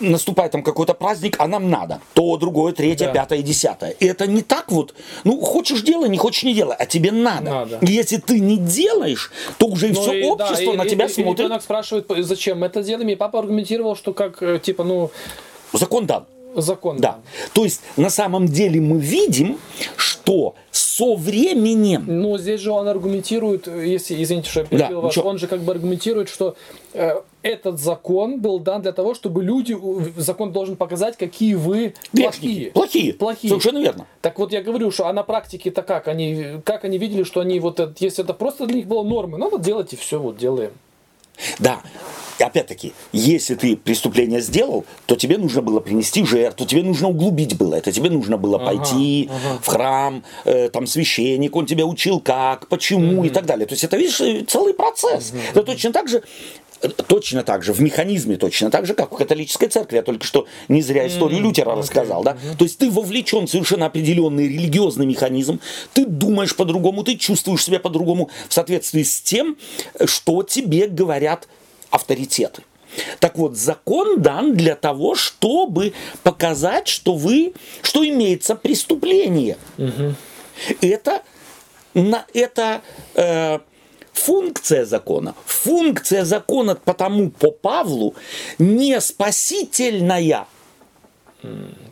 наступает 0.00 0.52
там 0.52 0.62
какой-то 0.62 0.94
праздник, 0.94 1.36
а 1.38 1.46
нам 1.46 1.70
надо. 1.70 2.00
То, 2.14 2.36
другое, 2.36 2.72
третье, 2.72 3.06
да. 3.06 3.12
пятое, 3.12 3.42
десятое. 3.42 3.90
И 3.90 4.06
это 4.06 4.26
не 4.26 4.42
так 4.42 4.70
вот, 4.70 4.94
ну, 5.24 5.40
хочешь 5.40 5.82
делай, 5.82 6.08
не 6.08 6.18
хочешь 6.18 6.42
не 6.42 6.54
делай, 6.54 6.76
а 6.78 6.86
тебе 6.86 7.12
надо. 7.12 7.50
надо. 7.50 7.78
И 7.82 7.86
если 7.86 8.18
ты 8.18 8.40
не 8.40 8.58
делаешь, 8.58 9.32
то 9.58 9.66
уже 9.66 9.88
и 9.88 9.92
ну, 9.92 10.00
все 10.00 10.12
и, 10.12 10.24
общество 10.24 10.72
да, 10.72 10.82
на 10.82 10.86
и, 10.86 10.90
тебя 10.90 11.06
и, 11.06 11.08
смотрит. 11.08 11.40
И 11.40 11.42
ребенок 11.42 11.62
спрашивает, 11.62 12.06
зачем 12.18 12.60
мы 12.60 12.66
это 12.66 12.82
делаем, 12.82 13.08
и 13.08 13.16
папа 13.16 13.38
аргументировал, 13.38 13.96
что 13.96 14.12
как, 14.12 14.42
э, 14.42 14.58
типа, 14.58 14.84
ну... 14.84 15.10
Закон 15.72 16.06
дан 16.06 16.26
закон. 16.56 16.98
Да. 16.98 17.20
То 17.52 17.64
есть 17.64 17.80
на 17.96 18.10
самом 18.10 18.46
деле 18.46 18.80
мы 18.80 18.98
видим, 18.98 19.58
что 19.96 20.54
со 20.70 21.14
временем... 21.14 22.04
Ну, 22.06 22.38
здесь 22.38 22.60
же 22.60 22.70
он 22.70 22.88
аргументирует, 22.88 23.66
если, 23.66 24.22
извините, 24.22 24.50
что 24.50 24.60
я 24.60 24.66
перебил 24.66 24.88
да, 24.88 25.00
вас, 25.00 25.12
ничего. 25.12 25.28
он 25.28 25.38
же 25.38 25.46
как 25.46 25.60
бы 25.60 25.72
аргументирует, 25.72 26.28
что 26.28 26.56
э, 26.94 27.20
этот 27.42 27.78
закон 27.78 28.40
был 28.40 28.58
дан 28.58 28.82
для 28.82 28.92
того, 28.92 29.14
чтобы 29.14 29.44
люди, 29.44 29.76
закон 30.16 30.52
должен 30.52 30.76
показать, 30.76 31.16
какие 31.16 31.54
вы 31.54 31.94
плохие. 32.12 32.70
Плохие. 32.70 33.12
Плохие. 33.14 33.50
Совершенно 33.50 33.78
верно. 33.78 34.06
Так 34.22 34.38
вот 34.38 34.52
я 34.52 34.62
говорю, 34.62 34.90
что 34.90 35.06
а 35.06 35.12
на 35.12 35.22
практике-то 35.22 35.82
как? 35.82 36.08
Они, 36.08 36.60
как 36.64 36.84
они 36.84 36.98
видели, 36.98 37.22
что 37.22 37.40
они 37.40 37.60
вот, 37.60 37.78
если 38.00 38.24
это 38.24 38.34
просто 38.34 38.66
для 38.66 38.76
них 38.76 38.86
было 38.86 39.02
нормой, 39.02 39.38
ну 39.38 39.50
вот 39.50 39.60
делайте 39.60 39.96
все, 39.96 40.18
вот 40.18 40.36
делаем. 40.38 40.72
Да, 41.58 41.82
опять-таки, 42.44 42.92
если 43.12 43.54
ты 43.54 43.76
преступление 43.76 44.40
сделал, 44.40 44.84
то 45.06 45.16
тебе 45.16 45.38
нужно 45.38 45.62
было 45.62 45.80
принести 45.80 46.24
жертву, 46.24 46.66
тебе 46.66 46.82
нужно 46.82 47.08
углубить 47.08 47.56
было 47.56 47.76
это, 47.76 47.92
тебе 47.92 48.10
нужно 48.10 48.36
было 48.36 48.56
ага, 48.56 48.66
пойти 48.66 49.30
ага. 49.30 49.58
в 49.62 49.66
храм, 49.66 50.24
э, 50.44 50.68
там 50.68 50.86
священник, 50.86 51.54
он 51.56 51.66
тебя 51.66 51.86
учил 51.86 52.20
как, 52.20 52.68
почему 52.68 53.18
угу. 53.18 53.24
и 53.24 53.30
так 53.30 53.46
далее. 53.46 53.66
То 53.66 53.74
есть 53.74 53.84
это, 53.84 53.96
видишь, 53.96 54.20
целый 54.48 54.74
процесс. 54.74 55.30
Угу. 55.30 55.38
Это 55.50 55.62
точно 55.62 55.92
так 55.92 56.08
же 56.08 56.22
э, 56.82 56.88
точно 56.88 57.42
так 57.42 57.62
же, 57.62 57.72
в 57.72 57.80
механизме 57.80 58.36
точно 58.36 58.70
так 58.70 58.86
же, 58.86 58.94
как 58.94 59.12
в 59.12 59.16
католической 59.16 59.68
церкви. 59.68 59.96
Я 59.96 60.02
только 60.02 60.26
что 60.26 60.46
не 60.68 60.82
зря 60.82 61.06
историю 61.06 61.40
mm-hmm. 61.40 61.42
Лютера 61.42 61.70
okay. 61.70 61.78
рассказал. 61.78 62.22
Да? 62.22 62.32
Mm-hmm. 62.32 62.56
То 62.58 62.64
есть 62.64 62.78
ты 62.78 62.90
вовлечен 62.90 63.46
в 63.46 63.50
совершенно 63.50 63.86
определенный 63.86 64.48
религиозный 64.48 65.06
механизм, 65.06 65.60
ты 65.94 66.04
думаешь 66.04 66.54
по-другому, 66.54 67.02
ты 67.02 67.16
чувствуешь 67.16 67.64
себя 67.64 67.80
по-другому 67.80 68.30
в 68.48 68.54
соответствии 68.54 69.02
с 69.02 69.20
тем, 69.20 69.56
что 70.04 70.42
тебе 70.42 70.88
говорят 70.88 71.48
авторитеты. 71.90 72.62
Так 73.18 73.36
вот, 73.36 73.56
закон 73.56 74.22
дан 74.22 74.54
для 74.54 74.74
того, 74.74 75.14
чтобы 75.14 75.92
показать, 76.22 76.88
что 76.88 77.14
вы, 77.14 77.52
что 77.82 78.06
имеется 78.06 78.54
преступление. 78.54 79.58
Угу. 79.76 80.14
Это, 80.80 81.22
на, 81.94 82.24
это 82.32 82.82
э, 83.14 83.58
функция 84.12 84.84
закона. 84.86 85.34
Функция 85.44 86.24
закона 86.24 86.74
потому 86.74 87.30
по 87.30 87.50
Павлу 87.50 88.14
не 88.58 89.00
спасительная, 89.00 90.46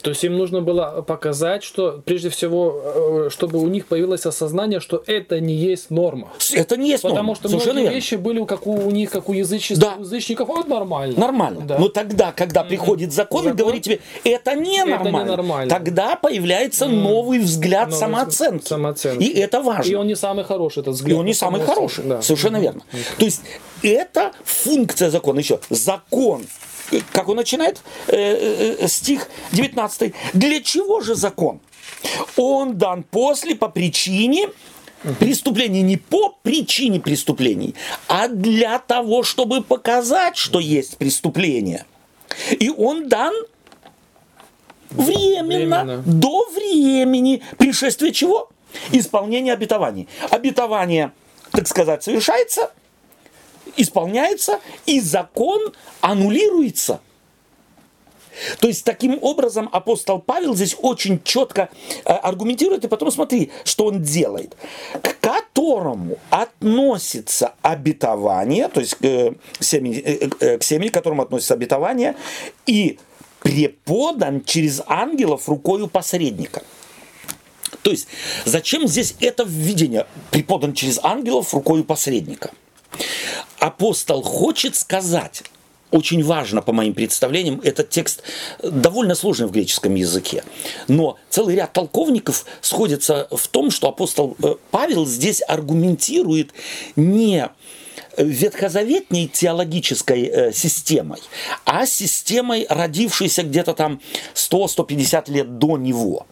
то 0.05 0.11
есть 0.11 0.23
им 0.23 0.37
нужно 0.37 0.61
было 0.61 1.03
показать, 1.07 1.65
что 1.65 2.03
прежде 2.05 2.29
всего, 2.29 2.83
э, 2.85 3.31
чтобы 3.31 3.59
у 3.59 3.69
них 3.69 3.87
появилось 3.87 4.27
осознание, 4.27 4.79
что 4.79 5.03
это 5.07 5.41
не 5.41 5.55
есть 5.55 5.89
норма. 5.89 6.29
Это 6.53 6.77
не 6.77 6.91
есть 6.91 7.03
Потому 7.03 7.29
норма. 7.29 7.35
что 7.37 7.49
Совершенно 7.49 7.73
многие 7.73 7.85
верно. 7.85 7.95
вещи 7.95 8.15
были 8.17 8.45
как 8.45 8.67
у, 8.67 8.73
у 8.75 8.91
них, 8.91 9.11
как 9.11 9.31
у 9.31 9.33
язычеств, 9.33 9.81
да. 9.81 9.95
язычников, 9.99 10.49
вот 10.49 10.69
нормально. 10.69 11.19
Нормально. 11.19 11.63
Да. 11.63 11.79
Но 11.79 11.89
тогда, 11.89 12.33
когда 12.33 12.61
mm-hmm. 12.61 12.69
приходит 12.69 13.13
закон, 13.15 13.45
закон 13.45 13.55
и 13.55 13.57
говорит 13.57 13.83
тебе, 13.83 14.01
это 14.25 14.55
не 14.55 14.81
это 14.81 14.91
нормально, 14.91 15.19
не 15.19 15.37
нормально. 15.37 15.71
тогда 15.71 16.17
появляется 16.17 16.85
mm-hmm. 16.85 17.03
новый 17.03 17.39
взгляд 17.39 17.89
новый 17.89 17.99
самооценки. 18.01 18.69
самооценки. 18.69 19.23
И 19.23 19.39
это 19.39 19.63
важно. 19.63 19.91
И 19.91 19.95
он 19.95 20.07
не 20.07 20.17
самый 20.17 20.45
хороший, 20.45 20.81
этот 20.81 20.97
взгляд. 20.97 21.17
И 21.17 21.19
он 21.19 21.25
не 21.25 21.35
самый 21.35 21.63
хороший. 21.63 22.05
Да. 22.05 22.21
Совершенно 22.21 22.59
mm-hmm. 22.59 22.61
верно. 22.61 22.83
Mm-hmm. 22.93 23.19
То 23.21 23.25
есть 23.25 23.41
это 23.83 24.33
функция 24.45 25.09
закона. 25.09 25.39
Еще 25.39 25.61
закон 25.71 26.45
как 27.13 27.29
он 27.29 27.37
начинает, 27.37 27.83
э, 28.09 28.17
э, 28.17 28.77
э 28.81 28.89
стих 28.89 29.29
19. 29.53 30.15
Для 30.33 30.61
чего 30.61 31.01
же 31.01 31.15
закон? 31.15 31.61
Он 32.37 32.77
дан 32.77 33.03
после, 33.03 33.55
по 33.55 33.69
причине 33.69 34.49
преступлений, 35.19 35.83
не 35.83 35.97
по 35.97 36.37
причине 36.43 37.01
преступлений, 37.01 37.75
а 38.09 38.29
для 38.29 38.79
того, 38.79 39.23
чтобы 39.23 39.63
показать, 39.63 40.37
что 40.37 40.61
есть 40.61 40.97
преступление. 40.97 41.85
И 42.51 42.71
он 42.71 43.09
дан 43.09 43.35
временно, 44.91 45.85
Временно. 45.85 46.03
до 46.07 46.49
времени 46.51 47.43
пришествия 47.59 48.13
чего? 48.13 48.49
Исполнения 48.93 49.53
обетований. 49.53 50.09
Обетование, 50.31 51.13
так 51.53 51.69
сказать, 51.69 52.03
совершается, 52.03 52.73
исполняется, 53.77 54.61
и 54.87 55.01
закон 55.01 55.73
аннулируется. 56.01 57.01
То 58.61 58.69
есть 58.69 58.85
таким 58.85 59.19
образом 59.23 59.69
апостол 59.73 60.19
Павел 60.19 60.55
здесь 60.55 60.77
очень 60.81 61.23
четко 61.23 61.69
э, 62.05 62.13
аргументирует, 62.13 62.85
и 62.85 62.89
потом 62.89 63.11
смотри, 63.11 63.51
что 63.65 63.87
он 63.87 64.03
делает. 64.03 64.57
К 65.03 65.17
которому 65.21 66.19
относится 66.31 67.55
обетование, 67.63 68.69
то 68.69 68.81
есть 68.81 68.97
к 68.97 69.35
семени, 69.61 69.99
э, 69.99 70.29
э, 70.41 70.59
к 70.59 70.63
семени, 70.63 70.89
к 70.89 70.95
которому 70.95 71.23
относится 71.23 71.55
обетование, 71.55 72.17
и 72.67 72.99
преподан 73.41 74.43
через 74.45 74.83
ангелов 74.87 75.49
рукою 75.49 75.87
посредника. 75.87 76.63
То 77.83 77.91
есть, 77.91 78.09
зачем 78.45 78.89
здесь 78.89 79.15
это 79.21 79.45
введение? 79.45 80.07
Преподан 80.31 80.73
через 80.73 80.99
ангелов 81.03 81.53
рукою 81.53 81.85
посредника. 81.85 82.51
Апостол 83.59 84.23
хочет 84.23 84.77
сказать, 84.77 85.43
очень 85.91 86.25
важно 86.25 86.61
по 86.61 86.73
моим 86.73 86.93
представлениям, 86.93 87.61
этот 87.63 87.91
текст 87.91 88.23
довольно 88.63 89.15
сложный 89.15 89.47
в 89.47 89.53
греческом 89.53 89.95
языке, 89.95 90.43
но 90.89 91.19
целый 91.31 91.55
ряд 91.55 91.73
толковников 91.73 92.47
сходится 92.61 93.29
в 93.31 93.47
том, 93.49 93.71
что 93.71 93.89
апостол 93.89 94.37
э, 94.43 94.57
Павел 94.71 95.07
здесь 95.07 95.41
аргументирует 95.47 96.51
не 96.97 97.49
ветхозаветней 98.17 99.29
теологической 99.29 100.25
э, 100.25 100.53
системой, 100.53 101.21
а 101.65 101.87
системой, 101.87 102.67
родившейся 102.69 103.43
где-то 103.43 103.75
там 103.75 104.01
100-150 104.35 105.31
лет 105.31 105.59
до 105.59 105.77
него. 105.77 106.27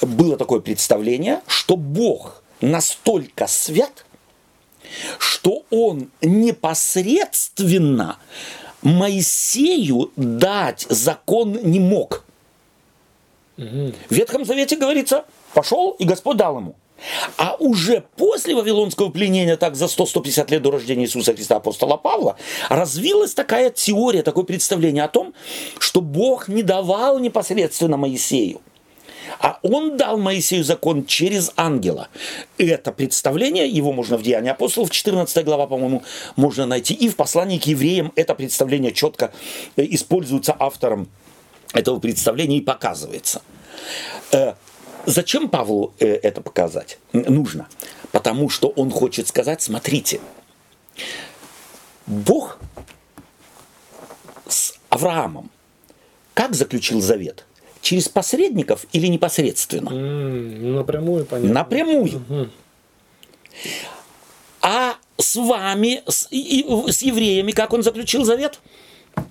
Было 0.00 0.36
такое 0.36 0.60
представление, 0.60 1.40
что 1.46 1.76
Бог 1.76 2.42
настолько 2.60 3.46
свят, 3.46 4.03
что 5.18 5.64
он 5.70 6.10
непосредственно 6.22 8.18
Моисею 8.82 10.12
дать 10.16 10.86
закон 10.88 11.58
не 11.62 11.80
мог. 11.80 12.24
В 13.56 13.92
Ветхом 14.10 14.44
Завете 14.44 14.76
говорится, 14.76 15.24
пошел, 15.54 15.92
и 15.98 16.04
Господь 16.04 16.36
дал 16.36 16.58
ему. 16.58 16.74
А 17.36 17.56
уже 17.58 18.04
после 18.16 18.54
Вавилонского 18.54 19.10
пленения, 19.10 19.56
так 19.56 19.74
за 19.74 19.86
100-150 19.86 20.50
лет 20.50 20.62
до 20.62 20.70
рождения 20.70 21.04
Иисуса 21.04 21.34
Христа 21.34 21.56
апостола 21.56 21.96
Павла, 21.96 22.36
развилась 22.68 23.34
такая 23.34 23.70
теория, 23.70 24.22
такое 24.22 24.44
представление 24.44 25.04
о 25.04 25.08
том, 25.08 25.34
что 25.78 26.00
Бог 26.00 26.48
не 26.48 26.62
давал 26.62 27.18
непосредственно 27.18 27.96
Моисею, 27.96 28.60
а 29.44 29.58
он 29.60 29.98
дал 29.98 30.16
Моисею 30.16 30.64
закон 30.64 31.04
через 31.04 31.52
ангела. 31.56 32.08
Это 32.56 32.92
представление, 32.92 33.68
его 33.68 33.92
можно 33.92 34.16
в 34.16 34.22
Деянии 34.22 34.48
апостолов, 34.50 34.90
14 34.90 35.44
глава, 35.44 35.66
по-моему, 35.66 36.02
можно 36.34 36.64
найти. 36.64 36.94
И 36.94 37.10
в 37.10 37.16
послании 37.16 37.58
к 37.58 37.66
евреям 37.66 38.10
это 38.16 38.34
представление 38.34 38.92
четко 38.92 39.34
э, 39.76 39.84
используется 39.90 40.56
автором 40.58 41.10
этого 41.74 42.00
представления 42.00 42.56
и 42.56 42.62
показывается. 42.62 43.42
Э, 44.32 44.54
Зачем 45.04 45.50
Павлу 45.50 45.92
э, 45.98 46.06
это 46.06 46.40
показать? 46.40 46.98
Нужно. 47.12 47.68
Потому 48.12 48.48
что 48.48 48.68
он 48.68 48.90
хочет 48.90 49.28
сказать, 49.28 49.60
смотрите, 49.60 50.22
Бог 52.06 52.58
с 54.48 54.72
Авраамом 54.88 55.50
как 56.32 56.54
заключил 56.54 57.00
завет? 57.00 57.44
Через 57.84 58.08
посредников 58.08 58.86
или 58.92 59.08
непосредственно? 59.08 59.90
М, 59.90 60.74
Напрямую 60.76 61.26
понятно. 61.26 61.52
Напрямую. 61.52 62.24
Мгм. 62.30 62.50
А 64.62 64.94
с 65.18 65.36
вами, 65.36 66.02
с, 66.08 66.26
и- 66.30 66.64
с 66.88 67.02
евреями, 67.02 67.52
как 67.52 67.74
он 67.74 67.82
заключил 67.82 68.24
завет? 68.24 68.58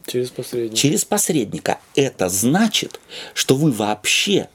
Через 0.06 0.30
посредника. 0.30 0.76
Через 0.76 1.04
посредника. 1.04 1.80
Это 1.96 2.30
значит, 2.30 3.00
что 3.34 3.56
вы 3.56 3.72
вообще 3.72 4.50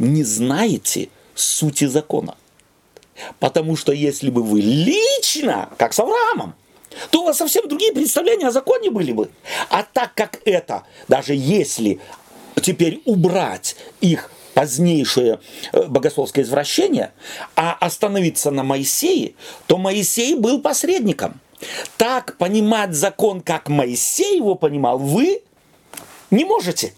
не 0.00 0.24
знаете 0.24 1.08
сути 1.36 1.84
закона. 1.84 2.34
Потому 3.38 3.76
что 3.76 3.92
если 3.92 4.30
бы 4.30 4.42
вы 4.42 4.60
лично, 4.62 5.68
как 5.78 5.92
с 5.94 6.00
Авраамом, 6.00 6.54
то 7.12 7.20
у 7.22 7.24
вас 7.26 7.36
совсем 7.36 7.68
другие 7.68 7.92
представления 7.92 8.48
о 8.48 8.50
законе 8.50 8.90
были 8.90 9.12
бы. 9.12 9.30
А 9.70 9.84
так 9.84 10.12
как 10.14 10.40
это, 10.44 10.82
даже 11.06 11.34
если 11.36 12.00
теперь 12.60 13.00
убрать 13.04 13.76
их 14.00 14.30
позднейшее 14.54 15.38
э, 15.72 15.84
богословское 15.84 16.44
извращение, 16.44 17.12
а 17.54 17.74
остановиться 17.74 18.50
на 18.50 18.64
Моисее, 18.64 19.34
то 19.66 19.78
Моисей 19.78 20.34
был 20.34 20.60
посредником. 20.60 21.40
Так 21.96 22.36
понимать 22.38 22.94
закон, 22.94 23.40
как 23.40 23.68
Моисей 23.68 24.36
его 24.36 24.54
понимал, 24.54 24.98
вы 24.98 25.42
не 26.30 26.44
можете. 26.44 26.92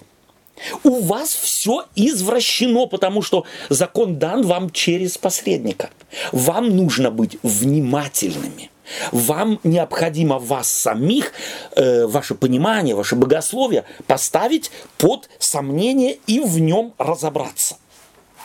У 0.84 1.00
вас 1.00 1.34
все 1.34 1.86
извращено, 1.94 2.86
потому 2.86 3.22
что 3.22 3.44
закон 3.68 4.18
дан 4.18 4.42
вам 4.42 4.70
через 4.70 5.16
посредника. 5.16 5.90
Вам 6.32 6.76
нужно 6.76 7.10
быть 7.10 7.38
внимательными. 7.42 8.70
Вам 9.12 9.60
необходимо 9.64 10.38
вас 10.38 10.70
самих, 10.70 11.32
э, 11.76 12.06
ваше 12.06 12.34
понимание, 12.34 12.94
ваше 12.94 13.16
богословие 13.16 13.84
поставить 14.06 14.70
под 14.98 15.28
сомнение 15.38 16.18
и 16.26 16.40
в 16.40 16.58
нем 16.58 16.94
разобраться. 16.98 17.76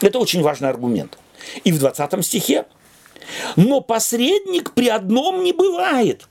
Это 0.01 0.19
очень 0.19 0.41
важный 0.41 0.69
аргумент. 0.69 1.17
И 1.63 1.71
в 1.71 1.79
20 1.79 2.23
стихе. 2.23 2.65
Но 3.55 3.81
посредник 3.81 4.73
при 4.73 4.87
одном 4.89 5.43
не 5.43 5.51
бывает, 5.51 6.27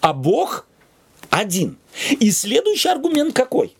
а 0.00 0.12
Бог 0.12 0.66
один. 1.30 1.78
И 2.10 2.30
следующий 2.30 2.88
аргумент 2.88 3.34
какой? 3.34 3.76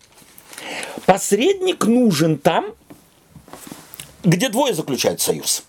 Посредник 1.07 1.85
нужен 1.85 2.39
там, 2.39 2.75
где 4.23 4.49
двое 4.49 4.75
заключают 4.75 5.21
союз. 5.21 5.65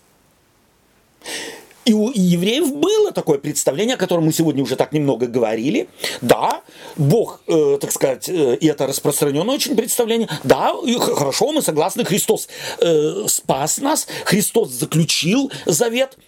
И 1.86 1.94
у 1.94 2.10
евреев 2.12 2.74
было 2.74 3.12
такое 3.12 3.38
представление, 3.38 3.94
о 3.94 3.96
котором 3.96 4.24
мы 4.24 4.32
сегодня 4.32 4.60
уже 4.60 4.74
так 4.74 4.92
немного 4.92 5.28
говорили. 5.28 5.88
Да, 6.20 6.62
Бог, 6.96 7.40
э, 7.46 7.78
так 7.80 7.92
сказать, 7.92 8.28
э, 8.28 8.56
и 8.56 8.66
это 8.66 8.88
распространенное 8.88 9.54
очень 9.54 9.76
представление. 9.76 10.28
Да, 10.42 10.74
и 10.84 10.98
хорошо, 10.98 11.52
мы 11.52 11.62
согласны, 11.62 12.04
Христос 12.04 12.48
э, 12.80 13.26
спас 13.28 13.78
нас, 13.78 14.08
Христос 14.24 14.70
заключил 14.70 15.52
завет. 15.64 16.18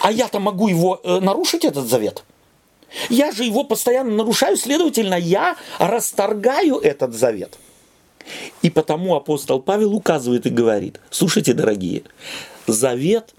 А 0.00 0.10
я-то 0.10 0.40
могу 0.40 0.66
его 0.66 1.00
э, 1.04 1.20
нарушить, 1.20 1.64
этот 1.64 1.88
завет? 1.88 2.24
Я 3.08 3.30
же 3.30 3.44
его 3.44 3.62
постоянно 3.62 4.10
нарушаю, 4.10 4.56
следовательно, 4.56 5.14
я 5.14 5.56
расторгаю 5.78 6.78
этот 6.78 7.14
завет. 7.14 7.56
И 8.62 8.70
потому 8.70 9.14
апостол 9.14 9.60
Павел 9.60 9.94
указывает 9.94 10.44
и 10.46 10.50
говорит, 10.50 10.98
слушайте, 11.10 11.52
дорогие, 11.52 12.02
завет 12.66 13.32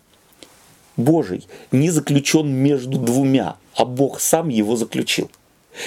Божий 0.97 1.47
не 1.71 1.89
заключен 1.89 2.47
между 2.47 2.97
двумя, 2.97 3.57
а 3.75 3.85
Бог 3.85 4.19
сам 4.19 4.49
его 4.49 4.75
заключил. 4.75 5.29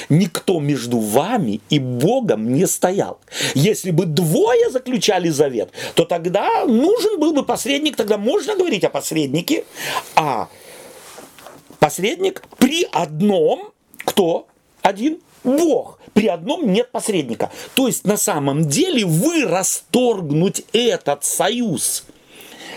Никто 0.09 0.61
между 0.61 0.99
вами 0.99 1.61
и 1.71 1.79
Богом 1.79 2.53
не 2.53 2.67
стоял. 2.67 3.19
Если 3.55 3.91
бы 3.91 4.05
двое 4.05 4.71
заключали 4.71 5.31
завет, 5.31 5.71
то 5.95 6.05
тогда 6.05 6.65
нужен 6.67 7.19
был 7.19 7.33
бы 7.33 7.43
посредник, 7.43 7.97
тогда 7.97 8.19
можно 8.19 8.55
говорить 8.55 8.85
о 8.85 8.91
посреднике, 8.91 9.65
а 10.15 10.49
посредник 11.79 12.43
при 12.59 12.87
одном, 12.93 13.73
кто? 14.05 14.47
Один 14.83 15.21
Бог. 15.43 15.99
При 16.13 16.27
одном 16.27 16.71
нет 16.73 16.91
посредника. 16.91 17.51
То 17.75 17.87
есть 17.87 18.05
на 18.05 18.17
самом 18.17 18.69
деле 18.69 19.05
вы 19.07 19.45
расторгнуть 19.45 20.65
этот 20.73 21.25
союз, 21.25 22.05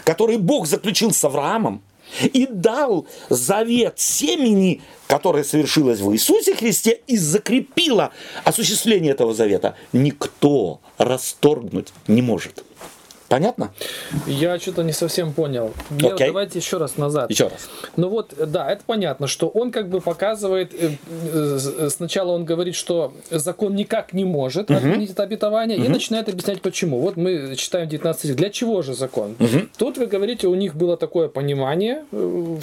который 0.03 0.37
Бог 0.37 0.67
заключил 0.67 1.11
с 1.11 1.23
Авраамом, 1.23 1.81
и 2.21 2.47
дал 2.47 3.05
завет 3.29 3.99
семени, 3.99 4.81
которое 5.07 5.43
совершилось 5.43 5.99
в 5.99 6.11
Иисусе 6.13 6.55
Христе, 6.55 7.01
и 7.07 7.17
закрепило 7.17 8.11
осуществление 8.43 9.11
этого 9.11 9.33
завета, 9.33 9.75
никто 9.93 10.81
расторгнуть 10.97 11.89
не 12.07 12.21
может. 12.21 12.63
Понятно? 13.31 13.71
Я 14.27 14.59
что-то 14.59 14.83
не 14.83 14.91
совсем 14.91 15.31
понял. 15.31 15.71
Я. 15.99 16.15
Давайте 16.17 16.59
еще 16.59 16.75
раз 16.77 16.97
назад. 16.97 17.29
Еще 17.29 17.45
раз. 17.45 17.69
Ну 17.95 18.09
вот, 18.09 18.33
да, 18.37 18.69
это 18.69 18.83
понятно, 18.85 19.27
что 19.27 19.47
он 19.47 19.71
как 19.71 19.87
бы 19.87 20.01
показывает, 20.01 20.73
э, 20.73 20.91
э, 21.33 21.89
сначала 21.89 22.33
он 22.33 22.43
говорит, 22.43 22.75
что 22.75 23.13
закон 23.29 23.73
никак 23.75 24.11
не 24.11 24.25
может 24.25 24.69
отменить 24.69 25.11
это 25.11 25.23
обетование, 25.23 25.77
и 25.77 25.87
начинает 25.87 26.27
объяснять 26.27 26.61
почему. 26.61 26.99
Вот 26.99 27.15
мы 27.15 27.55
читаем 27.55 27.87
19 27.87 28.19
стих. 28.19 28.35
Для 28.35 28.49
чего 28.49 28.81
же 28.81 28.93
закон? 28.93 29.37
Тут 29.77 29.97
вы 29.97 30.07
говорите, 30.07 30.47
у 30.47 30.55
них 30.55 30.75
было 30.75 30.97
такое 30.97 31.29
понимание, 31.29 32.03
э, 32.11 32.57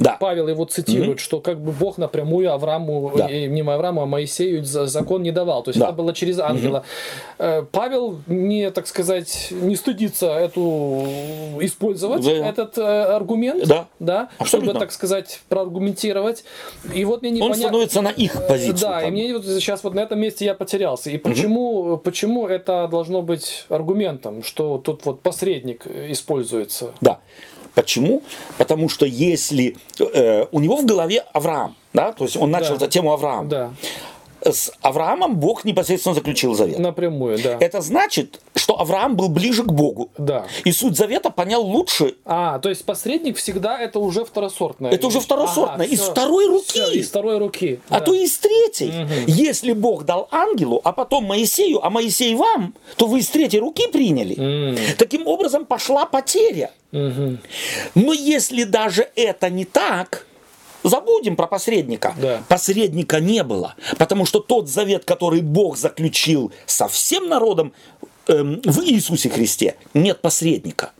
Да. 0.00 0.16
Павел 0.18 0.48
его 0.48 0.64
цитирует, 0.64 1.20
что 1.20 1.40
как 1.40 1.60
бы 1.60 1.72
Бог 1.72 1.98
напрямую 1.98 2.50
Аврааму, 2.50 3.12
Да. 3.14 3.28
не 3.28 3.60
Аврааму, 3.60 4.00
а 4.02 4.06
Моисею 4.06 4.64
за- 4.64 4.86
закон 4.86 5.22
не 5.22 5.32
давал. 5.32 5.62
То 5.62 5.68
есть 5.68 5.80
Да. 5.80 5.86
это 5.88 5.94
было 5.94 6.14
через 6.14 6.38
ангела. 6.38 6.82
Э, 7.38 7.62
Павел 7.70 8.20
не, 8.26 8.70
так 8.70 8.86
сказать, 8.86 9.48
не 9.50 9.76
стыдится 9.98 10.26
эту 10.38 11.04
использовать 11.60 12.24
Да. 12.24 12.30
этот 12.48 12.78
э, 12.78 12.82
аргумент, 12.82 13.66
Да. 13.66 13.86
да, 13.98 14.28
Абсолютно. 14.38 14.70
чтобы, 14.70 14.80
так 14.80 14.92
сказать, 14.92 15.40
проаргументировать. 15.48 16.44
И 16.94 17.04
вот 17.04 17.22
мне 17.22 17.30
Он 17.30 17.36
непонятно. 17.36 17.62
становится 17.64 18.00
на 18.02 18.08
их 18.08 18.46
позицию. 18.46 18.78
Да, 18.80 19.00
и 19.00 19.04
как 19.04 19.10
бы. 19.10 19.10
мне 19.10 19.34
вот 19.34 19.44
сейчас 19.44 19.84
вот 19.84 19.94
на 19.94 20.00
этом 20.00 20.20
месте 20.20 20.44
я 20.44 20.54
потерялся. 20.54 21.10
И 21.10 21.18
почему, 21.18 21.96
почему 21.98 22.46
это 22.46 22.88
должно 22.88 23.22
быть 23.22 23.64
аргументом, 23.68 24.42
что 24.42 24.78
тут 24.78 25.04
вот 25.04 25.20
посредник 25.20 25.82
э, 25.86 26.12
используется? 26.12 26.92
Да. 27.00 27.18
Почему? 27.74 28.22
Потому 28.56 28.88
что 28.88 29.06
если 29.06 29.76
э, 30.00 30.46
у 30.50 30.60
него 30.60 30.76
в 30.76 30.86
голове 30.86 31.24
Авраам, 31.32 31.76
да, 31.92 32.12
то 32.12 32.24
есть 32.24 32.36
он 32.36 32.50
начал 32.50 32.70
Да. 32.76 32.86
эту 32.86 32.88
тему 32.88 33.12
Авраама. 33.12 33.48
Да, 33.48 33.70
С 34.52 34.72
Авраамом 34.80 35.36
Бог 35.36 35.64
непосредственно 35.64 36.14
заключил 36.14 36.54
завет. 36.54 36.78
напрямую, 36.78 37.38
да. 37.42 37.56
Это 37.60 37.80
значит, 37.80 38.40
что 38.54 38.80
Авраам 38.80 39.16
был 39.16 39.28
ближе 39.28 39.62
к 39.62 39.72
Богу. 39.72 40.10
Да. 40.18 40.46
И 40.64 40.72
суть 40.72 40.96
завета 40.96 41.30
понял 41.30 41.62
лучше. 41.62 42.14
А, 42.24 42.58
то 42.58 42.68
есть 42.68 42.84
посредник 42.84 43.36
всегда 43.36 43.78
это 43.78 43.98
уже 43.98 44.24
второсортное. 44.24 44.90
Это 44.90 45.06
уже 45.06 45.20
второсортное, 45.20 45.86
из 45.86 46.00
всё. 46.00 46.10
второй 46.10 46.46
руки. 46.46 46.64
Всё, 46.72 46.90
из 46.90 47.08
второй 47.08 47.38
руки. 47.38 47.80
А 47.88 48.00
да. 48.00 48.06
то 48.06 48.14
и 48.14 48.26
с 48.26 48.38
третьей. 48.38 48.92
Если 49.26 49.72
Бог 49.72 50.04
дал 50.04 50.28
ангелу, 50.30 50.80
а 50.84 50.92
потом 50.92 51.24
Моисею, 51.24 51.84
а 51.84 51.90
Моисей 51.90 52.34
вам, 52.34 52.74
то 52.96 53.06
вы 53.06 53.20
из 53.20 53.28
третьей 53.28 53.60
руки 53.60 53.86
приняли. 53.88 54.76
Таким 54.96 55.26
образом 55.26 55.64
пошла 55.66 56.06
потеря. 56.06 56.70
Мгм. 56.92 57.38
Но 57.94 58.12
если 58.12 58.64
даже 58.64 59.08
это 59.14 59.50
не 59.50 59.64
так, 59.64 60.26
забудем 60.88 61.36
про 61.36 61.46
посредника. 61.46 62.14
Да. 62.20 62.42
Посредника 62.48 63.20
не 63.20 63.42
было, 63.42 63.74
потому 63.98 64.26
что 64.26 64.40
тот 64.40 64.68
завет, 64.68 65.04
который 65.04 65.40
Бог 65.40 65.76
заключил 65.76 66.52
со 66.66 66.88
всем 66.88 67.28
народом 67.28 67.72
эм, 68.26 68.60
в 68.64 68.80
Иисусе 68.84 69.28
Христе, 69.28 69.76
нет 69.94 70.20
посредника. 70.20 70.92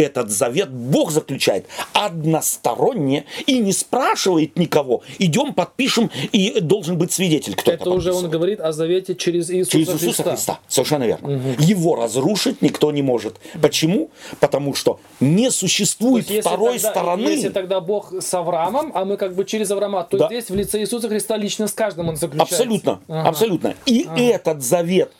Этот 0.00 0.30
завет 0.30 0.70
Бог 0.70 1.10
заключает 1.10 1.66
односторонне 1.92 3.26
и 3.46 3.58
не 3.58 3.72
спрашивает 3.72 4.56
никого. 4.58 5.02
Идем, 5.18 5.52
подпишем, 5.52 6.10
и 6.32 6.58
должен 6.60 6.96
быть 6.96 7.12
свидетель, 7.12 7.54
кто 7.54 7.72
это, 7.72 7.82
Это 7.82 7.90
уже 7.90 8.12
он 8.14 8.30
говорит 8.30 8.60
о 8.60 8.72
завете 8.72 9.14
через 9.14 9.50
Иисуса, 9.50 9.72
Через 9.72 9.88
Иисуса 9.88 10.06
Христа. 10.06 10.30
Христа. 10.32 10.60
Совершенно 10.68 11.04
верно. 11.04 11.54
Его 11.58 11.96
разрушить 11.96 12.62
никто 12.62 12.90
не 12.92 13.02
может. 13.02 13.34
Почему? 13.60 14.10
Потому 14.38 14.74
что 14.74 15.00
не 15.20 15.46
То 15.48 15.52
существует 15.52 16.24
есть, 16.24 16.30
если 16.30 16.40
второй 16.48 16.74
тогда, 16.78 16.90
стороны. 16.90 17.28
Если 17.28 17.48
тогда 17.50 17.80
Бог 17.80 18.14
с 18.20 18.32
Авраамом, 18.34 18.92
а 18.94 19.04
мы 19.04 19.18
как 19.18 19.34
бы 19.34 19.44
через 19.44 19.70
Авраама, 19.70 20.04
то 20.04 20.16
Да. 20.16 20.26
здесь 20.28 20.48
в 20.48 20.54
лице 20.54 20.80
Иисуса 20.80 21.08
Христа 21.10 21.36
лично 21.36 21.66
с 21.68 21.72
каждым 21.72 22.08
он 22.08 22.16
заключается. 22.16 22.54
Абсолютно, 22.54 23.00
Ага. 23.08 23.28
абсолютно. 23.28 23.74
И 23.84 24.08
этот 24.16 24.62
завет, 24.62 25.12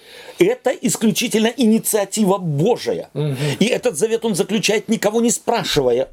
это 0.45 0.71
исключительно 0.71 1.53
инициатива 1.57 2.39
Божия. 2.39 3.11
И 3.59 3.67
этот 3.67 3.97
завет 3.97 4.25
он 4.25 4.35
заключает 4.35 4.89
никого 4.89 5.21
не 5.21 5.31
спрашивая. 5.31 6.09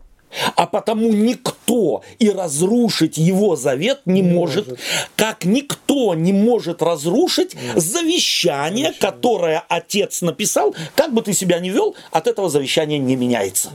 А 0.55 0.67
потому 0.67 1.13
никто 1.13 2.03
и 2.19 2.29
разрушить 2.29 3.17
его 3.17 3.55
завет 3.55 4.01
не, 4.05 4.21
может, 4.21 4.77
как 5.15 5.45
никто 5.45 6.15
не 6.15 6.33
может 6.33 6.81
разрушить 6.81 7.55
завещание, 7.75 8.93
которое 8.99 9.63
отец 9.69 10.21
написал, 10.21 10.75
как 10.95 11.13
бы 11.13 11.21
ты 11.21 11.31
себя 11.31 11.59
ни 11.59 11.69
вел, 11.69 11.95
от 12.11 12.27
этого 12.27 12.49
завещания 12.49 12.97
не 12.97 13.15
меняется. 13.15 13.71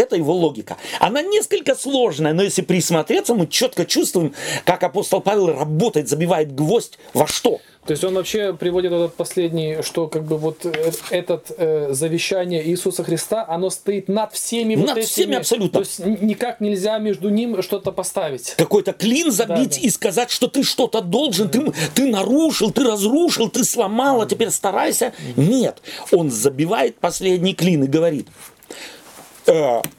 Это 0.00 0.16
его 0.16 0.32
логика. 0.34 0.76
Она 0.98 1.20
несколько 1.20 1.74
сложная, 1.74 2.32
но 2.32 2.42
если 2.42 2.62
присмотреться, 2.62 3.34
мы 3.34 3.46
четко 3.46 3.84
чувствуем, 3.84 4.32
как 4.64 4.82
апостол 4.82 5.20
Павел 5.20 5.48
работает, 5.48 6.08
забивает 6.08 6.54
гвоздь 6.54 6.98
во 7.12 7.26
что. 7.26 7.60
То 7.86 7.92
есть 7.92 8.04
он 8.04 8.14
вообще 8.14 8.52
приводит 8.54 8.92
этот 8.92 9.14
последний, 9.14 9.78
что 9.82 10.06
как 10.06 10.24
бы 10.24 10.36
вот 10.36 10.64
э, 10.64 10.92
этот 11.10 11.50
э, 11.56 11.88
завещание 11.92 12.66
Иисуса 12.68 13.02
Христа, 13.04 13.44
оно 13.48 13.70
стоит 13.70 14.08
над 14.08 14.32
всеми 14.32 14.74
вот 14.76 14.86
Над 14.88 14.98
этими. 14.98 15.08
всеми 15.08 15.34
абсолютно. 15.36 15.70
То 15.70 15.78
есть 15.80 15.98
никак 16.22 16.60
нельзя 16.60 16.98
между 16.98 17.30
ним 17.30 17.62
что-то 17.62 17.90
поставить. 17.92 18.54
Какой-то 18.58 18.92
клин 18.92 19.30
забить 19.32 19.70
Да, 19.76 19.80
да. 19.80 19.86
и 19.86 19.90
сказать, 19.90 20.30
что 20.30 20.46
ты 20.48 20.62
что-то 20.62 21.00
должен, 21.00 21.48
ты, 21.48 21.72
ты 21.94 22.06
нарушил, 22.06 22.70
ты 22.70 22.84
разрушил, 22.84 23.48
ты 23.48 23.64
сломал, 23.64 24.20
а 24.22 24.26
теперь 24.26 24.50
старайся. 24.50 25.12
Нет, 25.36 25.78
он 26.12 26.30
забивает 26.30 26.98
последний 26.98 27.54
клин 27.54 27.84
и 27.84 27.86
говорит, 27.86 28.28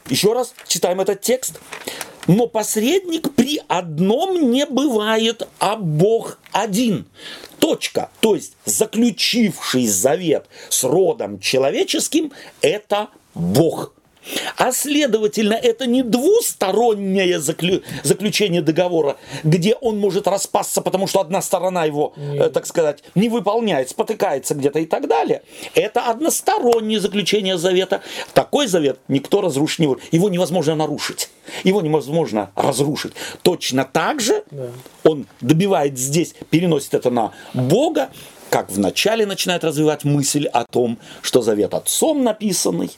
еще 0.09 0.33
раз 0.33 0.53
читаем 0.67 1.01
этот 1.01 1.21
текст. 1.21 1.59
Но 2.27 2.47
посредник 2.47 3.33
при 3.33 3.61
одном 3.67 4.51
не 4.51 4.65
бывает, 4.65 5.47
а 5.59 5.75
Бог 5.75 6.37
один. 6.51 7.07
Точка. 7.59 8.09
То 8.19 8.35
есть 8.35 8.53
заключивший 8.65 9.87
завет 9.87 10.45
с 10.69 10.83
родом 10.83 11.39
человеческим– 11.39 12.31
это 12.61 13.09
Бог. 13.33 13.93
А 14.57 14.71
следовательно, 14.71 15.53
это 15.53 15.87
не 15.87 16.03
двустороннее 16.03 17.39
заклю- 17.39 17.83
заключение 18.03 18.61
договора, 18.61 19.17
где 19.43 19.75
он 19.75 19.99
может 19.99 20.27
распасться, 20.27 20.81
потому 20.81 21.07
что 21.07 21.19
одна 21.21 21.41
сторона 21.41 21.85
его, 21.85 22.13
э, 22.15 22.49
так 22.49 22.65
сказать, 22.67 23.03
не 23.15 23.29
выполняет, 23.29 23.89
спотыкается 23.89 24.53
где-то 24.55 24.79
и 24.79 24.85
так 24.85 25.07
далее. 25.07 25.41
Это 25.75 26.01
одностороннее 26.05 26.99
заключение 26.99 27.57
завета. 27.57 28.01
Такой 28.33 28.67
завет 28.67 28.99
никто 29.07 29.41
разрушить 29.41 29.79
не 29.79 29.87
может. 29.87 30.03
Его 30.11 30.29
невозможно 30.29 30.75
нарушить. 30.75 31.29
Его 31.63 31.81
невозможно 31.81 32.51
разрушить. 32.55 33.13
Точно 33.41 33.85
так 33.85 34.21
же 34.21 34.43
он 35.03 35.27
добивает 35.41 35.97
здесь, 35.97 36.35
переносит 36.49 36.93
это 36.93 37.09
на 37.09 37.31
Бога, 37.53 38.09
как 38.51 38.69
вначале 38.69 39.25
начинает 39.25 39.63
развивать 39.63 40.03
мысль 40.03 40.45
о 40.45 40.65
том, 40.65 40.97
что 41.21 41.41
завет 41.41 41.73
отцом 41.73 42.21
написанный, 42.23 42.91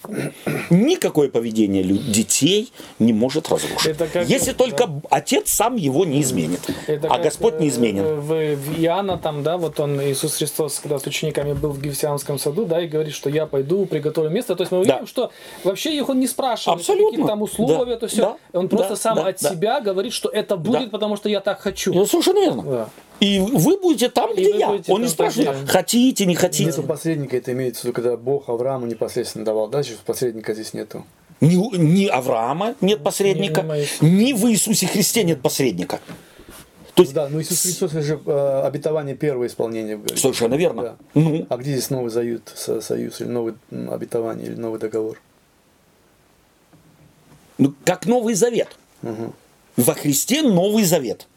никакое 0.71 1.29
поведение 1.29 1.83
детей 1.83 2.73
не 2.97 3.13
может 3.13 3.49
разрушить. 3.49 3.95
Как- 3.97 4.27
Если 4.27 4.53
только 4.53 4.89
отец 5.11 5.51
сам 5.51 5.75
его 5.75 6.05
не 6.05 6.21
изменит. 6.23 6.59
Это 6.87 7.07
а 7.07 7.19
Господь 7.19 7.59
не 7.59 7.67
э, 7.67 7.69
изменен. 7.69 8.03
В, 8.19 8.55
в 8.55 8.79
Иоанна 8.81 9.19
там, 9.19 9.43
да, 9.43 9.57
вот 9.57 9.79
он, 9.79 10.01
Иисус 10.01 10.37
Христос, 10.37 10.79
когда 10.79 10.97
с 10.97 11.05
учениками 11.05 11.53
был 11.53 11.69
в 11.69 11.79
Гефсианском 11.79 12.39
саду, 12.39 12.65
да, 12.65 12.81
и 12.81 12.87
говорит, 12.87 13.13
что 13.13 13.29
я 13.29 13.45
пойду, 13.45 13.85
приготовлю 13.85 14.31
место. 14.31 14.55
То 14.55 14.63
есть 14.63 14.71
мы 14.71 14.83
Да. 14.83 14.93
видим, 14.95 15.07
что 15.07 15.31
вообще 15.63 15.95
их 15.95 16.09
он 16.09 16.19
не 16.19 16.27
спрашивает, 16.27 16.79
Абсолютно. 16.79 17.11
какие 17.11 17.27
там 17.27 17.41
условия, 17.43 17.93
Да. 17.93 17.97
то 17.99 18.07
все. 18.07 18.37
Да. 18.51 18.59
Он 18.59 18.69
просто 18.69 18.89
Да. 18.93 18.95
сам 18.95 19.15
Да. 19.17 19.27
от 19.27 19.39
Да. 19.39 19.49
себя 19.51 19.81
говорит, 19.81 20.13
что 20.13 20.29
это 20.29 20.57
будет, 20.57 20.85
Да. 20.85 20.89
потому 20.89 21.15
что 21.15 21.29
я 21.29 21.41
так 21.41 21.59
хочу. 21.61 21.93
Ну, 21.93 22.07
совершенно 22.07 22.39
верно. 22.39 22.63
Да. 22.63 22.89
И 23.19 23.39
вы 23.39 23.77
будете 23.79 24.09
там, 24.09 24.33
где 24.33 24.51
вы 24.53 24.59
я. 24.59 24.81
Он 24.89 25.01
не 25.01 25.07
спрашивает, 25.07 25.55
где- 25.63 25.67
хотите, 25.71 26.25
не 26.25 26.35
хотите. 26.35 26.65
Нету 26.65 26.83
посредника, 26.83 27.37
это 27.37 27.51
имеется 27.53 27.81
в 27.81 27.83
виду, 27.85 27.93
когда 27.93 28.17
Бог 28.17 28.49
Аврааму 28.49 28.85
непосредственно 28.85 29.45
давал. 29.45 29.67
Дальше 29.69 29.95
посредника 30.05 30.53
здесь 30.53 30.73
нету. 30.73 31.05
Ни, 31.39 31.55
ни 31.77 32.05
Авраама 32.07 32.75
нет 32.81 33.03
посредника, 33.03 33.61
Ни 33.61 33.65
Моисея. 33.67 34.09
ни 34.11 34.33
в 34.33 34.45
Иисусе 34.51 34.87
Христе 34.87 35.23
нет 35.23 35.41
посредника. 35.41 35.99
То 36.95 37.01
есть, 37.03 37.13
Да, 37.13 37.27
но 37.27 37.41
Иисус 37.41 37.61
Христос 37.63 37.91
это 37.91 38.01
же 38.03 38.19
э, 38.25 38.61
обетование 38.65 39.15
первое 39.15 39.47
исполнение. 39.47 39.97
говорит. 39.97 40.19
совершенно 40.19 40.55
верно. 40.55 40.81
Да. 40.83 40.95
Ну, 41.15 41.45
А 41.49 41.57
где 41.57 41.71
здесь 41.71 41.89
новый 41.89 42.11
зают, 42.11 42.51
со- 42.55 42.81
союз, 42.81 43.19
или 43.21 43.27
новый 43.29 43.55
обетование, 43.89 44.47
или 44.47 44.55
новый 44.55 44.79
договор? 44.79 45.19
ну, 47.57 47.73
как 47.85 48.05
Новый 48.05 48.33
Завет. 48.35 48.69
Во 49.77 49.93
Христе 49.95 50.41
Новый 50.43 50.83
Завет. 50.83 51.27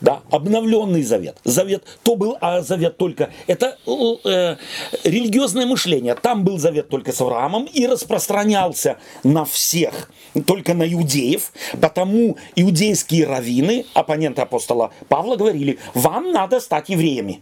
Да, 0.00 0.20
обновленный 0.30 1.02
завет. 1.02 1.38
Завет, 1.44 1.84
то 2.02 2.14
был 2.16 2.36
а 2.40 2.60
завет 2.60 2.96
только. 2.96 3.30
Это 3.46 3.76
э, 3.86 4.56
религиозное 5.04 5.66
мышление. 5.66 6.14
Там 6.14 6.44
был 6.44 6.58
завет 6.58 6.88
только 6.88 7.12
с 7.12 7.20
Авраамом 7.20 7.64
и 7.64 7.86
распространялся 7.86 8.98
на 9.24 9.44
всех, 9.44 10.10
только 10.46 10.74
на 10.74 10.90
иудеев. 10.90 11.52
Потому 11.80 12.36
иудейские 12.54 13.26
раввины, 13.26 13.86
оппоненты 13.94 14.42
апостола 14.42 14.92
Павла, 15.08 15.36
говорили, 15.36 15.78
вам 15.94 16.32
надо 16.32 16.60
стать 16.60 16.88
евреями. 16.88 17.40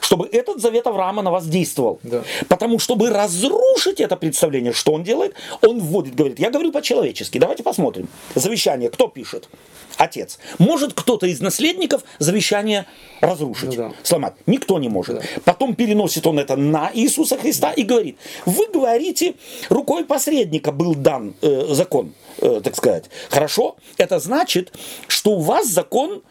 Чтобы 0.00 0.26
этот 0.32 0.60
завет 0.60 0.86
Авраама 0.86 1.22
на 1.22 1.30
вас 1.30 1.46
действовал. 1.46 1.98
Да. 2.02 2.22
Потому 2.48 2.78
чтобы 2.78 3.10
разрушить 3.10 4.00
это 4.00 4.16
представление, 4.16 4.72
что 4.72 4.92
он 4.92 5.02
делает, 5.02 5.34
он 5.62 5.80
вводит, 5.80 6.14
говорит, 6.14 6.38
я 6.38 6.50
говорю 6.50 6.72
по-человечески, 6.72 7.38
давайте 7.38 7.62
посмотрим. 7.62 8.08
Завещание 8.34 8.88
кто 8.90 9.08
пишет? 9.08 9.48
Отец. 9.96 10.38
Может 10.58 10.94
кто-то 10.94 11.26
из 11.26 11.40
наследников 11.40 12.02
завещание 12.18 12.86
разрушить, 13.20 13.70
Ну 13.70 13.72
да. 13.76 13.92
сломать? 14.02 14.34
Никто 14.46 14.78
не 14.78 14.88
может. 14.88 15.22
Потом 15.44 15.74
переносит 15.76 16.26
он 16.26 16.38
это 16.38 16.56
на 16.56 16.90
Иисуса 16.94 17.36
Христа 17.38 17.70
и 17.72 17.82
говорит, 17.82 18.16
вы 18.46 18.66
говорите, 18.72 19.34
рукой 19.68 20.04
посредника 20.04 20.72
был 20.72 20.94
дан 20.94 21.34
э, 21.42 21.66
закон, 21.70 22.12
э, 22.38 22.60
так 22.64 22.74
сказать. 22.76 23.04
Хорошо? 23.30 23.76
Это 23.98 24.18
значит, 24.18 24.72
что 25.06 25.32
у 25.32 25.40
вас 25.40 25.68
закон 25.68 26.22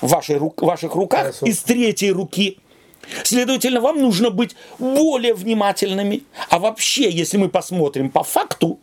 в 0.00 0.08
вашей, 0.08 0.36
ру- 0.36 0.54
ваших 0.64 0.94
руках 0.96 1.20
Хорошо. 1.20 1.46
из 1.46 1.58
третьей 1.62 2.10
руки. 2.10 2.58
Следовательно, 3.24 3.80
вам 3.80 4.00
нужно 4.00 4.30
быть 4.30 4.54
более 4.78 5.34
внимательными. 5.34 6.22
А 6.48 6.58
вообще, 6.58 7.10
если 7.10 7.36
мы 7.36 7.48
посмотрим 7.48 8.10
по 8.10 8.22
факту, 8.22 8.78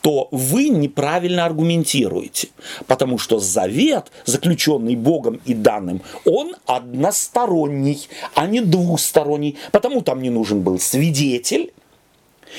то 0.00 0.28
вы 0.30 0.68
неправильно 0.68 1.44
аргументируете. 1.44 2.48
Потому 2.86 3.18
что 3.18 3.40
завет, 3.40 4.12
заключенный 4.24 4.94
Богом 4.94 5.40
и 5.44 5.52
данным, 5.52 6.00
он 6.24 6.54
односторонний, 6.66 8.08
а 8.34 8.46
не 8.46 8.60
двусторонний. 8.60 9.58
Потому 9.72 10.02
там 10.02 10.22
не 10.22 10.30
нужен 10.30 10.62
был 10.62 10.78
свидетель, 10.78 11.72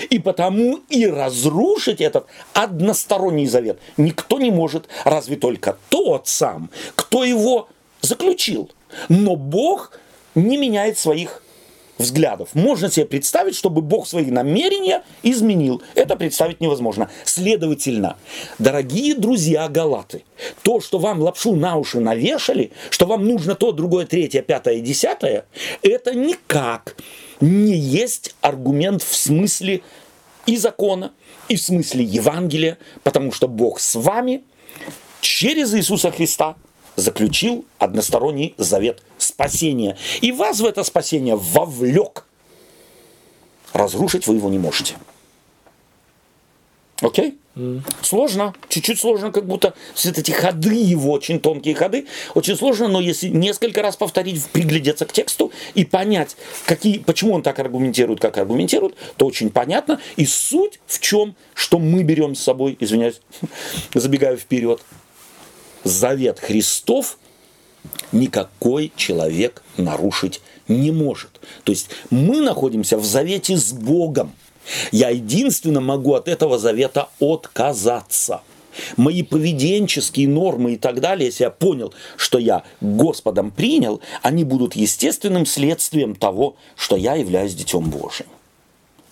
и 0.10 0.20
потому 0.20 0.82
и 0.90 1.08
разрушить 1.08 2.02
этот 2.02 2.28
односторонний 2.54 3.48
завет 3.48 3.80
никто 3.96 4.40
не 4.40 4.52
может, 4.52 4.88
разве 5.06 5.38
только 5.38 5.78
тот 5.90 6.28
сам, 6.28 6.70
кто 6.96 7.24
его 7.24 7.70
заключил. 8.02 8.70
Но 9.10 9.36
Бог 9.36 9.92
не 10.38 10.58
меняет 10.58 10.98
своих 10.98 11.42
взглядов. 11.98 12.50
Можно 12.54 12.92
себе 12.92 13.06
представить, 13.06 13.56
чтобы 13.56 13.82
Бог 13.82 14.08
свои 14.08 14.26
намерения 14.26 15.04
изменил. 15.24 15.82
Это 15.96 16.16
представить 16.16 16.62
невозможно. 16.62 17.10
Следовательно, 17.26 18.18
дорогие 18.60 19.16
друзья 19.16 19.68
Галаты, 19.68 20.24
то, 20.62 20.80
что 20.80 21.00
вам 21.00 21.22
лапшу 21.22 21.56
на 21.56 21.76
уши 21.78 22.00
навешали, 22.00 22.72
что 22.92 23.08
вам 23.08 23.26
нужно 23.26 23.56
то, 23.56 23.72
другое, 23.72 24.06
третье, 24.06 24.42
пятое, 24.44 24.80
десятое, 24.80 25.46
это 25.82 26.14
никак 26.14 26.96
не 27.42 27.76
есть 27.76 28.36
аргумент 28.42 29.02
в 29.02 29.16
смысле 29.16 29.82
и 30.46 30.56
закона, 30.56 31.14
и 31.50 31.56
в 31.56 31.62
смысле 31.62 32.04
Евангелия, 32.04 32.78
потому 33.04 33.32
что 33.32 33.48
Бог 33.48 33.80
с 33.80 33.96
вами 33.96 34.44
через 35.22 35.74
Иисуса 35.74 36.12
Христа 36.12 36.56
заключил 36.98 37.66
односторонний 37.80 38.54
завет 38.58 39.02
спасения. 39.18 39.96
И 40.20 40.34
вас 40.34 40.60
в 40.60 40.66
это 40.66 40.84
спасение 40.84 41.38
вовлек. 41.38 42.26
Разрушить 43.72 44.28
вы 44.28 44.36
его 44.36 44.50
не 44.50 44.60
можете. 44.60 44.96
Окей? 47.02 47.38
Сложно, 48.02 48.54
чуть-чуть 48.70 49.00
сложно, 49.00 49.32
как 49.32 49.48
будто 49.48 49.74
все 49.96 50.12
эти 50.12 50.30
ходы 50.32 50.76
его, 50.76 51.12
очень 51.12 51.40
тонкие 51.40 51.74
ходы, 51.74 52.06
очень 52.36 52.56
сложно, 52.56 52.88
но 52.88 53.02
если 53.02 53.30
несколько 53.30 53.82
раз 53.82 53.96
повторить, 53.96 54.46
приглядеться 54.46 55.06
к 55.06 55.12
тексту 55.12 55.52
и 55.74 55.84
понять, 55.84 56.38
какие, 56.66 57.00
почему 57.00 57.34
он 57.34 57.42
так 57.42 57.58
аргументирует, 57.58 58.20
как 58.20 58.38
аргументирует, 58.38 58.96
то 59.18 59.26
очень 59.26 59.50
понятно. 59.50 60.00
И 60.18 60.26
суть 60.26 60.80
в 60.86 61.00
чем, 61.00 61.36
что 61.56 61.80
мы 61.80 62.04
берем 62.04 62.36
с 62.36 62.42
собой, 62.42 62.78
извиняюсь, 62.80 63.22
забегаю 63.96 64.38
вперед, 64.38 64.80
завет 65.88 66.40
Христов 66.40 67.18
никакой 68.12 68.92
человек 68.96 69.64
нарушить 69.78 70.42
не 70.68 70.92
может. 70.92 71.40
То 71.64 71.72
есть 71.72 71.90
мы 72.10 72.42
находимся 72.42 72.98
в 72.98 73.06
завете 73.06 73.58
с 73.58 73.72
Богом. 73.72 74.34
Я 74.92 75.10
единственно 75.10 75.80
могу 75.80 76.14
от 76.14 76.28
этого 76.28 76.58
завета 76.58 77.10
отказаться. 77.20 78.42
Мои 78.96 79.24
поведенческие 79.24 80.28
нормы 80.28 80.74
и 80.74 80.78
так 80.78 81.00
далее, 81.00 81.28
если 81.28 81.46
я 81.46 81.50
понял, 81.50 81.94
что 82.16 82.38
я 82.38 82.64
Господом 82.80 83.50
принял, 83.50 84.02
они 84.22 84.44
будут 84.44 84.76
естественным 84.76 85.46
следствием 85.46 86.16
того, 86.16 86.58
что 86.76 86.96
я 86.96 87.16
являюсь 87.16 87.56
Детем 87.56 87.90
Божьим. 87.90 88.28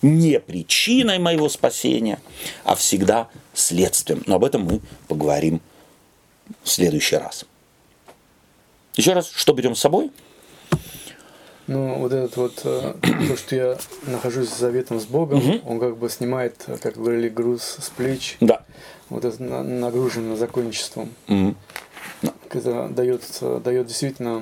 Не 0.02 0.38
причиной 0.38 1.18
моего 1.18 1.48
спасения, 1.48 2.20
а 2.64 2.76
всегда 2.76 3.28
следствием. 3.54 4.22
Но 4.26 4.36
об 4.36 4.44
этом 4.44 4.62
мы 4.62 4.80
поговорим 5.08 5.60
в 6.62 6.68
следующий 6.68 7.16
раз. 7.16 7.44
Еще 8.96 9.12
раз, 9.12 9.30
что 9.34 9.52
берем 9.52 9.74
с 9.74 9.80
собой? 9.80 10.10
Ну, 11.66 11.94
вот 11.98 12.12
этот 12.12 12.36
вот, 12.36 12.60
э, 12.64 12.94
то, 13.28 13.36
что 13.36 13.56
я 13.56 13.78
нахожусь 14.06 14.48
с 14.50 14.58
заветом 14.58 15.00
с 15.00 15.04
Богом, 15.04 15.42
он 15.66 15.80
как 15.80 15.96
бы 15.96 16.08
снимает, 16.08 16.54
э, 16.68 16.76
как 16.80 16.94
говорили, 16.96 17.28
груз 17.28 17.62
с 17.80 17.90
плеч, 17.90 18.36
Да. 18.40 18.62
вот 19.08 19.24
это 19.24 19.42
на- 19.42 19.62
нагружено 19.64 20.36
законничеством. 20.36 21.10
Мгм. 21.26 21.56
Это 22.48 22.88
дает, 22.88 23.22
дает 23.64 23.86
действительно, 23.88 24.36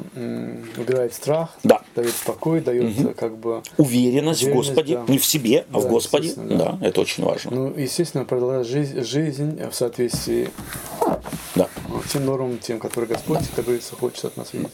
убирает 0.77 1.15
страх, 1.15 1.57
Да. 1.65 1.81
дает 1.97 2.13
покой, 2.27 2.61
дает 2.61 2.97
э, 3.01 3.15
как 3.15 3.37
бы, 3.39 3.63
Уверенность, 3.79 4.43
в 4.43 4.45
Уверенность, 4.45 4.69
Господе, 4.75 4.97
да. 4.99 5.05
не 5.09 5.19
в 5.19 5.25
себе, 5.25 5.65
а 5.73 5.79
в 5.81 5.85
Да, 5.85 5.89
Господе. 5.89 6.29
естественно, 6.29 6.59
Да. 6.59 6.73
да. 6.79 6.87
это 6.87 7.01
очень 7.01 7.25
важно. 7.25 7.51
ну, 7.51 7.75
естественно, 7.77 8.25
продолжать 8.27 8.67
жизнь, 8.69 9.01
жизнь 9.03 9.61
в 9.69 9.75
соответствии 9.75 10.51
Да. 11.57 11.69
Тем 12.13 12.27
нормам, 12.27 12.59
тем, 12.59 12.79
которые 12.79 13.09
Господь, 13.09 13.41
как 13.55 13.65
говорится, 13.65 13.95
хочет 13.97 14.25
от 14.27 14.37
нас 14.37 14.53
видеть. 14.53 14.71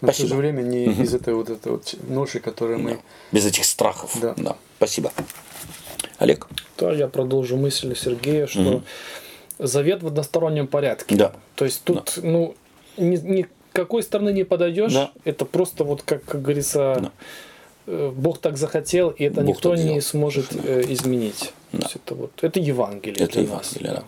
Но 0.00 0.08
в 0.08 0.14
Спасибо. 0.14 0.28
то 0.28 0.34
же 0.34 0.40
время 0.40 0.62
не 0.62 0.86
из 0.86 1.14
этой 1.14 1.34
вот 1.34 1.50
этой 1.50 1.72
вот 1.72 1.94
ноши, 2.08 2.40
которую 2.40 2.78
мы... 2.78 2.98
Без 3.32 3.46
этих 3.46 3.64
страхов. 3.64 4.16
Да. 4.20 4.56
Спасибо. 4.76 5.12
Олег? 6.18 6.46
То 6.76 6.92
я 6.92 7.08
продолжу 7.08 7.56
мысль 7.56 7.94
Сергея, 7.96 8.46
что 8.46 8.82
завет 9.58 10.02
в 10.02 10.06
одностороннем 10.08 10.66
порядке. 10.66 11.14
Да. 11.16 11.32
То 11.54 11.64
есть 11.64 11.82
тут, 11.84 12.18
ну, 12.22 12.54
ни, 12.96 13.16
ни 13.16 13.46
какой 13.72 14.02
стороны 14.02 14.30
не 14.32 14.44
подойдешь, 14.44 14.92
Да. 14.92 15.12
это 15.24 15.44
просто 15.44 15.84
вот, 15.84 16.02
как, 16.02 16.24
как 16.24 16.42
говорится, 16.42 16.98
Да. 17.00 17.10
э, 17.86 18.12
Бог 18.14 18.38
так 18.38 18.56
захотел, 18.56 19.10
и 19.10 19.24
это 19.24 19.40
Бог 19.40 19.56
никто 19.56 19.74
не 19.74 20.00
сможет 20.00 20.46
э, 20.52 20.84
изменить. 20.88 21.52
Да. 21.72 21.78
То 21.78 21.84
есть 21.84 21.96
это 21.96 22.14
вот, 22.14 22.30
это 22.42 22.60
Евангелие 22.60 23.24
Это 23.24 23.40
для 23.42 23.54
нас. 23.54 23.72
Евангелие, 23.72 23.92
да. 23.94 24.04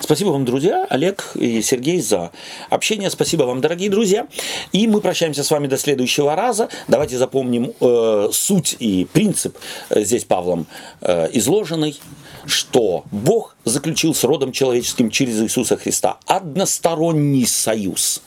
Спасибо 0.00 0.30
вам, 0.30 0.44
друзья, 0.44 0.86
Олег 0.90 1.32
и 1.34 1.62
Сергей, 1.62 2.00
за 2.00 2.32
общение. 2.70 3.10
Спасибо 3.10 3.44
вам, 3.44 3.60
дорогие 3.60 3.90
друзья. 3.90 4.26
И 4.72 4.86
мы 4.86 5.00
прощаемся 5.00 5.44
с 5.44 5.50
вами 5.50 5.66
до 5.68 5.78
следующего 5.78 6.34
раза. 6.34 6.68
Давайте 6.88 7.16
запомним 7.18 7.72
э, 7.80 8.28
суть 8.32 8.76
и 8.78 9.06
принцип 9.12 9.56
э, 9.90 10.02
здесь 10.02 10.24
Павлом 10.24 10.66
э, 11.00 11.28
изложенный, 11.32 11.98
что 12.46 13.04
Бог 13.10 13.56
заключил 13.64 14.14
с 14.14 14.24
родом 14.24 14.52
человеческим 14.52 15.10
через 15.10 15.40
Иисуса 15.40 15.76
Христа 15.76 16.18
односторонний 16.26 17.46
союз. 17.46 18.22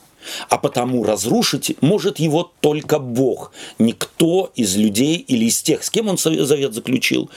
А 0.50 0.58
потому 0.58 1.04
разрушить 1.04 1.76
может 1.82 2.20
его 2.20 2.52
только 2.60 3.00
Бог. 3.00 3.52
Никто 3.80 4.52
из 4.56 4.76
людей 4.76 5.18
или 5.18 5.46
из 5.46 5.62
тех, 5.62 5.84
с 5.84 5.90
кем 5.90 6.08
он 6.08 6.18
завет 6.18 6.74
заключил, 6.74 7.30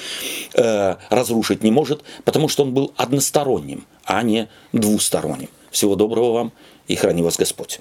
э, 0.54 0.96
разрушить 1.10 1.62
не 1.62 1.70
может, 1.70 2.02
потому 2.24 2.48
что 2.48 2.62
он 2.62 2.74
был 2.74 2.92
односторонним, 2.96 3.86
а 4.04 4.22
не 4.22 4.48
двусторонним. 4.72 5.48
Всего 5.70 5.96
доброго 5.96 6.32
вам 6.32 6.52
и 6.86 6.94
храни 6.94 7.22
вас 7.22 7.36
Господь. 7.36 7.80